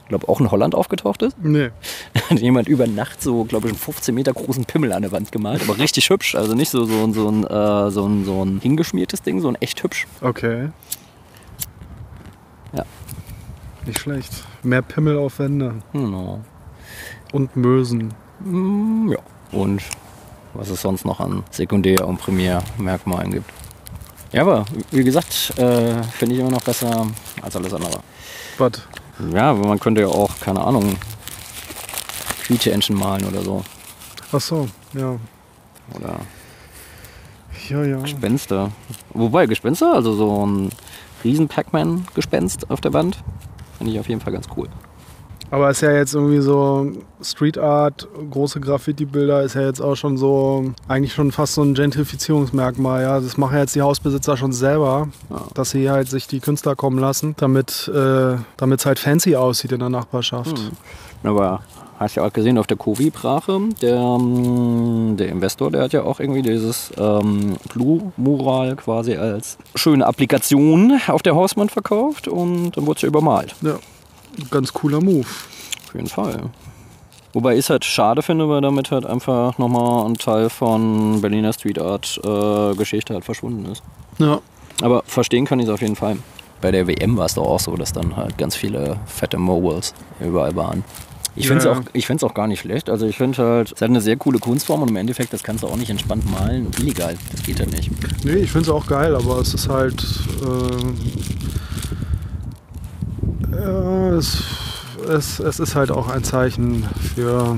glaube 0.09 0.27
auch 0.27 0.41
in 0.41 0.51
Holland 0.51 0.75
aufgetaucht 0.75 1.21
ist? 1.21 1.37
Nee. 1.41 1.69
hat 2.29 2.37
jemand 2.37 2.67
über 2.67 2.85
Nacht 2.85 3.21
so, 3.21 3.45
glaube 3.45 3.67
ich, 3.67 3.73
einen 3.73 3.79
15 3.79 4.13
Meter 4.13 4.33
großen 4.33 4.65
Pimmel 4.65 4.91
an 4.91 5.03
der 5.03 5.13
Wand 5.13 5.31
gemalt. 5.31 5.61
Aber 5.61 5.77
richtig 5.77 6.09
hübsch. 6.09 6.35
Also 6.35 6.53
nicht 6.53 6.69
so, 6.69 6.83
so, 6.83 7.13
so, 7.13 7.29
ein, 7.29 7.45
äh, 7.45 7.89
so, 7.89 8.05
ein, 8.05 8.25
so 8.25 8.43
ein 8.43 8.59
hingeschmiertes 8.59 9.21
Ding, 9.21 9.39
sondern 9.39 9.61
echt 9.61 9.81
hübsch. 9.83 10.05
Okay. 10.19 10.69
Ja. 12.73 12.83
Nicht 13.85 13.99
schlecht. 13.99 14.43
Mehr 14.63 14.81
Pimmel 14.81 15.17
auf 15.17 15.39
Wände. 15.39 15.75
Genau. 15.93 16.41
Und 17.31 17.55
Mösen. 17.55 18.13
Mm, 18.41 19.11
ja. 19.11 19.19
Und 19.53 19.81
was 20.53 20.69
es 20.69 20.81
sonst 20.81 21.05
noch 21.05 21.21
an 21.21 21.43
Sekundär- 21.51 22.05
und 22.05 22.17
Primärmerkmalen 22.17 23.31
gibt. 23.31 23.56
Ja, 24.31 24.41
aber 24.41 24.65
wie 24.91 25.03
gesagt, 25.03 25.53
äh, 25.57 26.03
finde 26.03 26.35
ich 26.35 26.41
immer 26.41 26.51
noch 26.51 26.61
besser 26.63 27.07
als 27.41 27.55
alles 27.55 27.73
andere. 27.73 27.99
Was? 28.57 28.71
Ja, 29.33 29.51
aber 29.51 29.67
man 29.67 29.79
könnte 29.79 30.01
ja 30.01 30.07
auch, 30.07 30.31
keine 30.39 30.61
Ahnung, 30.61 30.95
Quietscheentchen 32.43 32.95
malen 32.95 33.25
oder 33.25 33.41
so. 33.41 33.63
Ach 34.31 34.41
so, 34.41 34.67
ja. 34.93 35.17
Oder 35.95 36.19
Ja, 37.69 37.83
ja. 37.83 37.99
Gespenster. 37.99 38.71
Wobei, 39.13 39.45
Gespenster, 39.45 39.93
also 39.93 40.13
so 40.13 40.45
ein 40.45 40.69
riesen 41.23 41.47
Pac-Man-Gespenst 41.47 42.69
auf 42.69 42.81
der 42.81 42.93
Wand, 42.93 43.17
finde 43.77 43.93
ich 43.93 43.99
auf 43.99 44.09
jeden 44.09 44.21
Fall 44.21 44.33
ganz 44.33 44.47
cool. 44.55 44.67
Aber 45.49 45.69
ist 45.69 45.81
ja 45.81 45.91
jetzt 45.93 46.13
irgendwie 46.13 46.41
so 46.41 46.91
Street 47.21 47.57
Art, 47.57 48.07
große 48.31 48.59
Graffiti-Bilder, 48.59 49.43
ist 49.43 49.55
ja 49.55 49.61
jetzt 49.61 49.81
auch 49.81 49.95
schon 49.95 50.17
so, 50.17 50.73
eigentlich 50.89 51.13
schon 51.13 51.31
fast 51.31 51.53
so 51.53 51.61
ein 51.61 51.73
Gentrifizierungsmerkmal. 51.73 53.01
Ja, 53.03 53.19
das 53.21 53.37
machen 53.37 53.57
jetzt 53.57 53.73
die 53.75 53.81
Hausbesitzer 53.81 54.35
schon 54.35 54.51
selber, 54.51 55.07
Ja. 55.29 55.41
dass 55.53 55.69
sie 55.69 55.89
halt 55.89 56.09
sich 56.09 56.27
die 56.27 56.41
Künstler 56.41 56.75
kommen 56.75 56.99
lassen, 56.99 57.33
damit 57.37 57.89
äh, 57.93 58.33
es 58.73 58.85
halt 58.85 58.99
fancy 58.99 59.35
aussieht 59.37 59.71
in 59.71 59.79
der 59.79 59.89
Nachbarschaft. 59.89 60.53
Aber 61.23 61.61
hast 61.97 62.15
ja 62.15 62.25
auch 62.25 62.33
gesehen 62.33 62.57
auf 62.57 62.67
der 62.67 62.77
Kovi-Brache, 62.77 63.59
der, 63.81 63.95
ähm, 63.95 65.15
der 65.17 65.29
Investor, 65.29 65.71
der 65.71 65.83
hat 65.83 65.93
ja 65.93 66.03
auch 66.03 66.19
irgendwie 66.19 66.41
dieses 66.43 66.91
ähm, 66.97 67.55
Blue-Mural 67.73 68.75
quasi 68.75 69.15
als 69.15 69.57
schöne 69.75 70.05
Applikation 70.05 70.99
auf 71.07 71.21
der 71.23 71.35
Hauswand 71.35 71.71
verkauft 71.71 72.27
und 72.27 72.71
dann 72.77 72.85
wurde 72.85 72.97
es 72.97 73.01
ja 73.01 73.07
übermalt. 73.07 73.55
Ja, 73.61 73.77
ganz 74.51 74.73
cooler 74.73 75.01
Move. 75.01 75.25
Auf 75.87 75.93
jeden 75.95 76.07
Fall. 76.07 76.49
Wobei 77.33 77.53
ich 77.53 77.59
es 77.59 77.69
halt 77.69 77.85
schade 77.85 78.21
finde, 78.21 78.49
weil 78.49 78.61
damit 78.61 78.89
halt 78.91 79.05
einfach 79.05 79.57
nochmal 79.57 80.05
ein 80.07 80.15
Teil 80.15 80.49
von 80.49 81.21
Berliner 81.21 81.53
Street 81.53 81.79
Art 81.79 82.19
äh, 82.23 82.75
Geschichte 82.75 83.13
halt 83.13 83.25
verschwunden 83.25 83.65
ist. 83.71 83.83
Ja, 84.17 84.39
Aber 84.81 85.03
verstehen 85.05 85.45
kann 85.45 85.59
ich 85.59 85.67
es 85.67 85.71
auf 85.71 85.81
jeden 85.81 85.95
Fall. 85.95 86.17
Bei 86.61 86.71
der 86.71 86.87
WM 86.87 87.17
war 87.17 87.25
es 87.27 87.35
doch 87.35 87.45
auch 87.45 87.59
so, 87.59 87.75
dass 87.75 87.93
dann 87.93 88.15
halt 88.17 88.37
ganz 88.39 88.55
viele 88.55 88.97
fette 89.05 89.37
Moguls 89.37 89.93
überall 90.19 90.55
waren. 90.55 90.83
Ich 91.35 91.43
Ja, 91.43 91.49
finde 91.49 91.59
es 91.59 91.65
ja. 91.65 91.71
auch, 91.73 91.81
ich 91.93 92.07
find's 92.07 92.23
auch 92.23 92.33
gar 92.33 92.47
nicht 92.47 92.61
schlecht. 92.61 92.89
Also 92.89 93.05
ich 93.05 93.17
finde 93.17 93.37
halt, 93.43 93.73
es 93.73 93.81
hat 93.81 93.89
eine 93.89 94.01
sehr 94.01 94.15
coole 94.17 94.39
Kunstform 94.39 94.81
und 94.81 94.89
im 94.89 94.95
Endeffekt, 94.95 95.31
das 95.33 95.43
kannst 95.43 95.63
du 95.63 95.67
auch 95.67 95.75
nicht 95.75 95.91
entspannt 95.91 96.23
malen. 96.31 96.71
Illegal, 96.79 97.15
das 97.31 97.43
geht 97.43 97.59
halt 97.59 97.71
nicht. 97.71 97.91
nee, 98.25 98.37
ich 98.37 98.49
finde 98.51 98.69
es 98.69 98.75
auch 98.75 98.87
geil, 98.87 99.15
aber 99.15 99.37
es 99.39 99.53
ist 99.53 99.69
halt. 99.69 100.01
Äh, 100.41 100.47
ja, 100.47 101.66
es, 103.51 104.43
es, 105.07 105.39
es 105.39 105.59
ist 105.59 105.75
halt 105.75 105.91
auch 105.91 106.09
ein 106.09 106.23
Zeichen 106.23 106.83
für 107.15 107.57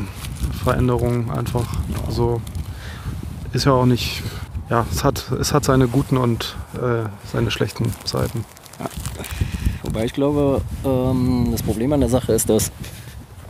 Veränderung 0.64 1.32
einfach. 1.32 1.68
Also 2.06 2.42
ist 3.54 3.66
ja 3.66 3.74
auch 3.74 3.86
nicht. 3.86 4.24
Ja, 4.70 4.86
es 4.92 5.04
hat, 5.04 5.32
es 5.40 5.52
hat 5.52 5.66
seine 5.66 5.88
guten 5.88 6.18
und 6.18 6.56
äh, 6.76 7.10
seine 7.32 7.50
schlechten 7.50 7.92
Seiten. 8.06 8.46
Wobei 9.82 10.06
ich 10.06 10.14
glaube, 10.14 10.62
ähm, 10.86 11.48
das 11.52 11.64
Problem 11.64 11.92
an 11.94 12.02
der 12.02 12.10
Sache 12.10 12.34
ist, 12.34 12.50
dass 12.50 12.72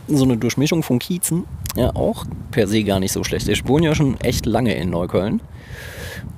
so 0.07 0.23
eine 0.23 0.37
Durchmischung 0.37 0.81
von 0.81 0.97
Kiezen 0.99 1.43
ja 1.75 1.93
auch 1.95 2.25
per 2.51 2.67
se 2.67 2.83
gar 2.83 3.01
nicht 3.01 3.11
so 3.11 3.23
schlecht 3.25 3.47
ist. 3.47 3.59
Ich 3.59 3.67
wohne 3.67 3.87
ja 3.87 3.95
schon 3.95 4.19
echt 4.21 4.45
lange 4.45 4.73
in 4.75 4.89
Neukölln. 4.89 5.41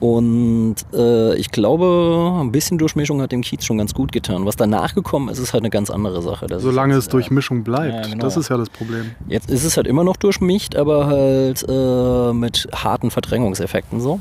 Und 0.02 0.78
äh, 0.96 1.36
ich 1.36 1.52
glaube, 1.52 2.36
ein 2.42 2.52
bisschen 2.52 2.80
Durchmischung 2.80 3.22
hat 3.22 3.32
dem 3.32 3.44
Kiez 3.44 3.64
schon 3.64 3.78
ganz 3.78 3.94
gut 3.94 4.12
getan. 4.12 4.48
Was 4.48 4.56
danach 4.56 4.96
gekommen 4.96 5.30
ist, 5.30 5.38
ist 5.38 5.54
halt 5.54 5.62
eine 5.62 5.70
ganz 5.70 5.92
andere 5.92 6.24
Sache. 6.24 6.48
Das 6.48 6.64
Solange 6.64 6.94
ist, 6.94 7.06
es 7.06 7.08
durch 7.10 7.30
Mischung 7.30 7.64
bleibt. 7.64 7.94
Ja, 7.94 8.12
genau. 8.12 8.24
Das 8.24 8.36
ist 8.36 8.50
ja 8.50 8.58
das 8.58 8.72
Problem. 8.72 9.12
Jetzt 9.28 9.52
ist 9.52 9.64
es 9.64 9.78
halt 9.78 9.86
immer 9.86 10.04
noch 10.04 10.18
durchmischt, 10.18 10.76
aber 10.76 11.06
halt 11.06 11.64
äh, 11.70 12.34
mit 12.34 12.68
harten 12.74 13.12
Verdrängungseffekten 13.12 14.02
so. 14.02 14.20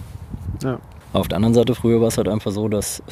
Ja. 0.63 0.79
Auf 1.15 1.29
der 1.29 1.37
anderen 1.37 1.55
Seite, 1.55 1.75
früher 1.75 1.99
war 2.03 2.09
es 2.09 2.19
halt 2.19 2.29
einfach 2.29 2.53
so, 2.53 2.69
dass. 2.69 3.03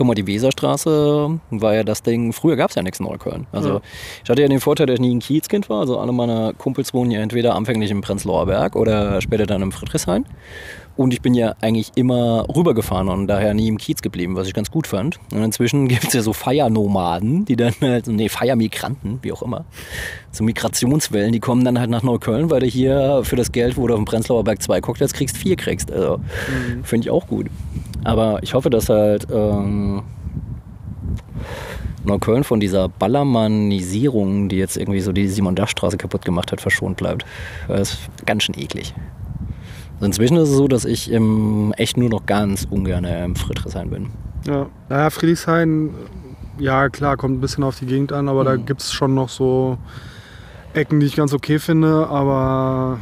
Guck 0.00 0.06
mal, 0.06 0.14
die 0.14 0.26
Weserstraße 0.26 1.38
war 1.50 1.74
ja 1.74 1.84
das 1.84 2.02
Ding. 2.02 2.32
Früher 2.32 2.56
gab 2.56 2.70
es 2.70 2.74
ja 2.74 2.82
nichts 2.82 3.00
in 3.00 3.04
Neukölln. 3.04 3.46
Also, 3.52 3.68
Ja. 3.68 3.80
ich 4.24 4.30
hatte 4.30 4.40
ja 4.40 4.48
den 4.48 4.58
Vorteil, 4.58 4.86
dass 4.86 4.94
ich 4.94 5.00
nie 5.02 5.14
ein 5.14 5.18
Kiezkind 5.18 5.68
war. 5.68 5.80
Also, 5.80 5.98
alle 5.98 6.10
meine 6.12 6.54
Kumpels 6.56 6.94
wohnen 6.94 7.10
ja 7.10 7.20
entweder 7.20 7.54
anfänglich 7.54 7.90
im 7.90 8.00
Prenzlauer 8.00 8.46
Berg 8.46 8.76
oder 8.76 9.20
später 9.20 9.44
dann 9.44 9.60
im 9.60 9.72
Friedrichshain. 9.72 10.24
Und 10.96 11.12
ich 11.12 11.20
bin 11.20 11.34
ja 11.34 11.54
eigentlich 11.60 11.92
immer 11.96 12.46
rübergefahren 12.54 13.08
und 13.08 13.26
daher 13.26 13.52
nie 13.54 13.68
im 13.68 13.76
Kiez 13.78 14.00
geblieben, 14.02 14.36
was 14.36 14.46
ich 14.48 14.54
ganz 14.54 14.70
gut 14.70 14.86
fand. 14.86 15.18
Und 15.32 15.42
inzwischen 15.42 15.86
gibt 15.88 16.04
es 16.04 16.14
ja 16.14 16.22
so 16.22 16.32
Feiernomaden, 16.32 17.44
die 17.44 17.56
dann 17.56 17.74
halt, 17.82 18.06
nee, 18.06 18.28
Feiermigranten, 18.30 19.18
wie 19.20 19.32
auch 19.32 19.42
immer, 19.42 19.66
so 20.32 20.44
Migrationswellen, 20.44 21.32
die 21.32 21.40
kommen 21.40 21.64
dann 21.64 21.78
halt 21.78 21.90
nach 21.90 22.02
Neukölln, 22.02 22.50
weil 22.50 22.60
du 22.60 22.66
hier 22.66 23.20
für 23.24 23.36
das 23.36 23.52
Geld, 23.52 23.76
wo 23.76 23.86
du 23.86 23.92
auf 23.94 24.00
dem 24.00 24.04
Prenzlauer 24.06 24.44
Berg 24.44 24.62
zwei 24.62 24.80
Cocktails 24.80 25.12
kriegst, 25.12 25.36
vier 25.36 25.56
kriegst. 25.56 25.92
Also, 25.92 26.20
finde 26.82 27.06
ich 27.06 27.10
auch 27.10 27.26
gut. 27.26 27.48
Aber 28.02 28.42
ich 28.42 28.54
hoffe, 28.54 28.70
dass 28.70 28.88
halt 28.88 29.26
ähm, 29.30 29.89
Neukölln 32.04 32.44
von 32.44 32.60
dieser 32.60 32.88
Ballermannisierung, 32.88 34.48
die 34.48 34.56
jetzt 34.56 34.76
irgendwie 34.76 35.00
so 35.00 35.12
die 35.12 35.28
Simon-Dach-Straße 35.28 35.96
kaputt 35.98 36.24
gemacht 36.24 36.50
hat, 36.52 36.60
verschont 36.60 36.96
bleibt. 36.96 37.24
Das 37.68 37.92
ist 37.92 37.98
ganz 38.26 38.44
schön 38.44 38.58
eklig. 38.58 38.94
Also 39.96 40.06
inzwischen 40.06 40.36
ist 40.38 40.48
es 40.48 40.56
so, 40.56 40.66
dass 40.66 40.84
ich 40.86 41.10
im, 41.10 41.74
echt 41.76 41.96
nur 41.98 42.08
noch 42.08 42.24
ganz 42.24 42.66
ungern 42.70 43.04
im 43.04 43.36
Friedrichshain 43.36 43.90
bin. 43.90 44.08
Ja, 44.46 44.66
naja, 44.88 45.10
Friedrichshain, 45.10 45.90
ja 46.58 46.88
klar, 46.88 47.18
kommt 47.18 47.36
ein 47.36 47.40
bisschen 47.40 47.64
auf 47.64 47.78
die 47.78 47.86
Gegend 47.86 48.12
an, 48.12 48.28
aber 48.28 48.44
da 48.44 48.56
Mhm. 48.56 48.64
gibt 48.64 48.80
es 48.80 48.92
schon 48.92 49.14
noch 49.14 49.28
so 49.28 49.76
Ecken, 50.72 51.00
die 51.00 51.06
ich 51.06 51.16
ganz 51.16 51.34
okay 51.34 51.58
finde, 51.58 52.06
aber 52.08 53.00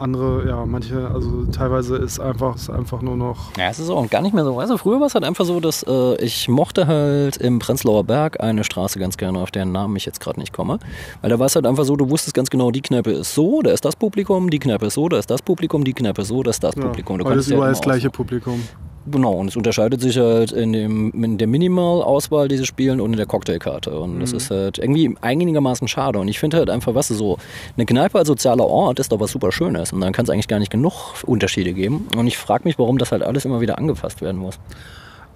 andere, 0.00 0.48
ja, 0.48 0.64
manche, 0.66 1.08
also 1.08 1.44
teilweise 1.46 1.96
ist 1.96 2.20
einfach, 2.20 2.56
ist 2.56 2.70
einfach 2.70 3.02
nur 3.02 3.16
noch. 3.16 3.56
Ja, 3.56 3.68
es 3.68 3.78
ist 3.78 3.90
auch 3.90 4.08
gar 4.08 4.22
nicht 4.22 4.34
mehr 4.34 4.44
so. 4.44 4.60
Du, 4.60 4.78
früher 4.78 5.00
war 5.00 5.06
es 5.06 5.14
halt 5.14 5.24
einfach 5.24 5.44
so, 5.44 5.60
dass 5.60 5.82
äh, 5.82 6.16
ich 6.24 6.48
mochte 6.48 6.86
halt 6.86 7.36
im 7.36 7.58
Prenzlauer 7.58 8.04
Berg 8.04 8.40
eine 8.40 8.64
Straße 8.64 8.98
ganz 8.98 9.16
gerne, 9.16 9.38
auf 9.38 9.50
deren 9.50 9.72
Namen 9.72 9.96
ich 9.96 10.06
jetzt 10.06 10.20
gerade 10.20 10.40
nicht 10.40 10.52
komme. 10.52 10.78
Weil 11.20 11.30
da 11.30 11.38
war 11.38 11.46
es 11.46 11.54
halt 11.54 11.66
einfach 11.66 11.84
so, 11.84 11.96
du 11.96 12.08
wusstest 12.10 12.34
ganz 12.34 12.50
genau, 12.50 12.70
die 12.70 12.82
Kneipe 12.82 13.10
ist 13.10 13.34
so, 13.34 13.62
da 13.62 13.70
ist 13.70 13.84
das 13.84 13.96
Publikum, 13.96 14.50
die 14.50 14.58
Kneipe 14.58 14.86
ist 14.86 14.94
so, 14.94 15.08
da 15.08 15.18
ist 15.18 15.30
das 15.30 15.42
Publikum, 15.42 15.84
die 15.84 15.92
Kneipe 15.92 16.22
ist 16.22 16.28
so, 16.28 16.42
da 16.42 16.50
ist 16.50 16.62
das 16.62 16.74
Publikum. 16.74 17.18
Du 17.18 17.28
ist 17.30 17.48
ja 17.48 17.56
überall 17.56 17.70
das 17.70 17.80
gleiche. 17.80 18.10
Publikum. 18.10 18.62
Genau, 19.10 19.32
und 19.32 19.48
es 19.48 19.56
unterscheidet 19.56 20.00
sich 20.00 20.18
halt 20.18 20.52
in, 20.52 20.72
dem, 20.72 21.12
in 21.12 21.38
der 21.38 21.46
Minimal-Auswahl 21.46 22.48
dieses 22.48 22.66
Spielen 22.66 23.00
und 23.00 23.12
in 23.12 23.16
der 23.16 23.26
Cocktailkarte. 23.26 23.98
Und 23.98 24.20
das 24.20 24.32
ist 24.32 24.50
halt 24.50 24.78
irgendwie 24.78 25.16
einigermaßen 25.20 25.88
schade. 25.88 26.18
Und 26.18 26.28
ich 26.28 26.38
finde 26.38 26.58
halt 26.58 26.70
einfach, 26.70 26.94
was 26.94 27.08
so, 27.08 27.38
eine 27.76 27.86
Kneipe 27.86 28.18
als 28.18 28.28
sozialer 28.28 28.66
Ort 28.66 29.00
ist 29.00 29.12
doch 29.12 29.20
was 29.20 29.32
super 29.32 29.52
Schönes. 29.52 29.92
Und 29.92 30.00
dann 30.00 30.12
kann 30.12 30.24
es 30.24 30.30
eigentlich 30.30 30.48
gar 30.48 30.58
nicht 30.58 30.70
genug 30.70 30.92
Unterschiede 31.26 31.72
geben. 31.72 32.06
Und 32.16 32.26
ich 32.26 32.38
frage 32.38 32.64
mich, 32.64 32.78
warum 32.78 32.98
das 32.98 33.12
halt 33.12 33.22
alles 33.22 33.44
immer 33.44 33.60
wieder 33.60 33.78
angefasst 33.78 34.20
werden 34.22 34.40
muss. 34.40 34.58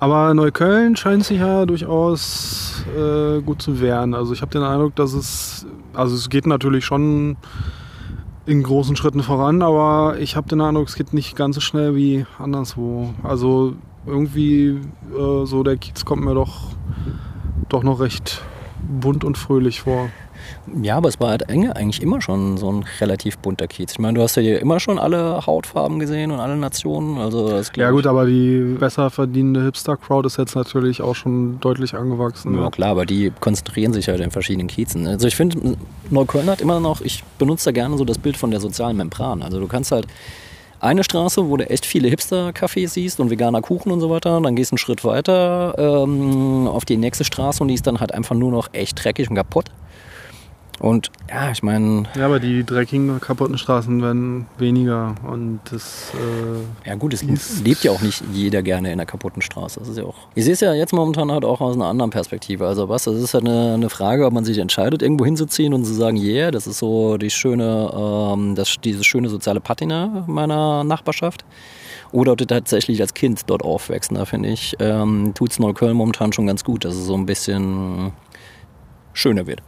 Aber 0.00 0.34
Neukölln 0.34 0.96
scheint 0.96 1.24
sich 1.24 1.38
ja 1.38 1.64
durchaus 1.66 2.84
äh, 2.96 3.40
gut 3.40 3.62
zu 3.62 3.80
wehren. 3.80 4.14
Also 4.14 4.32
ich 4.32 4.42
habe 4.42 4.52
den 4.52 4.62
Eindruck, 4.62 4.94
dass 4.96 5.14
es, 5.14 5.66
also 5.94 6.14
es 6.14 6.28
geht 6.28 6.46
natürlich 6.46 6.84
schon 6.84 7.36
in 8.46 8.62
großen 8.62 8.96
Schritten 8.96 9.22
voran, 9.22 9.62
aber 9.62 10.18
ich 10.18 10.36
habe 10.36 10.48
den 10.48 10.60
Eindruck, 10.60 10.88
es 10.88 10.96
geht 10.96 11.14
nicht 11.14 11.36
ganz 11.36 11.54
so 11.54 11.60
schnell 11.60 11.96
wie 11.96 12.26
anderswo. 12.38 13.14
Also 13.22 13.74
irgendwie 14.06 14.80
äh, 15.16 15.46
so 15.46 15.62
der 15.62 15.76
Kiez 15.76 16.04
kommt 16.04 16.24
mir 16.24 16.34
doch, 16.34 16.72
doch 17.68 17.82
noch 17.82 18.00
recht 18.00 18.42
bunt 18.82 19.24
und 19.24 19.38
fröhlich 19.38 19.80
vor. 19.80 20.08
Ja, 20.82 20.96
aber 20.96 21.08
es 21.08 21.20
war 21.20 21.30
halt 21.30 21.48
eigentlich 21.48 22.02
immer 22.02 22.20
schon 22.20 22.56
so 22.56 22.72
ein 22.72 22.84
relativ 23.00 23.38
bunter 23.38 23.66
Kiez. 23.66 23.92
Ich 23.92 23.98
meine, 23.98 24.14
du 24.14 24.22
hast 24.22 24.36
ja 24.36 24.42
hier 24.42 24.60
immer 24.60 24.80
schon 24.80 24.98
alle 24.98 25.46
Hautfarben 25.46 25.98
gesehen 25.98 26.30
und 26.30 26.40
alle 26.40 26.56
Nationen. 26.56 27.18
Also 27.18 27.50
das 27.50 27.72
ja 27.76 27.90
gut, 27.90 28.06
aber 28.06 28.26
die 28.26 28.76
besser 28.78 29.10
verdienende 29.10 29.62
Hipster-Crowd 29.62 30.26
ist 30.26 30.38
jetzt 30.38 30.54
natürlich 30.54 31.02
auch 31.02 31.14
schon 31.14 31.60
deutlich 31.60 31.94
angewachsen. 31.94 32.54
Ja, 32.54 32.62
ja, 32.62 32.70
klar, 32.70 32.90
aber 32.90 33.06
die 33.06 33.32
konzentrieren 33.40 33.92
sich 33.92 34.08
halt 34.08 34.20
in 34.20 34.30
verschiedenen 34.30 34.68
Kiezen. 34.68 35.06
Also 35.06 35.26
ich 35.26 35.36
finde, 35.36 35.76
Neukölln 36.10 36.48
hat 36.48 36.60
immer 36.60 36.80
noch, 36.80 37.00
ich 37.00 37.22
benutze 37.38 37.66
da 37.66 37.72
gerne 37.72 37.98
so 37.98 38.04
das 38.04 38.18
Bild 38.18 38.36
von 38.36 38.50
der 38.50 38.60
sozialen 38.60 38.96
Membran. 38.96 39.42
Also 39.42 39.60
du 39.60 39.66
kannst 39.66 39.92
halt 39.92 40.06
eine 40.80 41.02
Straße, 41.02 41.48
wo 41.48 41.56
du 41.56 41.68
echt 41.68 41.86
viele 41.86 42.08
Hipster-Cafés 42.08 42.88
siehst 42.88 43.20
und 43.20 43.30
veganer 43.30 43.62
Kuchen 43.62 43.90
und 43.90 44.00
so 44.00 44.10
weiter. 44.10 44.40
Dann 44.40 44.54
gehst 44.54 44.70
du 44.70 44.74
einen 44.74 44.78
Schritt 44.78 45.04
weiter 45.04 45.74
ähm, 45.78 46.68
auf 46.68 46.84
die 46.84 46.96
nächste 46.96 47.24
Straße 47.24 47.62
und 47.62 47.68
die 47.68 47.74
ist 47.74 47.86
dann 47.86 48.00
halt 48.00 48.12
einfach 48.12 48.34
nur 48.34 48.50
noch 48.50 48.68
echt 48.72 49.02
dreckig 49.02 49.30
und 49.30 49.36
kaputt. 49.36 49.70
Und 50.80 51.10
ja, 51.30 51.50
ich 51.50 51.62
meine. 51.62 52.04
Ja, 52.16 52.26
aber 52.26 52.40
die 52.40 52.64
dreckigen, 52.64 53.20
kaputten 53.20 53.58
Straßen 53.58 54.02
werden 54.02 54.46
weniger 54.58 55.14
und 55.26 55.60
das. 55.70 56.12
Äh, 56.14 56.88
ja, 56.88 56.94
gut, 56.96 57.14
es 57.14 57.22
lebt 57.62 57.84
ja 57.84 57.92
auch 57.92 58.02
nicht 58.02 58.24
jeder 58.32 58.62
gerne 58.62 58.88
in 58.88 58.94
einer 58.94 59.06
kaputten 59.06 59.40
Straße. 59.40 59.78
Das 59.78 59.88
ist 59.88 59.98
ja 59.98 60.04
auch. 60.04 60.16
Ich 60.34 60.44
sehe 60.44 60.52
es 60.52 60.60
ja 60.60 60.74
jetzt 60.74 60.92
momentan 60.92 61.30
halt 61.30 61.44
auch 61.44 61.60
aus 61.60 61.76
einer 61.76 61.86
anderen 61.86 62.10
Perspektive. 62.10 62.66
Also, 62.66 62.88
was? 62.88 63.04
Das 63.04 63.14
ist 63.14 63.34
halt 63.34 63.46
eine, 63.46 63.74
eine 63.74 63.88
Frage, 63.88 64.26
ob 64.26 64.32
man 64.32 64.44
sich 64.44 64.58
entscheidet, 64.58 65.00
irgendwo 65.00 65.24
hinzuziehen 65.24 65.74
und 65.74 65.84
zu 65.84 65.94
sagen, 65.94 66.16
yeah, 66.16 66.50
das 66.50 66.66
ist 66.66 66.78
so 66.78 67.18
die 67.18 67.30
schöne, 67.30 67.90
ähm, 67.94 68.54
das, 68.54 68.76
diese 68.82 69.04
schöne 69.04 69.28
soziale 69.28 69.60
Patina 69.60 70.24
meiner 70.26 70.82
Nachbarschaft. 70.82 71.44
Oder 72.10 72.32
ob 72.32 72.38
du 72.38 72.46
tatsächlich 72.46 73.00
als 73.00 73.14
Kind 73.14 73.42
dort 73.46 73.62
aufwächst. 73.62 74.10
Da 74.14 74.24
finde 74.24 74.48
ich, 74.48 74.76
ähm, 74.80 75.32
tut 75.34 75.52
es 75.52 75.58
Neukölln 75.58 75.96
momentan 75.96 76.32
schon 76.32 76.46
ganz 76.46 76.62
gut, 76.62 76.84
dass 76.84 76.94
es 76.94 77.06
so 77.06 77.14
ein 77.14 77.26
bisschen 77.26 78.12
schöner 79.12 79.46
wird 79.46 79.62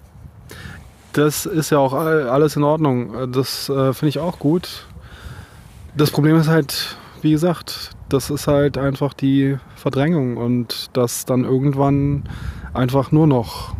das 1.17 1.47
ist 1.47 1.71
ja 1.71 1.79
auch 1.79 1.95
alles 1.95 2.57
in 2.57 2.63
Ordnung. 2.63 3.33
Das 3.33 3.69
äh, 3.69 3.93
finde 3.95 4.09
ich 4.09 4.19
auch 4.19 4.39
gut. 4.39 4.87
Das 5.97 6.11
Problem 6.11 6.37
ist 6.37 6.49
halt, 6.49 6.97
wie 7.23 7.31
gesagt, 7.31 7.93
das 8.11 8.29
ist 8.29 8.47
halt 8.47 8.77
einfach 8.77 9.15
die 9.15 9.57
Verdrängung 9.77 10.37
und 10.37 10.91
dass 10.93 11.25
dann 11.25 11.45
irgendwann 11.45 12.25
einfach 12.75 13.13
nur 13.13 13.27
noch 13.27 13.75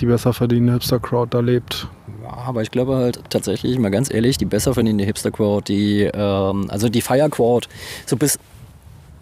die 0.00 0.06
besser 0.06 0.32
verdienende 0.32 0.72
Hipster-Crowd 0.72 1.36
da 1.36 1.40
lebt. 1.40 1.86
Ja, 2.22 2.32
aber 2.46 2.62
ich 2.62 2.70
glaube 2.70 2.96
halt 2.96 3.20
tatsächlich, 3.28 3.78
mal 3.78 3.90
ganz 3.90 4.12
ehrlich, 4.12 4.38
die 4.38 4.46
besser 4.46 4.72
verdienende 4.72 5.04
Hipster-Crowd, 5.04 5.70
die, 5.70 6.10
ähm, 6.12 6.66
also 6.68 6.88
die 6.88 7.02
Fire-Crowd, 7.02 7.68
so 8.06 8.16
bis 8.16 8.38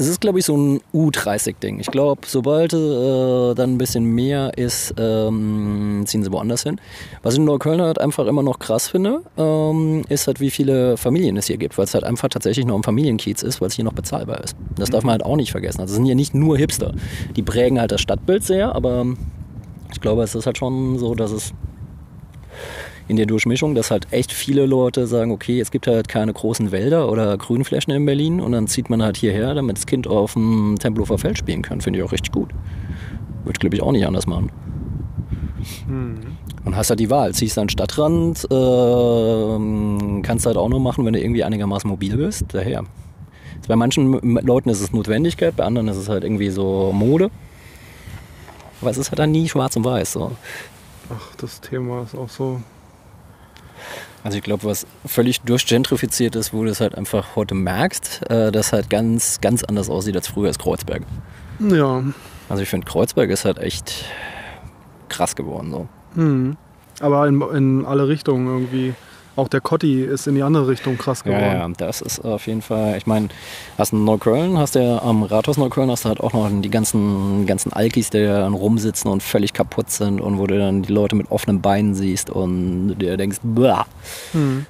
es 0.03 0.09
ist, 0.09 0.21
glaube 0.21 0.39
ich, 0.39 0.45
so 0.45 0.57
ein 0.57 0.81
U30-Ding. 0.93 1.79
Ich 1.81 1.87
glaube, 1.87 2.23
sobald 2.27 2.73
äh, 2.73 3.55
dann 3.55 3.75
ein 3.75 3.79
bisschen 3.79 4.05
mehr 4.05 4.53
ist, 4.57 4.95
ähm, 4.99 6.03
ziehen 6.07 6.23
sie 6.25 6.33
woanders 6.33 6.65
hin. 6.65 6.81
Was 7.23 7.35
ich 7.35 7.39
in 7.39 7.45
Neukölln 7.45 7.81
halt 7.81 8.01
einfach 8.01 8.27
immer 8.27 8.43
noch 8.43 8.59
krass 8.59 8.89
finde, 8.89 9.23
ähm, 9.37 10.03
ist 10.09 10.27
halt, 10.27 10.41
wie 10.41 10.51
viele 10.51 10.97
Familien 10.97 11.37
es 11.37 11.47
hier 11.47 11.57
gibt, 11.57 11.79
weil 11.79 11.85
es 11.85 11.95
halt 11.95 12.05
einfach 12.05 12.29
tatsächlich 12.29 12.67
nur 12.67 12.77
ein 12.77 12.83
Familienkiez 12.83 13.43
ist, 13.43 13.61
weil 13.61 13.69
es 13.69 13.75
hier 13.75 13.85
noch 13.85 13.93
bezahlbar 13.93 14.43
ist. 14.43 14.57
Das 14.77 14.91
darf 14.91 15.05
man 15.05 15.13
halt 15.13 15.25
auch 15.25 15.37
nicht 15.37 15.53
vergessen. 15.53 15.81
Also 15.81 15.93
es 15.93 15.97
sind 15.97 16.07
ja 16.07 16.15
nicht 16.15 16.35
nur 16.35 16.59
Hipster. 16.59 16.93
Die 17.37 17.43
prägen 17.43 17.81
halt 17.81 17.93
das 17.93 18.01
Stadtbild 18.01 18.43
sehr, 18.43 18.75
aber 18.75 19.07
ich 19.93 20.01
glaube, 20.01 20.23
es 20.23 20.35
ist 20.35 20.47
halt 20.47 20.59
schon 20.59 20.99
so, 20.99 21.15
dass 21.15 21.31
es 21.31 21.53
in 23.09 23.17
der 23.17 23.27
Durchmischung, 23.27 23.75
dass 23.75 23.91
halt 23.91 24.07
echt 24.11 24.33
viele 24.33 24.67
Leute 24.67 25.07
sagen, 25.07 25.33
okay, 25.33 25.61
es 25.61 25.71
gibt 25.71 25.87
halt 25.87 26.09
keine 26.09 26.33
großen 26.33 26.73
Wälder 26.73 27.11
oder 27.11 27.37
Grünflächen 27.37 27.93
in 27.93 28.05
Berlin 28.07 28.41
und 28.41 28.53
dann 28.53 28.67
zieht 28.67 28.91
man 28.91 29.03
halt 29.03 29.17
hierher, 29.17 29.55
damit 29.55 29.77
das 29.77 29.87
Kind 29.87 30.07
auf 30.07 30.35
dem 30.35 30.77
Tempelhofer 30.79 31.19
Feld 31.19 31.39
spielen 31.39 31.63
kann. 31.63 31.81
Finde 31.81 31.99
ich 31.99 32.05
auch 32.05 32.13
richtig 32.13 32.33
gut. 32.33 32.51
Würde, 33.45 33.59
glaube 33.59 33.77
ich, 33.77 33.83
auch 33.83 33.93
nicht 33.93 34.07
anders 34.07 34.27
machen. 34.27 34.51
Mhm. 35.87 36.21
Und 36.65 36.77
hast 36.77 36.91
halt 36.91 37.01
die 37.01 37.11
Wahl. 37.11 37.35
Ziehst 37.35 37.59
an 37.59 37.65
den 37.65 37.71
Stadtrand, 37.71 38.45
äh, 38.45 40.23
kannst 40.23 40.47
halt 40.47 40.57
auch 40.57 40.69
nur 40.69 40.81
machen, 40.81 41.05
wenn 41.05 41.13
du 41.13 41.21
irgendwie 41.21 41.45
einigermaßen 41.45 41.91
mobil 41.91 42.17
bist. 42.17 42.47
Daher. 42.53 42.85
Bei 43.69 43.77
manchen 43.77 44.13
Leuten 44.41 44.69
ist 44.71 44.81
es 44.81 44.93
Notwendigkeit, 44.93 45.55
bei 45.57 45.65
anderen 45.65 45.87
ist 45.89 45.97
es 45.97 46.09
halt 46.09 46.25
irgendwie 46.25 46.51
so 46.51 46.93
Mode. 46.93 47.31
Aber 48.81 48.91
es 48.91 48.99
ist 48.99 49.11
halt 49.11 49.21
dann 49.21 49.31
nie 49.31 49.49
schwarz 49.49 49.77
und 49.77 49.85
weiß. 49.85 50.13
So. 50.13 50.33
Ach, 51.11 51.35
das 51.37 51.61
Thema 51.61 52.03
ist 52.03 52.17
auch 52.17 52.29
so 52.29 52.61
also 54.25 54.39
ich 54.39 54.45
glaube, 54.45 54.65
was 54.65 54.87
völlig 55.05 55.41
durchgentrifiziert 55.41 56.37
ist, 56.37 56.53
wo 56.53 56.65
du 56.65 56.71
es 56.71 56.81
halt 56.81 56.95
einfach 56.95 57.35
heute 57.35 57.55
merkst, 57.55 58.31
äh, 58.31 58.53
das 58.53 58.73
halt 58.73 58.89
ganz, 58.89 59.41
ganz 59.41 59.65
anders 59.65 59.91
aussieht 59.91 60.15
als 60.17 60.29
früher 60.29 60.49
als 60.49 60.59
Kreuzberg. 60.59 61.03
Ja. 61.59 62.05
Also 62.49 62.63
ich 62.63 62.69
finde, 62.69 62.87
Kreuzberg 62.87 63.31
ist 63.31 63.45
halt 63.45 63.59
echt 63.59 64.05
krass 65.09 65.35
geworden. 65.35 65.71
So. 65.71 65.89
Mhm. 66.15 66.57
Aber 67.01 67.27
in, 67.27 67.41
in 67.41 67.85
alle 67.85 68.07
Richtungen 68.07 68.47
irgendwie 68.47 68.95
auch 69.37 69.49
der 69.49 69.61
Cotti 69.61 70.03
ist 70.03 70.27
in 70.27 70.35
die 70.35 70.43
andere 70.43 70.69
Richtung 70.69 70.99
krass 70.99 71.25
geworden. 71.25 71.43
Ja, 71.43 71.67
ja 71.67 71.69
das 71.77 72.01
ist 72.01 72.25
auf 72.25 72.47
jeden 72.47 72.63
Fall, 72.63 72.97
ich 72.97 73.07
meine, 73.07 73.29
hast 73.79 73.93
du 73.93 73.97
Neukölln, 73.97 74.59
hast 74.59 74.75
du 74.75 75.03
am 75.03 75.23
Rathaus 75.23 75.57
Neukölln, 75.57 75.91
hast 75.91 76.05
du 76.05 76.09
halt 76.09 76.21
auch 76.21 76.33
noch 76.33 76.49
die 76.51 76.71
ganzen, 76.71 77.47
ganzen 77.47 77.73
Alkis, 77.73 78.11
die 78.11 78.25
dann 78.25 78.55
rumsitzen 78.55 79.11
und 79.11 79.23
völlig 79.23 79.53
kaputt 79.53 79.91
sind 79.91 80.21
und 80.21 80.39
wo 80.39 80.47
du 80.47 80.59
dann 80.59 80.83
die 80.83 80.93
Leute 80.93 81.17
mit 81.17 81.31
offenen 81.31 81.61
Beinen 81.61 81.95
siehst 81.95 82.31
und 82.31 82.97
dir 82.99 83.17
denkst, 83.17 83.39
blah. 83.43 83.87
Hm. 84.33 84.67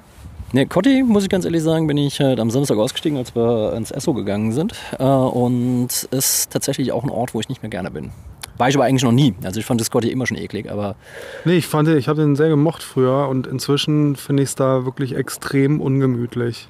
Ne, 0.54 0.66
Cotti, 0.66 1.02
muss 1.02 1.22
ich 1.22 1.30
ganz 1.30 1.46
ehrlich 1.46 1.62
sagen, 1.62 1.86
bin 1.86 1.96
ich 1.96 2.20
halt 2.20 2.38
am 2.38 2.50
Samstag 2.50 2.76
ausgestiegen, 2.76 3.16
als 3.16 3.34
wir 3.34 3.72
ins 3.74 3.90
Esso 3.90 4.12
gegangen 4.12 4.52
sind. 4.52 4.74
Äh, 4.98 5.04
und 5.04 5.88
ist 6.10 6.50
tatsächlich 6.50 6.92
auch 6.92 7.04
ein 7.04 7.10
Ort, 7.10 7.32
wo 7.32 7.40
ich 7.40 7.48
nicht 7.48 7.62
mehr 7.62 7.70
gerne 7.70 7.90
bin. 7.90 8.10
War 8.58 8.68
ich 8.68 8.76
aber 8.76 8.84
eigentlich 8.84 9.02
noch 9.02 9.12
nie. 9.12 9.34
Also 9.42 9.60
ich 9.60 9.66
fand 9.66 9.80
Discord 9.80 10.04
immer 10.04 10.26
schon 10.26 10.36
eklig, 10.36 10.70
aber. 10.70 10.96
Nee, 11.44 11.56
ich 11.56 11.66
fand, 11.66 11.88
ich 11.88 12.08
habe 12.08 12.20
den 12.20 12.36
sehr 12.36 12.48
gemocht 12.48 12.82
früher 12.82 13.28
und 13.28 13.46
inzwischen 13.46 14.16
finde 14.16 14.42
ich 14.42 14.50
es 14.50 14.54
da 14.54 14.84
wirklich 14.84 15.16
extrem 15.16 15.80
ungemütlich. 15.80 16.68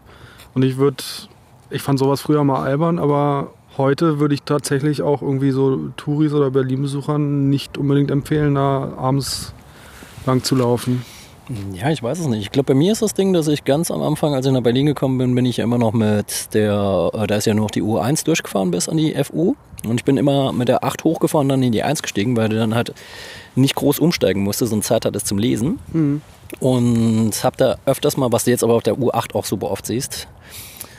Und 0.55 0.63
ich 0.63 0.77
würde, 0.77 1.03
ich 1.71 1.83
fand 1.83 1.99
sowas 1.99 2.21
früher 2.21 2.45
mal 2.45 2.63
albern, 2.63 2.99
aber 2.99 3.53
heute 3.77 4.21
würde 4.21 4.35
ich 4.35 4.43
tatsächlich 4.43 5.03
auch 5.03 5.23
irgendwie 5.23 5.51
so 5.51 5.89
Touris 5.97 6.33
oder 6.33 6.51
Berlin-Besuchern 6.51 7.49
nicht 7.49 7.79
unbedingt 7.79 8.11
empfehlen, 8.11 8.55
da 8.55 8.93
abends 8.97 9.55
lang 10.27 10.43
zu 10.43 10.55
laufen. 10.55 11.05
Ja, 11.75 11.91
ich 11.91 12.03
weiß 12.03 12.19
es 12.19 12.27
nicht. 12.27 12.43
Ich 12.43 12.51
glaube, 12.51 12.73
bei 12.73 12.75
mir 12.75 12.93
ist 12.93 13.03
das 13.03 13.15
Ding, 13.15 13.33
dass 13.33 13.49
ich 13.49 13.65
ganz 13.65 13.91
am 13.91 14.03
Anfang, 14.03 14.35
als 14.35 14.47
ich 14.47 14.53
nach 14.53 14.63
Berlin 14.63 14.87
gekommen 14.87 15.19
bin, 15.19 15.35
bin 15.35 15.45
ich 15.45 15.59
ja 15.59 15.65
immer 15.65 15.79
noch 15.79 15.93
mit 15.93 16.55
der, 16.55 17.11
äh, 17.13 17.27
da 17.27 17.37
ist 17.37 17.47
ja 17.47 17.55
nur 17.55 17.65
noch 17.65 17.71
die 17.71 17.83
U1 17.83 18.25
durchgefahren 18.25 18.71
bis 18.71 18.89
an 18.89 18.97
die 18.97 19.15
FU. 19.25 19.55
Und 19.85 19.97
ich 19.97 20.05
bin 20.05 20.17
immer 20.17 20.53
mit 20.53 20.69
der 20.69 20.85
8 20.85 21.05
hochgefahren, 21.05 21.49
dann 21.49 21.63
in 21.63 21.73
die 21.73 21.83
1 21.83 22.03
gestiegen, 22.03 22.37
weil 22.37 22.49
du 22.49 22.57
dann 22.57 22.75
halt 22.75 22.95
nicht 23.55 23.75
groß 23.75 23.99
umsteigen 23.99 24.43
musstest 24.43 24.73
und 24.73 24.85
Zeit 24.85 25.05
hattest 25.05 25.27
zum 25.27 25.39
Lesen. 25.39 25.79
Mhm. 25.93 26.23
Und 26.61 27.33
hab 27.43 27.57
da 27.57 27.77
öfters 27.87 28.17
mal, 28.17 28.31
was 28.31 28.45
du 28.45 28.51
jetzt 28.51 28.63
aber 28.63 28.75
auf 28.75 28.83
der 28.83 28.95
U8 28.95 29.35
auch 29.35 29.45
super 29.45 29.71
oft 29.71 29.87
siehst, 29.87 30.29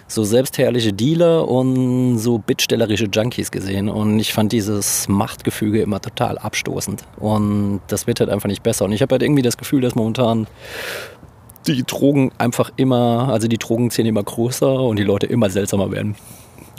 so 0.07 0.23
selbstherrliche 0.23 0.93
Dealer 0.93 1.47
und 1.47 2.19
so 2.19 2.37
bittstellerische 2.37 3.05
Junkies 3.05 3.51
gesehen. 3.51 3.89
Und 3.89 4.19
ich 4.19 4.33
fand 4.33 4.51
dieses 4.51 5.07
Machtgefüge 5.07 5.81
immer 5.81 6.01
total 6.01 6.37
abstoßend. 6.37 7.03
Und 7.17 7.81
das 7.87 8.07
wird 8.07 8.19
halt 8.19 8.29
einfach 8.29 8.47
nicht 8.47 8.63
besser. 8.63 8.85
Und 8.85 8.91
ich 8.91 9.01
habe 9.01 9.13
halt 9.13 9.23
irgendwie 9.23 9.41
das 9.41 9.57
Gefühl, 9.57 9.81
dass 9.81 9.95
momentan 9.95 10.47
die 11.67 11.83
Drogen 11.83 12.31
einfach 12.37 12.71
immer, 12.75 13.29
also 13.29 13.47
die 13.47 13.57
Drogenszene 13.57 14.09
immer 14.09 14.23
größer 14.23 14.81
und 14.81 14.99
die 14.99 15.03
Leute 15.03 15.27
immer 15.27 15.49
seltsamer 15.49 15.91
werden. 15.91 16.15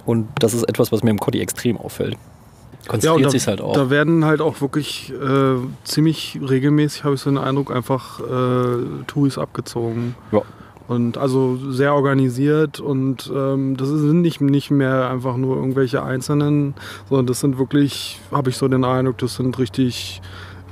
Und 0.04 0.28
das 0.38 0.54
ist 0.54 0.64
etwas, 0.64 0.92
was 0.92 1.02
mir 1.02 1.10
im 1.10 1.18
Cody 1.18 1.40
extrem 1.40 1.78
auffällt. 1.78 2.16
Konzentriert 2.86 3.20
ja, 3.20 3.24
da, 3.24 3.30
sich 3.30 3.46
halt 3.46 3.60
auch. 3.62 3.72
Da 3.72 3.88
werden 3.88 4.26
halt 4.26 4.42
auch 4.42 4.60
wirklich 4.60 5.10
äh, 5.10 5.56
ziemlich 5.84 6.38
regelmäßig, 6.46 7.04
habe 7.04 7.14
ich 7.14 7.20
so 7.22 7.30
den 7.30 7.38
Eindruck, 7.38 7.74
einfach 7.74 8.20
äh, 8.20 9.04
Touris 9.06 9.38
abgezogen. 9.38 10.14
Ja. 10.32 10.42
Und 10.86 11.16
also 11.16 11.56
sehr 11.70 11.94
organisiert 11.94 12.78
und 12.78 13.32
ähm, 13.34 13.74
das 13.78 13.88
sind 13.88 14.20
nicht, 14.20 14.42
nicht 14.42 14.70
mehr 14.70 15.08
einfach 15.08 15.38
nur 15.38 15.56
irgendwelche 15.56 16.02
Einzelnen, 16.02 16.74
sondern 17.08 17.26
das 17.26 17.40
sind 17.40 17.58
wirklich, 17.58 18.20
habe 18.30 18.50
ich 18.50 18.58
so 18.58 18.68
den 18.68 18.84
Eindruck, 18.84 19.16
das 19.16 19.36
sind 19.36 19.58
richtig 19.58 20.20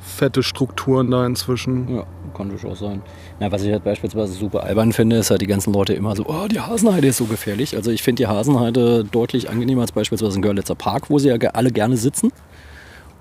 fette 0.02 0.42
Strukturen 0.42 1.10
da 1.10 1.24
inzwischen. 1.24 1.96
Ja, 1.96 2.06
kann 2.36 2.50
durchaus 2.50 2.80
sein. 2.80 3.02
Na, 3.40 3.50
was 3.50 3.62
ich 3.62 3.72
halt 3.72 3.84
beispielsweise 3.84 4.34
super 4.34 4.64
albern 4.64 4.92
finde, 4.92 5.16
ist 5.16 5.30
halt 5.30 5.40
die 5.40 5.46
ganzen 5.46 5.72
Leute 5.72 5.94
immer 5.94 6.14
so, 6.14 6.26
oh, 6.26 6.46
die 6.48 6.60
Hasenheide 6.60 7.08
ist 7.08 7.16
so 7.16 7.24
gefährlich. 7.24 7.76
Also 7.76 7.90
ich 7.90 8.02
finde 8.02 8.22
die 8.22 8.26
Hasenheide 8.26 9.04
deutlich 9.04 9.48
angenehmer 9.50 9.82
als 9.82 9.92
beispielsweise 9.92 10.38
ein 10.38 10.42
Görlitzer 10.42 10.74
Park, 10.74 11.10
wo 11.10 11.18
sie 11.18 11.28
ja 11.28 11.36
alle 11.52 11.70
gerne 11.70 11.96
sitzen. 11.96 12.32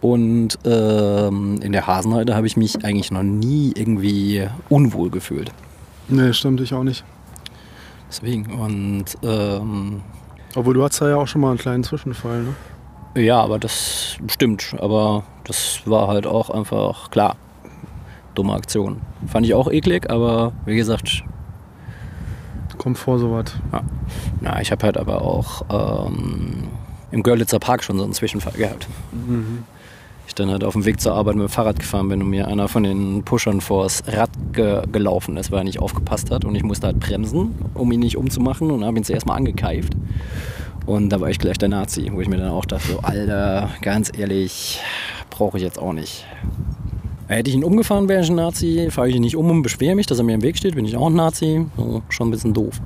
Und 0.02 0.58
ähm, 0.66 1.60
in 1.62 1.72
der 1.72 1.88
Hasenheide 1.88 2.36
habe 2.36 2.48
ich 2.48 2.58
mich 2.58 2.84
eigentlich 2.84 3.12
noch 3.12 3.24
nie 3.24 3.72
irgendwie 3.76 4.48
unwohl 4.68 5.10
gefühlt. 5.10 5.52
Nee, 6.12 6.34
stimmt, 6.34 6.60
ich 6.60 6.74
auch 6.74 6.84
nicht. 6.84 7.04
Deswegen, 8.10 8.54
und. 8.60 9.06
Ähm, 9.24 10.02
Obwohl 10.56 10.74
du 10.74 10.84
hattest 10.84 11.02
ja 11.02 11.16
auch 11.16 11.28
schon 11.28 11.40
mal 11.40 11.52
einen 11.52 11.58
kleinen 11.58 11.84
Zwischenfall, 11.86 12.44
ne? 12.44 12.56
Ja, 13.22 13.42
aber 13.42 13.58
das 13.58 14.18
stimmt. 14.28 14.76
Aber 14.80 15.24
das 15.46 15.82
war 15.86 16.10
halt 16.10 16.28
auch 16.28 16.50
einfach 16.50 17.10
klar. 17.12 17.38
Dumme 18.36 18.54
Aktion. 18.54 19.02
Fand 19.28 19.46
ich 19.46 19.54
auch 19.54 19.72
eklig, 19.72 20.10
aber 20.10 20.52
wie 20.66 20.76
gesagt. 20.76 21.24
Kommt 22.78 22.98
vor 22.98 23.18
sowas. 23.18 23.54
Ja. 23.72 23.82
Na, 24.42 24.62
ich 24.62 24.72
habe 24.72 24.86
halt 24.86 24.98
aber 24.98 25.22
auch 25.22 26.08
ähm, 26.08 26.68
im 27.12 27.24
Görlitzer 27.24 27.60
Park 27.60 27.84
schon 27.84 27.98
so 27.98 28.04
einen 28.04 28.14
Zwischenfall 28.14 28.54
gehabt. 28.54 28.88
Mhm. 29.12 29.64
Ich 30.32 30.36
dann 30.36 30.50
halt 30.50 30.64
auf 30.64 30.72
dem 30.72 30.86
Weg 30.86 31.02
zur 31.02 31.14
Arbeit 31.14 31.36
mit 31.36 31.44
dem 31.44 31.50
Fahrrad 31.50 31.78
gefahren 31.78 32.08
bin 32.08 32.22
und 32.22 32.30
mir 32.30 32.48
einer 32.48 32.70
von 32.70 32.84
den 32.84 33.22
Pushern 33.24 33.60
vors 33.60 34.02
Rad 34.08 34.30
ge 34.54 34.82
gelaufen 34.90 35.36
ist, 35.36 35.52
weil 35.52 35.60
er 35.60 35.64
nicht 35.66 35.82
aufgepasst 35.82 36.32
hat 36.32 36.46
und 36.46 36.56
ich 36.56 36.64
musste 36.64 36.88
halt 36.88 37.02
bremsen, 37.02 37.54
um 37.74 37.92
ihn 37.92 38.00
nicht 38.00 38.16
umzumachen 38.16 38.72
und 38.72 38.86
habe 38.86 38.96
ihn 38.98 39.04
zuerst 39.04 39.26
mal 39.26 39.36
angekeift. 39.36 39.92
Und 40.86 41.10
da 41.10 41.20
war 41.20 41.30
ich 41.30 41.38
gleich 41.38 41.58
der 41.58 41.68
Nazi, 41.68 42.10
wo 42.14 42.22
ich 42.22 42.30
mir 42.30 42.38
dann 42.38 42.48
auch 42.48 42.64
dachte, 42.64 42.94
so, 42.94 43.00
Alter, 43.00 43.72
ganz 43.82 44.10
ehrlich, 44.18 44.80
brauche 45.30 45.58
ich 45.58 45.64
jetzt 45.64 45.78
auch 45.78 45.92
nicht. 45.92 46.26
Hätte 47.28 47.50
ich 47.50 47.56
ihn 47.58 47.66
umgefahren, 47.66 48.08
wäre 48.08 48.22
ich 48.22 48.30
ein 48.30 48.36
Nazi. 48.36 48.88
Fahre 48.90 49.10
ich 49.10 49.16
ihn 49.18 49.24
nicht 49.24 49.36
um 49.36 49.50
und 49.52 49.64
beschwere 49.64 49.96
mich, 49.96 50.06
dass 50.06 50.18
er 50.18 50.24
mir 50.24 50.36
im 50.36 50.44
Weg 50.44 50.58
steht, 50.58 50.76
bin 50.76 50.86
ich 50.86 50.96
auch 50.96 51.08
ein 51.08 51.16
Nazi. 51.16 51.66
So, 51.76 52.04
schon 52.08 52.30
ein 52.30 52.32
bisschen 52.32 52.54
doof. 52.54 52.80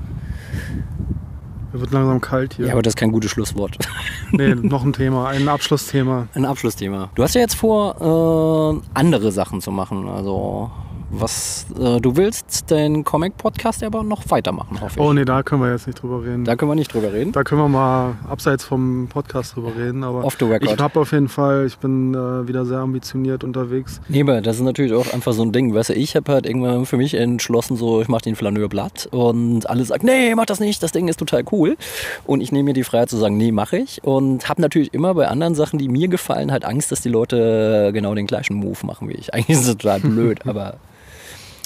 Es 1.76 1.82
wird 1.82 1.92
langsam 1.92 2.22
kalt 2.22 2.54
hier. 2.54 2.68
Ja, 2.68 2.72
aber 2.72 2.82
das 2.82 2.92
ist 2.92 2.98
kein 2.98 3.12
gutes 3.12 3.32
Schlusswort. 3.32 3.78
Nee, 4.32 4.56
noch 4.56 4.84
ein 4.84 4.92
Thema, 4.92 5.28
ein 5.30 5.48
Abschlussthema. 5.48 6.28
Ein 6.34 6.46
Abschlussthema. 6.46 7.10
Du 7.16 7.24
hast 7.24 7.36
ja 7.36 7.42
jetzt 7.42 7.56
vor, 7.56 8.82
äh, 8.84 8.98
andere 8.98 9.32
Sachen 9.32 9.62
zu 9.62 9.72
machen. 9.72 10.10
Also, 10.10 10.72
was 11.10 11.66
äh, 11.80 12.00
du 12.00 12.16
willst 12.18 12.70
den 12.72 13.04
Comic-Podcast 13.04 13.84
aber 13.84 14.04
noch 14.04 14.30
weitermachen, 14.30 14.82
hoffe 14.82 15.00
ich. 15.00 15.06
Oh 15.06 15.14
nee, 15.14 15.26
da 15.26 15.44
können 15.44 15.62
wir 15.62 15.72
jetzt 15.72 15.88
nicht 15.88 16.02
drüber 16.02 16.24
reden. 16.24 16.46
Da 16.46 16.56
können 16.56 16.72
wir 16.72 16.76
nicht 16.76 16.94
drüber 16.94 17.14
reden. 17.14 17.32
Da 17.32 17.44
können 17.44 17.62
wir 17.62 17.70
mal 17.70 18.16
abseits 18.30 18.64
vom 18.64 19.08
Podcast 19.08 19.56
drüber 19.56 19.72
reden. 19.78 20.04
Aber 20.04 20.24
Off 20.24 20.38
the 20.40 20.46
record. 20.46 20.72
ich 20.72 20.80
habe 20.80 21.00
auf 21.00 21.12
jeden 21.12 21.30
Fall, 21.30 21.66
ich 21.66 21.78
bin 21.78 22.14
äh, 22.14 22.48
wieder 22.48 22.66
sehr 22.66 22.80
ambitioniert 22.80 23.44
unterwegs. 23.44 24.02
Nee, 24.08 24.22
aber 24.22 24.42
das 24.42 24.58
ist 24.58 24.64
natürlich 24.64 24.94
auch 24.94 25.14
einfach 25.14 25.34
so 25.34 25.44
ein 25.44 25.52
Ding. 25.52 25.74
Weißt 25.74 25.90
du, 25.90 25.94
ich 25.94 26.16
habe 26.16 26.32
halt 26.32 26.46
irgendwann 26.46 26.86
für 26.86 26.98
mich 26.98 27.14
entschlossen, 27.14 27.78
so, 27.78 28.02
ich 28.02 28.08
mache 28.08 28.24
den 28.24 28.36
Flaneur 28.36 28.70
blatt 28.70 29.08
und 29.12 29.70
alle 29.70 29.86
sagen, 29.86 30.06
nee, 30.06 30.34
mach 30.36 30.46
das 30.46 30.60
nicht, 30.60 30.82
das 30.84 30.92
Ding 30.92 31.08
ist 31.08 31.18
total 31.18 31.44
cool. 31.52 31.78
Und 32.26 32.42
ich 32.42 32.52
nehme 32.52 32.66
mir 32.66 32.74
die 32.74 32.84
Freiheit 32.84 33.10
zu 33.10 33.18
sagen, 33.18 33.38
nee, 33.38 33.52
mache 33.52 33.78
ich. 33.78 34.04
Und 34.04 34.50
habe 34.50 34.62
natürlich 34.62 34.94
immer 34.94 35.14
bei 35.14 35.28
anderen 35.28 35.56
Sachen, 35.56 35.80
die 35.80 35.88
mir 35.88 36.08
gefallen, 36.08 36.52
halt 36.52 36.66
Angst, 36.66 36.92
dass 36.92 37.02
die 37.02 37.10
Leute 37.10 37.92
genau 37.94 38.16
den 38.16 38.28
gleichen 38.28 38.56
Move 38.56 38.86
machen 38.86 39.10
wie 39.10 39.14
ich. 39.14 39.34
Eigentlich 39.34 39.58
ist 39.58 39.68
es 39.68 39.78
total 39.78 40.00
blöd, 40.00 40.46
aber... 40.46 40.78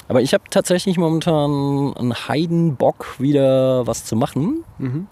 Aber 0.10 0.22
ich 0.22 0.34
habe 0.34 0.44
tatsächlich 0.50 0.98
momentan 0.98 1.94
einen 1.96 2.14
Heidenbock, 2.28 3.20
wieder 3.20 3.86
was 3.86 4.06
zu 4.06 4.16
machen. 4.16 4.66
Mhm. 4.80 5.08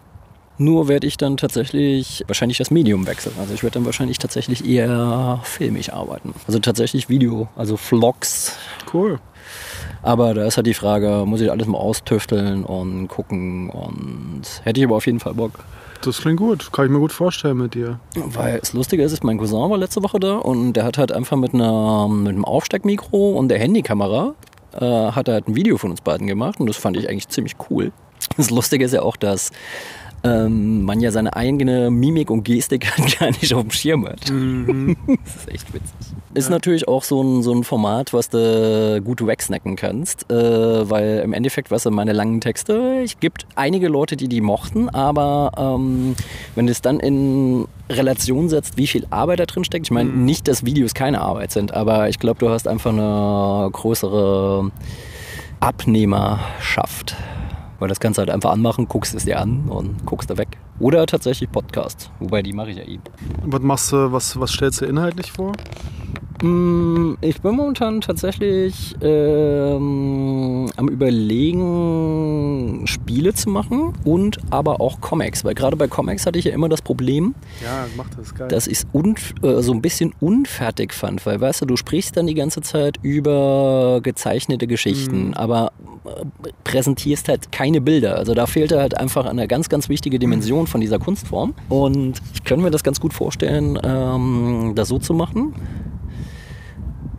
Nur 0.57 0.87
werde 0.87 1.05
ich 1.05 1.17
dann 1.17 1.37
tatsächlich 1.37 2.25
wahrscheinlich 2.25 2.57
das 2.57 2.71
Medium 2.71 3.05
wechseln. 3.05 3.35
Also 3.39 3.53
ich 3.53 3.61
werde 3.61 3.75
dann 3.75 3.85
wahrscheinlich 3.85 4.17
tatsächlich 4.17 4.67
eher 4.67 5.39
filmig 5.43 5.93
arbeiten. 5.93 6.33
Also 6.47 6.57
tatsächlich 6.57 7.09
Video, 7.09 7.47
also 7.55 7.77
Vlogs. 7.77 8.57
Cool. 8.91 9.19
Aber 10.01 10.33
da 10.33 10.45
ist 10.47 10.57
halt 10.57 10.65
die 10.65 10.73
Frage, 10.73 11.25
muss 11.27 11.41
ich 11.41 11.51
alles 11.51 11.67
mal 11.67 11.77
austüfteln 11.77 12.63
und 12.63 13.07
gucken 13.07 13.69
und 13.69 14.41
hätte 14.63 14.79
ich 14.79 14.85
aber 14.87 14.95
auf 14.95 15.05
jeden 15.05 15.19
Fall 15.19 15.35
Bock. 15.35 15.51
Das 16.01 16.21
klingt 16.21 16.39
gut. 16.39 16.71
Kann 16.73 16.85
ich 16.85 16.91
mir 16.91 16.99
gut 16.99 17.11
vorstellen 17.11 17.57
mit 17.57 17.75
dir. 17.75 17.99
Weil 18.15 18.59
das 18.59 18.73
Lustige 18.73 19.03
ist, 19.03 19.13
ist, 19.13 19.23
mein 19.23 19.37
Cousin 19.37 19.69
war 19.69 19.77
letzte 19.77 20.01
Woche 20.01 20.19
da 20.19 20.37
und 20.37 20.73
der 20.73 20.85
hat 20.85 20.97
halt 20.97 21.11
einfach 21.11 21.37
mit, 21.37 21.53
einer, 21.53 22.07
mit 22.07 22.33
einem 22.33 22.45
Aufsteckmikro 22.45 23.33
und 23.33 23.49
der 23.49 23.59
Handykamera 23.59 24.33
äh, 24.77 25.11
hat 25.11 25.27
er 25.27 25.35
halt 25.35 25.47
ein 25.47 25.55
Video 25.55 25.77
von 25.77 25.91
uns 25.91 26.01
beiden 26.01 26.27
gemacht 26.27 26.59
und 26.59 26.67
das 26.67 26.77
fand 26.77 26.97
ich 26.97 27.09
eigentlich 27.09 27.29
ziemlich 27.29 27.55
cool. 27.69 27.91
Das 28.35 28.49
Lustige 28.49 28.83
ist 28.85 28.93
ja 28.93 29.01
auch, 29.01 29.15
dass 29.15 29.51
ähm, 30.27 30.83
man 30.83 30.99
ja 30.99 31.11
seine 31.11 31.35
eigene 31.35 31.89
Mimik 31.89 32.29
und 32.29 32.43
Gestik 32.43 32.85
halt 32.97 33.19
gar 33.19 33.27
nicht 33.31 33.53
auf 33.53 33.61
dem 33.61 33.71
Schirm 33.71 34.05
hat. 34.07 34.21
das 34.27 35.35
ist 35.35 35.49
echt 35.53 35.73
witzig. 35.73 35.93
Ist 36.33 36.49
natürlich 36.51 36.87
auch 36.87 37.03
so 37.03 37.21
ein, 37.23 37.41
so 37.41 37.51
ein 37.51 37.63
Format, 37.63 38.13
was 38.13 38.29
du 38.29 39.01
gut 39.03 39.25
wegsnacken 39.25 39.75
kannst, 39.75 40.29
äh, 40.31 40.87
weil 40.89 41.21
im 41.23 41.33
Endeffekt, 41.33 41.71
was 41.71 41.77
weißt 41.77 41.85
du, 41.87 41.91
meine 41.91 42.13
langen 42.13 42.41
Texte, 42.41 43.01
es 43.03 43.19
gibt 43.19 43.47
einige 43.55 43.87
Leute, 43.87 44.15
die 44.17 44.27
die 44.27 44.41
mochten, 44.41 44.89
aber 44.89 45.51
ähm, 45.57 46.15
wenn 46.55 46.67
du 46.67 46.71
es 46.71 46.81
dann 46.81 46.99
in 46.99 47.65
Relation 47.89 48.49
setzt, 48.49 48.77
wie 48.77 48.85
viel 48.87 49.07
Arbeit 49.09 49.39
da 49.39 49.45
drin 49.45 49.63
steckt, 49.63 49.87
ich 49.87 49.91
meine 49.91 50.09
Mhm. 50.09 50.25
nicht, 50.25 50.47
dass 50.47 50.63
Videos 50.65 50.93
keine 50.93 51.21
Arbeit 51.21 51.51
sind, 51.51 51.73
aber 51.73 52.09
ich 52.09 52.19
glaube, 52.19 52.39
du 52.39 52.49
hast 52.49 52.67
einfach 52.67 52.91
eine 52.91 53.69
größere 53.71 54.71
Abnehmerschaft. 55.59 57.15
Weil 57.79 57.89
das 57.89 57.99
kannst 57.99 58.17
du 58.17 58.21
halt 58.21 58.29
einfach 58.29 58.51
anmachen, 58.51 58.87
guckst 58.87 59.13
es 59.13 59.25
dir 59.25 59.39
an 59.39 59.69
und 59.69 60.05
guckst 60.05 60.29
da 60.29 60.37
weg. 60.37 60.57
Oder 60.79 61.05
tatsächlich 61.05 61.51
Podcast, 61.51 62.11
wobei 62.19 62.41
die 62.43 62.53
mache 62.53 62.71
ich 62.71 62.77
ja 62.77 62.83
eh. 62.83 62.99
Was 63.45 63.61
machst 63.61 63.91
du, 63.91 64.11
was, 64.11 64.39
was 64.39 64.51
stellst 64.51 64.81
du 64.81 64.85
inhaltlich 64.85 65.31
vor? 65.31 65.53
Mm, 66.43 67.15
Ich 67.21 67.41
bin 67.41 67.55
momentan 67.55 68.01
tatsächlich 68.01 68.95
ähm, 69.01 70.69
am 70.75 70.87
überlegen, 70.87 72.85
Spiele 72.85 73.33
zu 73.33 73.49
machen 73.49 73.93
und 74.05 74.37
aber 74.51 74.79
auch 74.79 75.01
Comics. 75.01 75.43
Weil 75.43 75.55
gerade 75.55 75.75
bei 75.75 75.87
Comics 75.87 76.27
hatte 76.27 76.37
ich 76.37 76.45
ja 76.45 76.53
immer 76.53 76.69
das 76.69 76.81
Problem, 76.83 77.33
Ja, 77.63 77.87
das, 78.15 78.33
dass 78.49 78.67
ich 78.67 78.79
es 78.79 78.85
äh, 79.41 79.61
so 79.63 79.71
ein 79.73 79.81
bisschen 79.81 80.13
unfertig 80.19 80.93
fand. 80.93 81.25
Weil, 81.25 81.41
weißt 81.41 81.61
du, 81.61 81.65
du 81.65 81.75
sprichst 81.75 82.15
dann 82.17 82.27
die 82.27 82.35
ganze 82.35 82.61
Zeit 82.61 82.97
über 83.01 83.99
gezeichnete 84.03 84.67
Geschichten, 84.67 85.33
aber 85.33 85.71
äh, 86.05 86.25
präsentierst 86.63 87.29
halt 87.29 87.51
keine 87.51 87.81
Bilder. 87.81 88.15
Also 88.15 88.35
da 88.35 88.45
fehlte 88.45 88.79
halt 88.79 88.95
einfach 88.97 89.25
eine 89.25 89.47
ganz, 89.47 89.69
ganz 89.69 89.89
wichtige 89.89 90.19
Dimension 90.19 90.66
von 90.67 90.81
dieser 90.81 90.99
Kunstform. 90.99 91.53
Und 91.69 92.21
ich 92.33 92.43
könnte 92.43 92.63
mir 92.63 92.71
das 92.71 92.83
ganz 92.83 92.99
gut 92.99 93.13
vorstellen, 93.13 93.79
ähm, 93.83 94.73
das 94.75 94.87
so 94.89 94.99
zu 94.99 95.13
machen. 95.13 95.53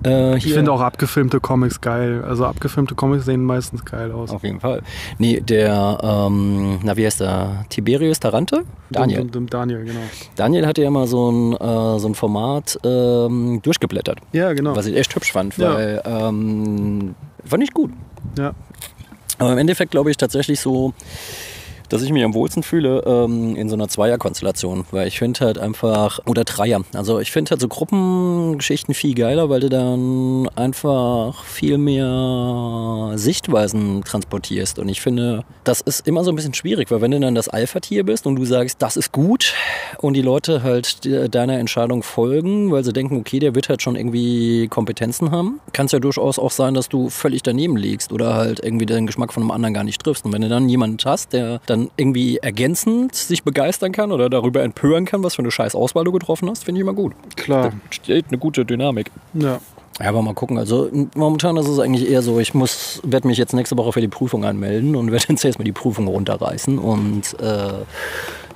Äh, 0.04 0.36
ich 0.38 0.52
finde 0.52 0.70
auch 0.72 0.80
abgefilmte 0.80 1.40
Comics 1.40 1.80
geil. 1.80 2.24
Also 2.24 2.44
abgefilmte 2.44 2.94
Comics 2.94 3.24
sehen 3.24 3.42
meistens 3.44 3.84
geil 3.84 4.12
aus. 4.12 4.30
Auf 4.30 4.44
jeden 4.44 4.60
Fall. 4.60 4.82
Nee, 5.18 5.40
der, 5.40 5.98
ähm, 6.02 6.78
na 6.84 6.96
wie 6.96 7.04
heißt 7.04 7.20
der? 7.20 7.64
Tiberius 7.68 8.20
Tarante? 8.20 8.62
Daniel. 8.90 9.22
Dem, 9.22 9.32
dem 9.32 9.46
Daniel, 9.50 9.84
genau. 9.84 10.00
Daniel 10.36 10.66
hatte 10.66 10.82
ja 10.82 10.90
mal 10.90 11.06
so 11.08 11.30
ein, 11.30 11.52
äh, 11.54 11.98
so 11.98 12.06
ein 12.08 12.14
Format 12.14 12.78
ähm, 12.84 13.60
durchgeblättert. 13.62 14.20
Ja, 14.32 14.52
genau. 14.52 14.76
Was 14.76 14.86
ich 14.86 14.96
echt 14.96 15.14
hübsch 15.14 15.32
fand, 15.32 15.56
Ja. 15.58 15.74
weil 15.74 16.02
ähm, 16.04 17.14
fand 17.44 17.62
ich 17.64 17.72
gut. 17.72 17.90
Ja. 18.38 18.52
Aber 19.38 19.52
im 19.52 19.58
Endeffekt 19.58 19.90
glaube 19.90 20.10
ich 20.10 20.16
tatsächlich 20.16 20.60
so, 20.60 20.92
dass 21.88 22.02
ich 22.02 22.12
mich 22.12 22.24
am 22.24 22.34
wohlsten 22.34 22.62
fühle 22.62 23.02
ähm, 23.06 23.56
in 23.56 23.68
so 23.68 23.74
einer 23.74 23.88
Zweierkonstellation, 23.88 24.84
weil 24.90 25.08
ich 25.08 25.18
finde 25.18 25.40
halt 25.40 25.58
einfach, 25.58 26.20
oder 26.26 26.44
Dreier, 26.44 26.80
also 26.94 27.20
ich 27.20 27.30
finde 27.30 27.50
halt 27.50 27.60
so 27.60 27.68
Gruppengeschichten 27.68 28.94
viel 28.94 29.14
geiler, 29.14 29.48
weil 29.50 29.60
du 29.60 29.68
dann 29.68 30.48
einfach 30.56 31.44
viel 31.44 31.78
mehr 31.78 33.12
Sichtweisen 33.16 34.02
transportierst. 34.04 34.78
Und 34.78 34.88
ich 34.88 35.00
finde, 35.00 35.44
das 35.64 35.80
ist 35.80 36.06
immer 36.06 36.24
so 36.24 36.30
ein 36.30 36.36
bisschen 36.36 36.54
schwierig, 36.54 36.90
weil 36.90 37.00
wenn 37.00 37.10
du 37.10 37.20
dann 37.20 37.34
das 37.34 37.48
Alpha-Tier 37.48 38.04
bist 38.04 38.26
und 38.26 38.36
du 38.36 38.44
sagst, 38.44 38.82
das 38.82 38.96
ist 38.96 39.12
gut 39.12 39.54
und 39.98 40.14
die 40.14 40.22
Leute 40.22 40.62
halt 40.62 41.04
de- 41.04 41.28
deiner 41.28 41.58
Entscheidung 41.58 42.02
folgen, 42.02 42.70
weil 42.70 42.84
sie 42.84 42.92
denken, 42.92 43.16
okay, 43.16 43.38
der 43.38 43.54
wird 43.54 43.68
halt 43.68 43.82
schon 43.82 43.96
irgendwie 43.96 44.68
Kompetenzen 44.68 45.30
haben, 45.30 45.60
kann 45.72 45.86
es 45.86 45.92
ja 45.92 45.98
durchaus 45.98 46.38
auch 46.38 46.50
sein, 46.50 46.74
dass 46.74 46.88
du 46.88 47.08
völlig 47.10 47.42
daneben 47.42 47.76
liegst 47.76 48.12
oder 48.12 48.34
halt 48.34 48.60
irgendwie 48.62 48.86
den 48.86 49.06
Geschmack 49.06 49.32
von 49.32 49.42
einem 49.42 49.50
anderen 49.50 49.74
gar 49.74 49.84
nicht 49.84 50.02
triffst. 50.02 50.24
Und 50.24 50.32
wenn 50.32 50.42
du 50.42 50.48
dann 50.48 50.68
jemanden 50.68 50.98
hast, 51.04 51.32
der 51.32 51.60
dann 51.66 51.77
irgendwie 51.96 52.38
ergänzend 52.38 53.14
sich 53.14 53.44
begeistern 53.44 53.92
kann 53.92 54.12
oder 54.12 54.28
darüber 54.28 54.62
empören 54.62 55.04
kann, 55.04 55.22
was 55.22 55.36
für 55.36 55.42
eine 55.42 55.50
scheiß 55.50 55.74
Auswahl 55.74 56.04
du 56.04 56.12
getroffen 56.12 56.50
hast, 56.50 56.64
finde 56.64 56.80
ich 56.80 56.82
immer 56.82 56.94
gut. 56.94 57.12
Klar. 57.36 57.72
Steht 57.90 58.26
eine 58.28 58.38
gute 58.38 58.64
Dynamik. 58.64 59.10
Ja. 59.34 59.60
Ja, 60.00 60.10
aber 60.10 60.22
mal 60.22 60.34
gucken. 60.34 60.58
Also 60.58 60.88
momentan 61.16 61.56
ist 61.56 61.66
es 61.66 61.78
eigentlich 61.80 62.08
eher 62.08 62.22
so, 62.22 62.38
ich 62.38 62.54
muss, 62.54 63.00
werde 63.04 63.26
mich 63.26 63.36
jetzt 63.36 63.52
nächste 63.52 63.76
Woche 63.76 63.92
für 63.92 64.00
die 64.00 64.08
Prüfung 64.08 64.44
anmelden 64.44 64.94
und 64.94 65.10
werde 65.10 65.26
jetzt 65.28 65.44
erstmal 65.44 65.64
die 65.64 65.72
Prüfung 65.72 66.06
runterreißen 66.06 66.78
und 66.78 67.38
äh, 67.40 67.72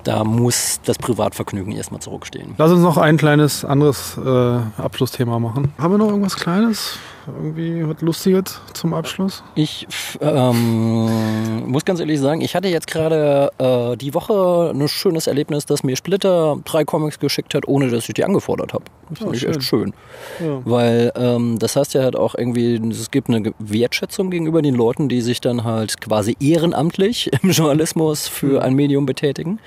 da 0.04 0.24
muss 0.24 0.80
das 0.84 0.98
Privatvergnügen 0.98 1.72
erstmal 1.72 2.00
zurückstehen. 2.00 2.54
Lass 2.58 2.70
uns 2.70 2.82
noch 2.82 2.96
ein 2.96 3.16
kleines 3.16 3.64
anderes 3.64 4.16
äh, 4.18 4.80
Abschlussthema 4.80 5.38
machen. 5.38 5.72
Haben 5.78 5.94
wir 5.94 5.98
noch 5.98 6.08
irgendwas 6.08 6.36
Kleines? 6.36 6.98
Irgendwie 7.26 7.86
was 7.88 8.00
Lustiges 8.00 8.60
zum 8.72 8.94
Abschluss? 8.94 9.42
Ich 9.54 9.86
ähm, 10.20 11.68
muss 11.68 11.84
ganz 11.84 12.00
ehrlich 12.00 12.18
sagen, 12.20 12.40
ich 12.40 12.54
hatte 12.56 12.68
jetzt 12.68 12.86
gerade 12.86 13.50
äh, 13.58 13.96
die 13.96 14.12
Woche 14.14 14.72
ein 14.74 14.88
schönes 14.88 15.26
Erlebnis, 15.26 15.66
dass 15.66 15.82
mir 15.84 15.96
Splitter 15.96 16.56
drei 16.64 16.84
Comics 16.84 17.18
geschickt 17.18 17.54
hat, 17.54 17.68
ohne 17.68 17.88
dass 17.90 18.08
ich 18.08 18.14
die 18.14 18.24
angefordert 18.24 18.72
habe. 18.72 18.84
Das 19.10 19.20
Oh, 19.20 19.24
fand 19.24 19.36
ich 19.36 19.42
schön. 19.42 19.50
echt 19.50 19.62
schön. 19.62 19.94
Ja. 20.40 20.60
Weil 20.64 21.12
ähm, 21.16 21.58
das 21.58 21.76
heißt 21.76 21.94
ja 21.94 22.02
halt 22.02 22.16
auch 22.16 22.34
irgendwie, 22.36 22.76
es 22.90 23.10
gibt 23.10 23.28
eine 23.28 23.52
Wertschätzung 23.58 24.30
gegenüber 24.30 24.62
den 24.62 24.74
Leuten, 24.74 25.08
die 25.08 25.20
sich 25.20 25.40
dann 25.40 25.64
halt 25.64 26.00
quasi 26.00 26.36
ehrenamtlich 26.40 27.30
im 27.42 27.50
Journalismus 27.50 28.26
für 28.28 28.62
ein 28.62 28.74
Medium 28.74 29.06
betätigen. 29.06 29.58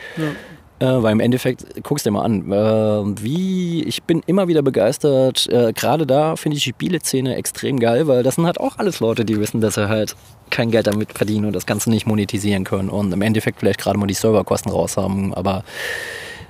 Äh, 0.80 0.86
weil 0.86 1.14
im 1.14 1.22
Endeffekt, 1.22 1.66
guck's 1.84 2.04
dir 2.04 2.12
mal 2.12 2.24
an, 2.24 2.52
äh, 2.52 3.24
wie, 3.24 3.84
ich 3.84 4.04
bin 4.04 4.22
immer 4.28 4.50
wieder 4.50 4.62
begeistert, 4.62 5.48
äh, 5.48 5.72
gerade 5.72 6.06
da 6.06 6.36
finde 6.36 6.58
ich 6.58 6.66
die 6.66 6.72
Spieleszene 6.72 7.36
extrem 7.36 7.80
geil, 7.80 8.08
weil 8.08 8.24
das 8.24 8.36
sind 8.36 8.46
halt 8.46 8.60
auch 8.60 8.78
alles 8.78 9.00
Leute, 9.00 9.24
die 9.24 9.40
wissen, 9.40 9.62
dass 9.62 9.76
sie 9.76 9.88
halt 9.88 10.18
kein 10.50 10.72
Geld 10.72 10.88
damit 10.88 11.14
verdienen 11.14 11.46
und 11.46 11.56
das 11.56 11.66
Ganze 11.66 11.90
nicht 11.90 12.06
monetisieren 12.06 12.66
können 12.66 12.90
und 12.90 13.14
im 13.14 13.22
Endeffekt 13.22 13.62
vielleicht 13.62 13.80
gerade 13.80 13.98
mal 13.98 14.08
die 14.08 14.14
Serverkosten 14.16 14.70
raus 14.70 14.98
haben, 14.98 15.34
aber 15.34 15.64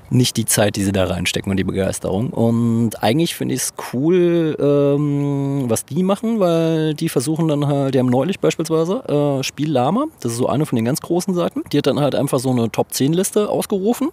nicht 0.10 0.38
die 0.38 0.46
Zeit, 0.46 0.76
die 0.76 0.84
sie 0.84 0.92
da 0.92 1.06
reinstecken 1.06 1.50
und 1.52 1.58
die 1.58 1.64
Begeisterung. 1.64 2.30
Und 2.30 3.02
eigentlich 3.04 3.36
finde 3.36 3.56
ich 3.56 3.62
es 3.62 3.74
cool, 3.94 4.56
ähm, 4.60 5.66
was 5.68 5.86
die 5.86 6.04
machen, 6.04 6.40
weil 6.40 6.94
die 6.94 7.10
versuchen 7.10 7.48
dann 7.48 7.68
halt, 7.68 7.96
die 7.96 8.00
haben 8.00 8.10
neulich 8.10 8.40
beispielsweise 8.40 9.04
äh, 9.08 9.44
Spiel 9.44 9.72
Lama, 9.72 10.06
das 10.22 10.34
ist 10.34 10.38
so 10.38 10.48
eine 10.48 10.66
von 10.66 10.76
den 10.76 10.86
ganz 10.86 11.02
großen 11.02 11.34
Seiten, 11.34 11.64
die 11.72 11.78
hat 11.78 11.88
dann 11.88 12.00
halt 12.00 12.16
einfach 12.16 12.40
so 12.40 12.52
eine 12.52 12.72
Top 12.72 12.94
10 12.94 13.14
Liste 13.14 13.50
ausgerufen. 13.50 14.10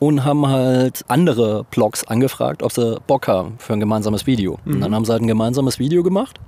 und 0.00 0.24
haben 0.24 0.46
halt 0.48 1.04
andere 1.08 1.64
Blogs 1.70 2.04
angefragt, 2.04 2.62
ob 2.62 2.72
sie 2.72 3.00
Bock 3.06 3.28
haben 3.28 3.54
für 3.58 3.72
ein 3.74 3.80
gemeinsames 3.80 4.26
Video. 4.26 4.58
Und 4.66 4.80
dann 4.80 4.94
haben 4.94 5.04
sie 5.04 5.12
halt 5.12 5.22
ein 5.22 5.28
gemeinsames 5.28 5.78
Video 5.78 6.02
gemacht, 6.02 6.38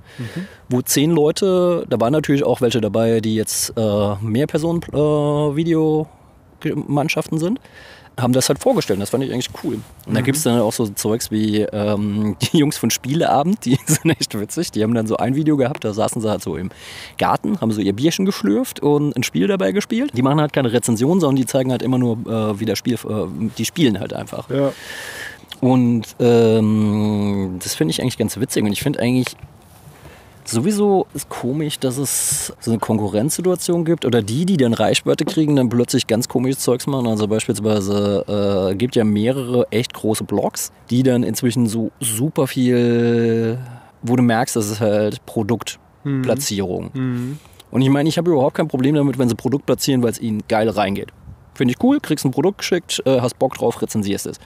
wo 0.69 0.81
zehn 0.81 1.11
Leute, 1.11 1.85
da 1.89 1.99
waren 1.99 2.11
natürlich 2.11 2.43
auch 2.43 2.61
welche 2.61 2.81
dabei, 2.81 3.19
die 3.21 3.35
jetzt 3.35 3.73
äh, 3.77 4.15
mehr 4.21 4.47
Personen 4.47 4.81
äh, 4.93 5.55
Videomannschaften 5.55 7.39
sind, 7.39 7.59
haben 8.19 8.33
das 8.33 8.49
halt 8.49 8.59
vorgestellt. 8.59 9.01
Das 9.01 9.11
fand 9.11 9.23
ich 9.23 9.31
eigentlich 9.31 9.49
cool. 9.63 9.79
Und 10.05 10.15
da 10.15 10.21
gibt 10.21 10.37
es 10.37 10.43
dann 10.43 10.59
auch 10.59 10.73
so 10.73 10.87
Zeugs 10.87 11.29
wie 11.29 11.61
ähm, 11.61 12.35
die 12.41 12.57
Jungs 12.57 12.77
von 12.77 12.89
Spieleabend, 12.89 13.63
die 13.65 13.77
sind 13.85 14.09
echt 14.09 14.37
witzig. 14.39 14.71
Die 14.71 14.83
haben 14.83 14.93
dann 14.93 15.07
so 15.07 15.17
ein 15.17 15.35
Video 15.35 15.57
gehabt, 15.57 15.83
da 15.83 15.93
saßen 15.93 16.21
sie 16.21 16.29
halt 16.29 16.41
so 16.41 16.57
im 16.57 16.71
Garten, 17.17 17.61
haben 17.61 17.71
so 17.71 17.81
ihr 17.81 17.93
Bierchen 17.93 18.25
geschlürft 18.25 18.79
und 18.79 19.15
ein 19.15 19.23
Spiel 19.23 19.47
dabei 19.47 19.71
gespielt. 19.71 20.11
Die 20.15 20.21
machen 20.21 20.41
halt 20.41 20.53
keine 20.53 20.71
Rezension, 20.71 21.19
sondern 21.19 21.35
die 21.35 21.45
zeigen 21.45 21.71
halt 21.71 21.81
immer 21.81 21.97
nur, 21.97 22.17
äh, 22.25 22.59
wie 22.59 22.65
das 22.65 22.77
Spiel, 22.77 22.95
äh, 22.95 23.49
die 23.57 23.65
spielen 23.65 23.99
halt 23.99 24.13
einfach. 24.13 24.49
Ja. 24.49 24.71
Und 25.61 26.15
ähm, 26.19 27.57
das 27.61 27.75
finde 27.75 27.91
ich 27.91 28.01
eigentlich 28.01 28.17
ganz 28.17 28.39
witzig. 28.39 28.63
Und 28.63 28.71
ich 28.71 28.81
finde 28.81 28.99
eigentlich 28.99 29.35
sowieso 30.49 31.07
ist 31.13 31.29
komisch, 31.29 31.79
dass 31.79 31.97
es 31.97 32.53
so 32.59 32.71
eine 32.71 32.79
Konkurrenzsituation 32.79 33.85
gibt 33.85 34.05
oder 34.05 34.21
die, 34.21 34.45
die 34.45 34.57
dann 34.57 34.73
Reichweite 34.73 35.25
kriegen, 35.25 35.55
dann 35.55 35.69
plötzlich 35.69 36.07
ganz 36.07 36.27
komisches 36.27 36.63
Zeugs 36.63 36.87
machen. 36.87 37.07
Also 37.07 37.27
beispielsweise 37.27 38.71
äh, 38.71 38.75
gibt 38.75 38.95
ja 38.95 39.03
mehrere 39.03 39.67
echt 39.71 39.93
große 39.93 40.23
Blogs, 40.23 40.71
die 40.89 41.03
dann 41.03 41.23
inzwischen 41.23 41.67
so 41.67 41.91
super 41.99 42.47
viel, 42.47 43.57
wo 44.01 44.15
du 44.15 44.23
merkst, 44.23 44.55
das 44.55 44.69
ist 44.69 44.79
halt 44.79 45.25
Produktplatzierung. 45.25 46.91
Mhm. 46.93 47.39
Und 47.69 47.81
ich 47.81 47.89
meine, 47.89 48.07
ich 48.07 48.17
habe 48.17 48.31
überhaupt 48.31 48.55
kein 48.55 48.67
Problem 48.67 48.95
damit, 48.95 49.19
wenn 49.19 49.29
sie 49.29 49.35
Produkt 49.35 49.65
platzieren, 49.65 50.01
weil 50.01 50.11
es 50.11 50.21
ihnen 50.21 50.43
geil 50.47 50.69
reingeht. 50.69 51.09
Finde 51.53 51.73
ich 51.73 51.83
cool, 51.83 51.99
kriegst 51.99 52.23
ein 52.23 52.31
Produkt 52.31 52.59
geschickt, 52.59 53.01
äh, 53.05 53.19
hast 53.19 53.37
Bock 53.39 53.55
drauf, 53.55 53.81
rezensierst 53.81 54.27
es. 54.27 54.39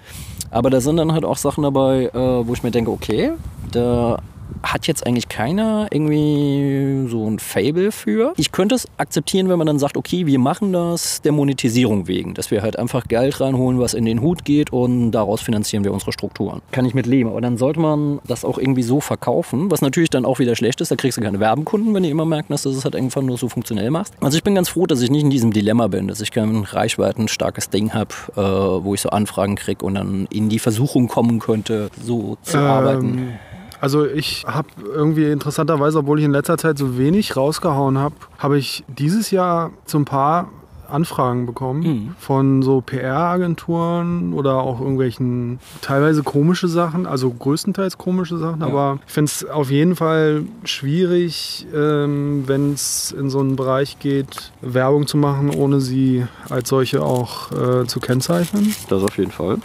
Aber 0.50 0.70
da 0.70 0.82
sind 0.82 0.98
dann 0.98 1.12
halt 1.12 1.26
auch 1.26 1.38
Sachen 1.38 1.64
dabei, 1.64 2.06
äh, 2.06 2.48
wo 2.48 2.54
ich 2.54 2.64
mir 2.64 2.72
denke, 2.72 2.90
okay, 2.90 3.34
da 3.72 4.18
hat 4.64 4.88
jetzt 4.88 5.06
eigentlich 5.06 5.30
keiner 5.30 5.88
irgendwie 5.92 7.08
so 7.10 7.28
ein 7.30 7.40
Fable 7.40 7.92
für. 7.92 8.34
Ich 8.38 8.52
könnte 8.52 8.76
es 8.76 8.88
akzeptieren, 8.98 9.50
wenn 9.50 9.58
man 9.58 9.68
dann 9.68 9.80
sagt, 9.80 9.98
okay, 9.98 10.26
wir 10.26 10.40
machen 10.40 10.74
das 10.74 11.22
der 11.22 11.32
Monetisierung 11.32 12.08
wegen, 12.08 12.34
dass 12.34 12.52
wir 12.52 12.62
halt 12.62 12.78
einfach 12.78 13.08
Geld 13.08 13.40
reinholen, 13.42 13.80
was 13.80 13.94
in 13.94 14.06
den 14.06 14.22
Hut 14.22 14.46
geht 14.46 14.72
und 14.72 15.12
daraus 15.12 15.42
finanzieren 15.42 15.84
wir 15.84 15.94
unsere 15.94 16.12
Strukturen. 16.12 16.62
Kann 16.72 16.86
ich 16.86 16.94
mit 16.94 17.06
leben, 17.06 17.30
aber 17.30 17.42
dann 17.42 17.58
sollte 17.58 17.80
man 17.80 18.20
das 18.28 18.46
auch 18.46 18.58
irgendwie 18.58 18.84
so 18.84 19.02
verkaufen, 19.02 19.72
was 19.72 19.82
natürlich 19.82 20.10
dann 20.10 20.26
auch 20.26 20.40
wieder 20.40 20.56
schlecht 20.56 20.82
ist, 20.82 20.92
da 20.92 20.96
kriegst 20.96 21.18
du 21.18 21.22
keine 21.22 21.40
Werbenkunden, 21.40 21.94
wenn 21.94 22.04
die 22.04 22.10
immer 22.10 22.26
merken, 22.26 22.54
dass 22.54 22.64
du 22.64 22.72
das 22.72 22.84
halt 22.84 22.96
einfach 22.96 23.22
nur 23.22 23.38
so 23.38 23.50
funktionell 23.50 23.92
machst. 23.92 24.14
Also 24.22 24.38
ich 24.38 24.44
bin 24.44 24.56
ganz 24.56 24.70
froh, 24.70 24.86
dass 24.86 25.02
ich 25.02 25.10
nicht 25.10 25.24
in 25.24 25.30
diesem 25.30 25.52
Dilemma 25.52 25.88
bin, 25.88 26.08
dass 26.08 26.22
ich 26.22 26.32
kein 26.32 26.64
Reichweiten 26.64 27.28
starkes 27.28 27.70
Ding 27.70 27.94
habe, 27.94 28.14
äh, 28.36 28.42
wo 28.42 28.94
ich 28.94 29.02
so 29.02 29.10
Anfragen 29.10 29.56
kriege 29.56 29.86
und 29.86 29.96
dann 29.96 30.28
in 30.32 30.50
die 30.50 30.60
Versuchung 30.60 31.08
kommen 31.08 31.40
könnte, 31.40 31.90
so 32.04 32.38
zu 32.44 32.58
arbeiten. 32.58 33.40
Also 33.82 34.06
ich 34.06 34.46
habe 34.48 34.68
irgendwie 34.94 35.26
interessanterweise, 35.32 35.98
obwohl 36.00 36.20
ich 36.20 36.26
in 36.26 36.32
letzter 36.32 36.58
Zeit 36.58 36.78
so 36.78 36.98
wenig 36.98 37.36
rausgehauen 37.36 37.98
habe, 37.98 38.16
habe 38.38 38.58
ich 38.60 38.84
dieses 38.88 39.32
Jahr 39.32 39.72
so 39.86 39.98
ein 39.98 40.06
paar 40.06 40.50
Anfragen 40.88 41.46
bekommen 41.46 41.82
Mhm. 41.84 42.16
von 42.20 42.62
so 42.64 42.82
PR-Agenturen 42.82 44.34
oder 44.34 44.56
auch 44.56 44.82
irgendwelchen 44.82 45.60
teilweise 45.82 46.22
komische 46.22 46.68
Sachen, 46.68 47.06
also 47.06 47.32
größtenteils 47.32 47.98
komische 47.98 48.38
Sachen, 48.38 48.62
aber 48.62 49.00
ich 49.08 49.14
finde 49.14 49.32
es 49.32 49.46
auf 49.46 49.72
jeden 49.72 49.96
Fall 49.96 50.44
schwierig, 50.66 51.66
ähm, 51.74 52.44
wenn 52.46 52.74
es 52.74 53.12
in 53.18 53.30
so 53.30 53.40
einen 53.40 53.56
Bereich 53.56 54.00
geht, 54.00 54.52
Werbung 54.62 55.08
zu 55.08 55.16
machen, 55.18 55.50
ohne 55.50 55.80
sie 55.80 56.26
als 56.50 56.68
solche 56.70 57.02
auch 57.02 57.52
äh, 57.52 57.86
zu 57.88 58.00
kennzeichnen. 58.02 58.76
Das 58.90 59.02
auf 59.02 59.18
jeden 59.18 59.32
Fall. 59.32 59.58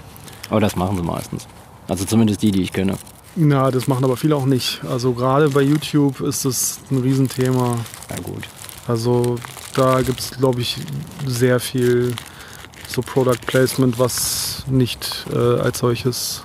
Aber 0.49 0.61
das 0.61 0.77
machen 0.77 0.97
sie 0.97 1.03
meistens. 1.03 1.49
Also 1.89 2.05
zumindest 2.05 2.41
die, 2.43 2.53
die 2.53 2.63
ich 2.63 2.73
kenne. 2.73 2.95
Na, 3.37 3.71
das 3.71 3.87
machen 3.87 4.05
aber 4.05 4.17
viele 4.17 4.35
auch 4.35 4.47
nicht. 4.47 4.81
Also 4.91 5.13
gerade 5.13 5.51
bei 5.51 5.61
YouTube 5.61 6.21
ist 6.21 6.47
das 6.47 6.81
ein 6.91 6.99
Riesenthema. 6.99 7.77
Ja 8.11 8.17
gut. 8.23 8.49
Also 8.89 9.37
da 9.75 10.01
gibt 10.01 10.21
es, 10.21 10.31
glaube 10.31 10.63
ich, 10.63 10.79
sehr 11.27 11.61
viel 11.61 12.15
so 12.89 13.03
Product 13.03 13.41
Placement, 13.47 13.99
was 13.99 14.65
nicht 14.71 15.27
äh, 15.33 15.61
als 15.61 15.81
solches 15.81 16.45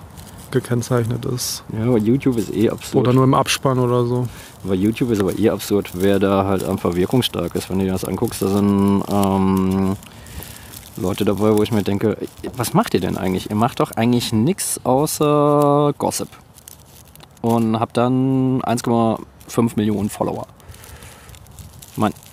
gekennzeichnet 0.51 1.23
ist. 1.23 1.63
Ja, 1.71 1.85
aber 1.85 1.97
YouTube 1.97 2.37
ist 2.37 2.53
eh 2.53 2.69
absurd. 2.69 3.07
Oder 3.07 3.13
nur 3.13 3.23
im 3.23 3.35
Abspann 3.35 3.79
oder 3.79 4.05
so. 4.05 4.27
Aber 4.65 4.75
YouTube 4.75 5.11
ist 5.11 5.21
aber 5.21 5.37
eh 5.39 5.49
absurd, 5.49 5.91
wer 5.93 6.19
da 6.19 6.45
halt 6.45 6.63
einfach 6.63 6.95
wirkungsstark 6.95 7.55
ist. 7.55 7.69
Wenn 7.69 7.79
du 7.79 7.85
dir 7.85 7.93
das 7.93 8.03
anguckst, 8.03 8.41
da 8.41 8.49
sind 8.49 9.03
ähm, 9.09 9.95
Leute 10.97 11.23
dabei, 11.23 11.57
wo 11.57 11.63
ich 11.63 11.71
mir 11.71 11.83
denke, 11.83 12.17
was 12.57 12.73
macht 12.73 12.93
ihr 12.93 12.99
denn 12.99 13.17
eigentlich? 13.17 13.49
Ihr 13.49 13.55
macht 13.55 13.79
doch 13.79 13.91
eigentlich 13.91 14.33
nichts 14.33 14.81
außer 14.83 15.93
Gossip. 15.97 16.27
Und 17.41 17.79
habt 17.79 17.97
dann 17.97 18.61
1,5 18.61 19.71
Millionen 19.75 20.09
Follower. 20.09 20.47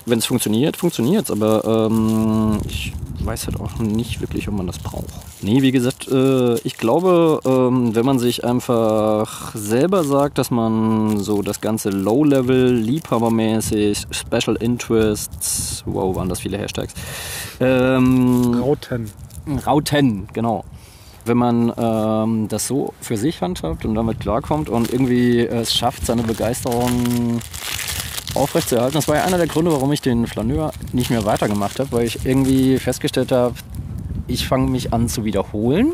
Wenn 0.08 0.20
es 0.20 0.26
funktioniert, 0.26 0.78
funktioniert 0.78 1.24
es, 1.24 1.30
aber 1.30 1.88
ähm, 1.90 2.60
ich 2.66 2.94
weiß 3.20 3.46
halt 3.46 3.60
auch 3.60 3.78
nicht 3.78 4.22
wirklich, 4.22 4.48
ob 4.48 4.54
man 4.54 4.66
das 4.66 4.78
braucht. 4.78 5.04
Nee, 5.42 5.60
wie 5.60 5.70
gesagt, 5.70 6.08
äh, 6.08 6.54
ich 6.60 6.78
glaube, 6.78 7.40
ähm, 7.44 7.94
wenn 7.94 8.06
man 8.06 8.18
sich 8.18 8.42
einfach 8.42 9.54
selber 9.54 10.04
sagt, 10.04 10.38
dass 10.38 10.50
man 10.50 11.18
so 11.18 11.42
das 11.42 11.60
ganze 11.60 11.90
Low-Level, 11.90 12.72
liebhabermäßig, 12.72 14.06
Special 14.10 14.56
Interests, 14.56 15.82
wow, 15.84 16.16
waren 16.16 16.30
das 16.30 16.40
viele 16.40 16.56
Hashtags, 16.56 16.94
ähm, 17.60 18.62
Rauten. 18.62 19.10
Rauten, 19.66 20.28
genau. 20.32 20.64
Wenn 21.28 21.36
man 21.36 21.72
ähm, 21.76 22.48
das 22.48 22.66
so 22.66 22.92
für 23.00 23.16
sich 23.16 23.42
handhabt 23.42 23.84
und 23.84 23.94
damit 23.94 24.20
klarkommt 24.20 24.68
und 24.68 24.90
irgendwie 24.92 25.40
es 25.40 25.74
schafft, 25.74 26.06
seine 26.06 26.22
Begeisterung 26.22 27.40
aufrechtzuerhalten. 28.34 28.94
Das 28.94 29.08
war 29.08 29.16
ja 29.16 29.24
einer 29.24 29.38
der 29.38 29.46
Gründe, 29.46 29.72
warum 29.72 29.92
ich 29.92 30.00
den 30.00 30.26
Flaneur 30.26 30.72
nicht 30.92 31.10
mehr 31.10 31.24
weitergemacht 31.24 31.78
habe, 31.80 31.92
weil 31.92 32.06
ich 32.06 32.24
irgendwie 32.24 32.78
festgestellt 32.78 33.32
habe, 33.32 33.54
ich 34.26 34.46
fange 34.46 34.70
mich 34.70 34.92
an 34.92 35.08
zu 35.08 35.24
wiederholen. 35.24 35.92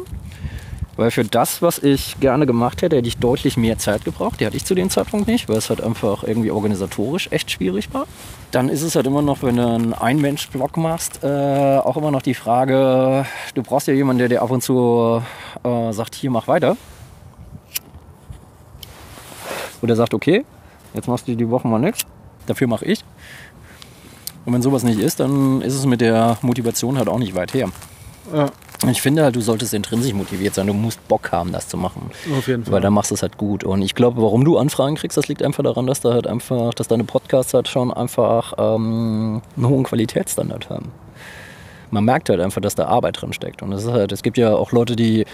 Weil 0.96 1.10
für 1.10 1.24
das, 1.24 1.60
was 1.60 1.78
ich 1.78 2.20
gerne 2.20 2.46
gemacht 2.46 2.82
hätte, 2.82 2.96
hätte 2.96 3.08
ich 3.08 3.18
deutlich 3.18 3.56
mehr 3.56 3.78
Zeit 3.78 4.04
gebraucht. 4.04 4.40
Die 4.40 4.46
hatte 4.46 4.56
ich 4.56 4.64
zu 4.64 4.74
dem 4.74 4.90
Zeitpunkt 4.90 5.26
nicht, 5.26 5.48
weil 5.48 5.56
es 5.56 5.68
halt 5.68 5.80
einfach 5.80 6.22
irgendwie 6.22 6.52
organisatorisch 6.52 7.28
echt 7.32 7.50
schwierig 7.50 7.92
war. 7.92 8.06
Dann 8.52 8.68
ist 8.68 8.82
es 8.82 8.94
halt 8.94 9.06
immer 9.06 9.22
noch, 9.22 9.42
wenn 9.42 9.56
du 9.56 9.66
einen 9.66 9.92
Ein-Mensch-Blog 9.92 10.76
machst, 10.76 11.24
äh, 11.24 11.78
auch 11.78 11.96
immer 11.96 12.12
noch 12.12 12.22
die 12.22 12.34
Frage, 12.34 13.26
du 13.54 13.62
brauchst 13.62 13.88
ja 13.88 13.94
jemanden, 13.94 14.20
der 14.20 14.28
dir 14.28 14.42
ab 14.42 14.50
und 14.50 14.62
zu 14.62 15.20
äh, 15.64 15.92
sagt, 15.92 16.14
hier 16.14 16.30
mach 16.30 16.46
weiter. 16.46 16.76
Oder 19.82 19.96
sagt, 19.96 20.14
okay, 20.14 20.44
jetzt 20.94 21.08
machst 21.08 21.26
du 21.26 21.34
die 21.34 21.50
Woche 21.50 21.66
mal 21.66 21.80
nichts, 21.80 22.06
dafür 22.46 22.68
mache 22.68 22.84
ich. 22.84 23.04
Und 24.46 24.52
wenn 24.52 24.62
sowas 24.62 24.84
nicht 24.84 25.00
ist, 25.00 25.20
dann 25.20 25.60
ist 25.62 25.74
es 25.74 25.86
mit 25.86 26.00
der 26.00 26.38
Motivation 26.42 26.98
halt 26.98 27.08
auch 27.08 27.18
nicht 27.18 27.34
weit 27.34 27.52
her. 27.54 27.68
Ja, 28.32 28.46
Ich 28.88 29.02
finde 29.02 29.24
halt, 29.24 29.36
du 29.36 29.40
solltest 29.40 29.74
intrinsisch 29.74 30.12
motiviert 30.12 30.54
sein. 30.54 30.66
Du 30.66 30.74
musst 30.74 31.06
Bock 31.08 31.32
haben, 31.32 31.52
das 31.52 31.68
zu 31.68 31.76
machen. 31.76 32.10
auf 32.36 32.46
jeden 32.46 32.64
Fall. 32.64 32.74
Weil 32.74 32.80
dann 32.80 32.92
machst 32.92 33.10
du 33.10 33.14
es 33.14 33.22
halt 33.22 33.36
gut. 33.36 33.64
Und 33.64 33.82
ich 33.82 33.94
glaube, 33.94 34.22
warum 34.22 34.44
du 34.44 34.58
Anfragen 34.58 34.96
kriegst, 34.96 35.16
das 35.16 35.28
liegt 35.28 35.42
einfach 35.42 35.62
daran, 35.62 35.86
dass 35.86 36.00
da 36.00 36.12
halt 36.12 36.26
einfach, 36.26 36.74
dass 36.74 36.88
deine 36.88 37.04
Podcasts 37.04 37.54
halt 37.54 37.68
schon 37.68 37.92
einfach 37.92 38.54
ähm, 38.58 39.42
einen 39.56 39.68
hohen 39.68 39.84
Qualitätsstandard 39.84 40.70
haben. 40.70 40.90
Man 41.90 42.04
merkt 42.04 42.28
halt 42.28 42.40
einfach, 42.40 42.60
dass 42.60 42.74
da 42.74 42.86
Arbeit 42.86 43.20
drin 43.20 43.32
steckt. 43.32 43.62
Und 43.62 43.72
es 43.72 43.84
ist 43.84 43.90
halt, 43.92 44.12
es 44.12 44.22
gibt 44.22 44.36
ja 44.36 44.54
auch 44.54 44.72
Leute, 44.72 44.96
die 44.96 45.24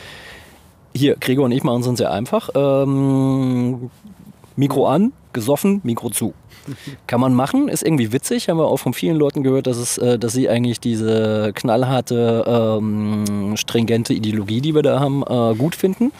hier, 0.94 1.16
Gregor 1.16 1.44
und 1.44 1.53
ich 1.53 1.62
machen 1.62 1.80
es 1.80 1.86
uns 1.86 1.98
sehr 1.98 2.11
einfach. 2.11 2.51
Ähm, 2.55 3.90
Mikro 4.57 4.86
an, 4.86 5.12
gesoffen, 5.32 5.80
Mikro 5.84 6.11
zu. 6.11 6.34
Kann 7.07 7.20
man 7.20 7.34
machen, 7.34 7.68
ist 7.68 7.82
irgendwie 7.82 8.12
witzig. 8.12 8.48
Haben 8.48 8.59
wir 8.59 8.66
auch 8.66 8.76
von 8.76 8.92
vielen 8.92 9.16
Leuten 9.16 9.42
gehört, 9.42 9.66
dass, 9.66 9.78
es, 9.78 9.98
äh, 9.98 10.18
dass 10.18 10.32
sie 10.32 10.48
eigentlich 10.48 10.80
diese 10.80 11.53
knallharte, 11.55 12.78
ähm, 12.78 13.57
stringente 13.57 14.12
Ideologie, 14.12 14.61
die 14.61 14.74
wir 14.74 14.82
da 14.82 15.01
haben, 15.01 15.22
äh, 15.22 15.55
gut 15.57 15.74
finden. 15.74 16.12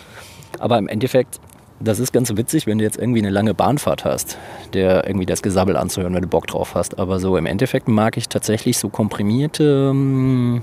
Aber 0.59 0.79
im 0.79 0.89
Endeffekt, 0.89 1.41
das 1.79 1.99
ist 1.99 2.13
ganz 2.13 2.35
witzig, 2.37 2.67
wenn 2.67 2.79
du 2.79 2.85
jetzt 2.85 2.99
irgendwie 2.99 3.21
eine 3.21 3.31
lange 3.31 3.55
Bahnfahrt 3.55 4.05
hast, 4.05 4.39
der 4.73 5.07
irgendwie 5.07 5.27
das 5.27 5.43
Gesabbel 5.43 5.77
anzuhören, 5.77 6.15
wenn 6.15 6.23
du 6.23 6.29
Bock 6.29 6.47
drauf 6.47 6.75
hast. 6.75 6.99
Aber 6.99 7.21
so 7.21 7.37
im 7.37 7.47
Endeffekt 7.47 7.89
mag 7.89 8.17
ich 8.17 8.29
tatsächlich 8.29 8.79
so 8.79 8.89
komprimierte, 8.89 9.91
ähm, 9.91 10.63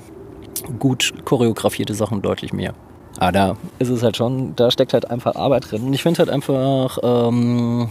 gut 0.79 1.13
choreografierte 1.23 1.93
Sachen 1.93 2.21
deutlich 2.21 2.53
mehr. 2.53 2.73
Aber 3.19 3.31
da 3.31 3.57
ist 3.79 3.89
es 3.89 4.03
halt 4.03 4.17
schon, 4.17 4.55
da 4.55 4.71
steckt 4.71 4.93
halt 4.93 5.09
einfach 5.09 5.35
Arbeit 5.35 5.71
drin. 5.71 5.83
Und 5.83 5.93
ich 5.93 6.03
finde 6.03 6.19
halt 6.19 6.29
einfach, 6.29 6.97
ähm, 7.01 7.89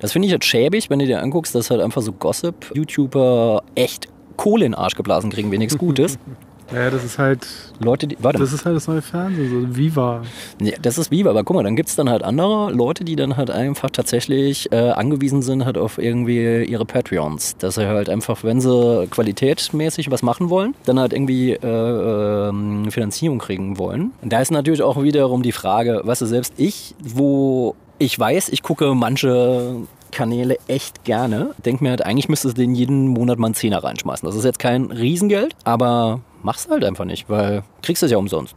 das 0.00 0.12
finde 0.12 0.26
ich 0.26 0.32
halt 0.32 0.44
schäbig, 0.44 0.90
wenn 0.90 0.98
du 0.98 1.06
dir 1.06 1.22
anguckst, 1.22 1.54
dass 1.54 1.70
halt 1.70 1.80
einfach 1.80 2.02
so 2.02 2.12
Gossip-YouTuber 2.12 3.62
echt 3.74 4.08
Kohle 4.36 4.64
in 4.64 4.72
den 4.72 4.78
Arsch 4.78 4.96
geblasen 4.96 5.30
kriegen, 5.30 5.50
nichts 5.58 5.78
Gutes. 5.78 6.18
Ja, 6.72 6.90
das 6.90 7.04
ist 7.04 7.18
halt. 7.18 7.46
Leute, 7.80 8.06
die. 8.06 8.16
Warte. 8.20 8.38
Das 8.38 8.52
ist 8.52 8.64
halt 8.64 8.76
das 8.76 8.88
neue 8.88 9.02
Fernsehen, 9.02 9.50
so 9.50 9.76
Viva. 9.76 10.22
Ja, 10.60 10.76
das 10.80 10.98
ist 10.98 11.10
Viva, 11.10 11.30
aber 11.30 11.44
guck 11.44 11.56
mal, 11.56 11.62
dann 11.62 11.76
gibt 11.76 11.88
es 11.88 11.96
dann 11.96 12.08
halt 12.08 12.22
andere 12.22 12.72
Leute, 12.72 13.04
die 13.04 13.16
dann 13.16 13.36
halt 13.36 13.50
einfach 13.50 13.90
tatsächlich 13.90 14.72
äh, 14.72 14.90
angewiesen 14.90 15.42
sind 15.42 15.64
halt 15.64 15.76
auf 15.76 15.98
irgendwie 15.98 16.64
ihre 16.64 16.84
Patreons. 16.84 17.56
Dass 17.58 17.74
sie 17.74 17.86
halt 17.86 18.08
einfach, 18.08 18.44
wenn 18.44 18.60
sie 18.60 19.06
qualitätmäßig 19.10 20.10
was 20.10 20.22
machen 20.22 20.50
wollen, 20.50 20.74
dann 20.84 20.98
halt 20.98 21.12
irgendwie 21.12 21.52
äh, 21.52 22.48
ähm, 22.48 22.90
Finanzierung 22.90 23.38
kriegen 23.38 23.78
wollen. 23.78 24.12
Und 24.22 24.32
da 24.32 24.40
ist 24.40 24.50
natürlich 24.50 24.82
auch 24.82 25.02
wiederum 25.02 25.42
die 25.42 25.52
Frage, 25.52 26.00
weißt 26.04 26.22
du, 26.22 26.26
selbst 26.26 26.54
ich, 26.56 26.94
wo 27.02 27.74
ich 27.98 28.18
weiß, 28.18 28.48
ich 28.48 28.62
gucke 28.62 28.94
manche 28.94 29.76
Kanäle 30.10 30.56
echt 30.68 31.04
gerne. 31.04 31.50
Denk 31.64 31.80
mir 31.80 31.90
halt, 31.90 32.04
eigentlich 32.04 32.28
müsstest 32.28 32.56
du 32.56 32.62
den 32.62 32.74
jeden 32.74 33.08
Monat 33.08 33.38
mal 33.38 33.48
einen 33.48 33.54
Zehner 33.54 33.82
reinschmeißen. 33.82 34.26
Das 34.26 34.36
ist 34.36 34.44
jetzt 34.44 34.58
kein 34.58 34.90
Riesengeld, 34.90 35.54
aber 35.64 36.20
mach's 36.44 36.68
halt 36.70 36.84
einfach 36.84 37.04
nicht, 37.04 37.28
weil 37.28 37.64
kriegst 37.82 38.02
es 38.02 38.10
ja 38.10 38.18
umsonst. 38.18 38.54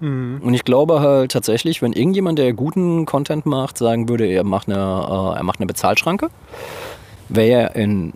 Mhm. 0.00 0.40
Und 0.42 0.54
ich 0.54 0.64
glaube 0.64 1.00
halt 1.00 1.32
tatsächlich, 1.32 1.82
wenn 1.82 1.92
irgendjemand, 1.92 2.38
der 2.38 2.52
guten 2.52 3.04
Content 3.04 3.44
macht, 3.44 3.76
sagen 3.76 4.08
würde, 4.08 4.26
er 4.26 4.44
macht 4.44 4.68
eine, 4.68 4.76
äh, 4.76 5.38
er 5.38 5.42
macht 5.42 5.58
eine 5.58 5.66
Bezahlschranke, 5.66 6.30
wäre 7.28 7.74
er 7.74 7.76
in 7.76 8.14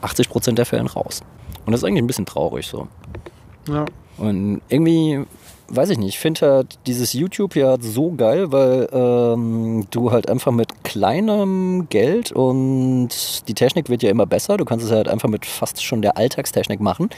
80% 0.00 0.52
der 0.52 0.64
Fällen 0.64 0.86
raus. 0.86 1.22
Und 1.66 1.72
das 1.72 1.82
ist 1.82 1.84
eigentlich 1.84 2.02
ein 2.02 2.06
bisschen 2.06 2.26
traurig 2.26 2.66
so. 2.66 2.86
Ja. 3.68 3.84
Und 4.16 4.62
irgendwie, 4.68 5.24
weiß 5.74 5.90
ich 5.90 5.98
nicht, 5.98 6.10
ich 6.10 6.18
finde 6.18 6.40
halt 6.40 6.78
dieses 6.86 7.12
YouTube 7.12 7.56
ja 7.56 7.76
so 7.80 8.12
geil, 8.12 8.52
weil 8.52 8.88
ähm, 8.92 9.86
du 9.90 10.12
halt 10.12 10.28
einfach 10.28 10.52
mit 10.52 10.84
kleinem 10.84 11.88
Geld 11.88 12.30
und 12.30 13.08
die 13.48 13.54
Technik 13.54 13.88
wird 13.88 14.02
ja 14.02 14.10
immer 14.10 14.26
besser, 14.26 14.56
du 14.58 14.64
kannst 14.64 14.84
es 14.84 14.92
halt 14.92 15.08
einfach 15.08 15.28
mit 15.28 15.46
fast 15.46 15.82
schon 15.82 16.02
der 16.02 16.16
Alltagstechnik 16.16 16.80
machen, 16.80 17.10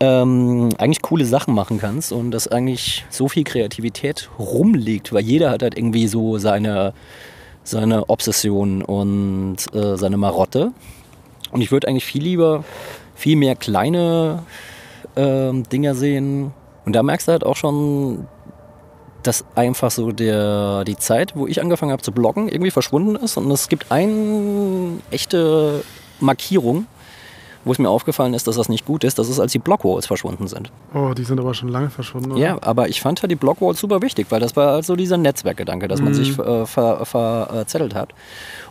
ähm, 0.00 0.70
eigentlich 0.78 1.02
coole 1.02 1.26
Sachen 1.26 1.54
machen 1.54 1.78
kannst 1.78 2.10
und 2.12 2.30
dass 2.30 2.48
eigentlich 2.48 3.04
so 3.10 3.28
viel 3.28 3.44
Kreativität 3.44 4.30
rumliegt, 4.38 5.12
weil 5.12 5.22
jeder 5.22 5.50
hat 5.50 5.62
halt 5.62 5.76
irgendwie 5.76 6.08
so 6.08 6.38
seine, 6.38 6.94
seine 7.62 8.08
Obsession 8.08 8.82
und 8.82 9.56
äh, 9.74 9.96
seine 9.96 10.16
Marotte. 10.16 10.72
Und 11.52 11.60
ich 11.60 11.70
würde 11.70 11.86
eigentlich 11.86 12.04
viel 12.04 12.22
lieber 12.22 12.64
viel 13.14 13.36
mehr 13.36 13.54
kleine 13.54 14.42
ähm, 15.16 15.62
Dinger 15.68 15.94
sehen. 15.94 16.52
Und 16.84 16.94
da 16.94 17.02
merkst 17.02 17.28
du 17.28 17.32
halt 17.32 17.44
auch 17.44 17.56
schon, 17.56 18.26
dass 19.22 19.44
einfach 19.54 19.90
so 19.90 20.12
der, 20.12 20.84
die 20.84 20.96
Zeit, 20.96 21.34
wo 21.34 21.46
ich 21.46 21.60
angefangen 21.62 21.92
habe 21.92 22.02
zu 22.02 22.12
bloggen, 22.12 22.48
irgendwie 22.48 22.70
verschwunden 22.70 23.16
ist. 23.16 23.36
Und 23.38 23.50
es 23.50 23.68
gibt 23.68 23.90
eine 23.90 24.98
echte 25.10 25.82
Markierung, 26.20 26.86
wo 27.66 27.72
es 27.72 27.78
mir 27.78 27.88
aufgefallen 27.88 28.34
ist, 28.34 28.46
dass 28.46 28.56
das 28.56 28.68
nicht 28.68 28.84
gut 28.84 29.04
ist. 29.04 29.18
Das 29.18 29.30
ist, 29.30 29.40
als 29.40 29.52
die 29.52 29.58
Blogwalls 29.58 30.06
verschwunden 30.06 30.46
sind. 30.48 30.70
Oh, 30.92 31.14
die 31.16 31.24
sind 31.24 31.40
aber 31.40 31.54
schon 31.54 31.70
lange 31.70 31.88
verschwunden. 31.88 32.32
Oder? 32.32 32.40
Ja, 32.40 32.58
aber 32.60 32.90
ich 32.90 33.00
fand 33.00 33.22
halt 33.22 33.30
die 33.30 33.36
Blogwalls 33.36 33.80
super 33.80 34.02
wichtig, 34.02 34.26
weil 34.28 34.40
das 34.40 34.54
war 34.54 34.72
halt 34.72 34.84
so 34.84 34.94
dieser 34.96 35.16
Netzwerkgedanke, 35.16 35.88
dass 35.88 36.00
man 36.02 36.10
Mhm. 36.10 36.14
sich 36.14 36.38
äh, 36.38 36.66
ver, 36.66 37.06
verzettelt 37.06 37.94
hat. 37.94 38.10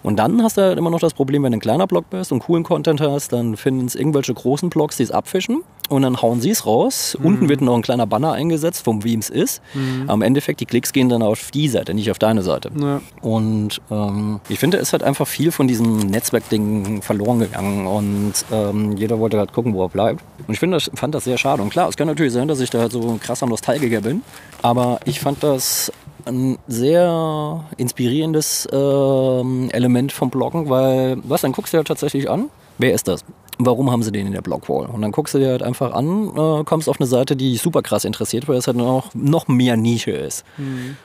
Und 0.04 0.18
dann 0.18 0.44
hast 0.44 0.58
du 0.58 0.62
halt 0.62 0.78
immer 0.78 0.92
noch 0.92 1.00
das 1.00 1.16
Problem, 1.16 1.42
wenn 1.42 1.54
du 1.54 1.58
ein 1.58 1.62
kleiner 1.62 1.88
Blog 1.88 2.12
bist 2.12 2.32
und 2.32 2.42
coolen 2.42 2.64
Content 2.64 3.02
hast, 3.02 3.34
dann 3.34 3.58
finden 3.58 3.88
es 3.88 3.96
irgendwelche 3.96 4.36
großen 4.36 4.70
Blogs, 4.70 4.98
die 4.98 5.04
es 5.04 5.10
abfischen 5.12 5.64
und 5.90 6.02
dann 6.02 6.22
hauen 6.22 6.42
sie 6.42 6.50
es 6.50 6.66
raus. 6.66 7.18
Mhm. 7.20 7.26
Unten 7.26 7.50
wird 7.50 7.62
noch 7.62 7.76
ein 7.76 7.82
kleiner 7.82 8.08
Banner 8.08 8.34
eingesetzt, 8.34 8.84
vom 8.84 9.04
wem 9.04 9.20
es 9.20 9.30
ist. 9.30 9.62
Am 10.08 10.22
Endeffekt, 10.22 10.60
die 10.60 10.66
Klicks 10.66 10.94
gehen 10.94 11.10
dann 11.10 11.22
auf 11.22 11.52
die 11.52 11.68
Seite, 11.68 11.94
nicht 11.94 12.10
auf 12.12 12.20
deine 12.20 12.42
Seite. 12.42 12.72
Ja. 12.80 13.02
Und 13.22 13.82
ähm, 13.92 14.40
ich 14.50 14.60
finde, 14.60 14.78
es 14.78 14.92
halt 14.94 15.04
einfach 15.04 15.28
viel 15.28 15.52
von 15.52 15.68
diesem 15.68 15.98
Netzwerkding 15.98 17.02
verloren 17.02 17.40
gegangen 17.40 17.88
und 17.88 18.34
ähm, 18.52 18.96
jeder 18.98 19.20
wollte 19.20 19.38
halt 19.38 19.54
gucken, 19.54 19.74
wo 19.74 19.84
er 19.84 19.90
bleibt. 19.90 20.24
Und 20.48 20.54
ich 20.54 20.60
finde 20.60 20.78
das, 20.78 20.90
fand 20.94 21.14
das 21.16 21.26
sehr 21.26 21.38
schade. 21.38 21.62
Und 21.62 21.70
klar, 21.70 21.90
es 21.90 21.98
kann 21.98 22.08
natürlich 22.08 22.34
sein, 22.34 22.48
dass 22.48 22.60
ich 22.60 22.70
da 22.70 22.80
halt 22.80 22.92
so 22.92 23.02
ein 23.10 23.20
krasser 23.20 23.46
Nostalgiker 23.46 24.02
bin, 24.02 24.22
aber 24.62 25.00
ich 25.06 25.20
fand 25.20 25.44
das 25.44 25.92
ein 26.26 26.58
sehr 26.68 27.66
inspirierendes 27.78 28.68
ähm, 28.72 29.70
Element 29.72 30.12
vom 30.12 30.30
Bloggen, 30.30 30.70
weil, 30.70 31.18
was, 31.24 31.42
dann 31.42 31.52
guckst 31.52 31.74
du 31.74 31.78
ja 31.78 31.84
tatsächlich 31.84 32.30
an, 32.30 32.50
wer 32.78 32.94
ist 32.94 33.08
das? 33.08 33.24
Warum 33.60 33.92
haben 33.92 34.02
sie 34.02 34.12
den 34.12 34.26
in 34.26 34.34
der 34.34 34.42
Blogwall? 34.42 34.88
Und 34.88 35.02
dann 35.04 35.12
guckst 35.12 35.34
du 35.36 35.38
dir 35.40 35.50
halt 35.50 35.62
einfach 35.62 35.94
an, 35.94 36.30
äh, 36.36 36.64
kommst 36.64 36.90
auf 36.90 37.00
eine 37.00 37.06
Seite, 37.08 37.36
die 37.36 37.52
dich 37.52 37.62
super 37.62 37.84
krass 37.84 38.04
interessiert, 38.04 38.48
weil 38.48 38.58
es 38.58 38.66
halt 38.66 38.78
noch, 38.78 39.14
noch 39.14 39.48
mehr 39.48 39.78
Nische 39.78 40.10
ist. 40.12 40.44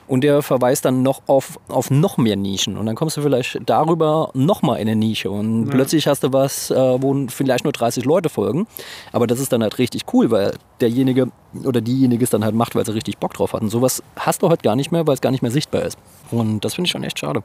Und 0.07 0.23
der 0.23 0.41
verweist 0.41 0.85
dann 0.85 1.03
noch 1.03 1.21
auf, 1.27 1.59
auf 1.67 1.91
noch 1.91 2.17
mehr 2.17 2.35
Nischen. 2.35 2.77
Und 2.77 2.87
dann 2.87 2.95
kommst 2.95 3.17
du 3.17 3.21
vielleicht 3.21 3.59
darüber 3.67 4.31
nochmal 4.33 4.77
in 4.79 4.87
eine 4.87 4.95
Nische. 4.95 5.29
Und 5.29 5.65
Ja. 5.67 5.71
plötzlich 5.71 6.07
hast 6.07 6.23
du 6.23 6.33
was, 6.33 6.71
äh, 6.71 6.75
wo 7.01 7.15
vielleicht 7.29 7.65
nur 7.65 7.73
30 7.73 8.05
Leute 8.05 8.29
folgen. 8.29 8.65
Aber 9.11 9.27
das 9.27 9.39
ist 9.39 9.53
dann 9.53 9.61
halt 9.61 9.77
richtig 9.77 10.05
cool, 10.13 10.31
weil 10.31 10.53
derjenige 10.81 11.27
oder 11.65 11.81
diejenige 11.81 12.23
es 12.23 12.29
dann 12.31 12.43
halt 12.43 12.55
macht, 12.55 12.73
weil 12.75 12.85
sie 12.85 12.93
richtig 12.93 13.17
Bock 13.19 13.33
drauf 13.35 13.53
hat. 13.53 13.61
Und 13.61 13.69
sowas 13.69 14.01
hast 14.15 14.41
du 14.41 14.49
heute 14.49 14.63
gar 14.63 14.75
nicht 14.75 14.91
mehr, 14.91 15.05
weil 15.05 15.13
es 15.13 15.21
gar 15.21 15.31
nicht 15.31 15.41
mehr 15.43 15.51
sichtbar 15.51 15.83
ist. 15.83 15.97
Und 16.31 16.65
das 16.65 16.73
finde 16.73 16.87
ich 16.87 16.91
schon 16.91 17.03
echt 17.03 17.19
schade. 17.19 17.43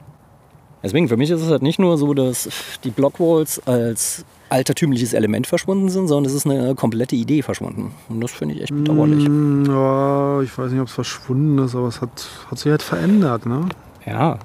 Deswegen, 0.83 1.09
für 1.09 1.17
mich 1.17 1.31
ist 1.31 1.41
es 1.41 1.51
halt 1.51 1.63
nicht 1.63 1.79
nur 1.79 1.97
so, 1.97 2.13
dass 2.13 2.49
die 2.85 2.91
Blockwalls 2.91 3.67
als 3.67 4.25
altertümliches 4.55 5.13
Element 5.13 5.47
verschwunden 5.47 5.89
sind, 5.89 6.07
sondern 6.07 6.31
es 6.31 6.37
ist 6.37 6.47
eine 6.47 6.75
komplette 6.75 7.17
Idee 7.17 7.43
verschwunden. 7.43 7.91
Und 8.09 8.21
das 8.21 8.31
finde 8.31 8.55
ich 8.55 8.63
echt 8.63 8.75
bedauerlich. 8.75 9.29
Mm, 9.29 9.67
ja, 9.67 10.41
ich 10.43 10.57
weiß 10.57 10.71
nicht, 10.71 10.81
ob 10.81 10.87
es 10.87 10.95
verschwunden 10.95 11.59
ist, 11.59 11.75
aber 11.75 11.89
es 11.89 12.01
hat, 12.01 12.29
hat 12.51 12.59
sich 12.59 12.71
halt 12.71 12.83
verändert, 12.83 13.47
ne? 13.47 13.69
Ja. 14.07 14.39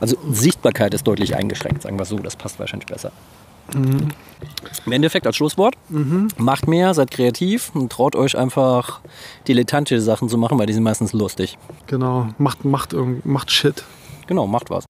Also 0.00 0.16
Sichtbarkeit 0.30 0.94
ist 0.94 1.06
deutlich 1.06 1.34
eingeschränkt, 1.36 1.82
sagen 1.82 1.98
wir 1.98 2.04
so. 2.04 2.18
Das 2.18 2.36
passt 2.36 2.58
wahrscheinlich 2.58 2.86
besser. 2.86 3.10
Im 3.74 4.92
Endeffekt 4.92 5.26
als 5.26 5.36
Schlusswort, 5.36 5.74
macht 6.38 6.68
mehr, 6.68 6.94
seid 6.94 7.10
kreativ 7.10 7.70
und 7.74 7.92
traut 7.92 8.16
euch 8.16 8.38
einfach 8.38 9.00
dilettantische 9.46 10.00
Sachen 10.00 10.28
zu 10.28 10.38
machen, 10.38 10.58
weil 10.58 10.66
die 10.66 10.72
sind 10.72 10.84
meistens 10.84 11.12
lustig. 11.12 11.58
Genau. 11.86 12.28
Macht, 12.38 12.64
macht, 12.64 12.94
macht 13.24 13.50
Shit. 13.50 13.84
Genau, 14.26 14.46
macht 14.46 14.70
was. 14.70 14.84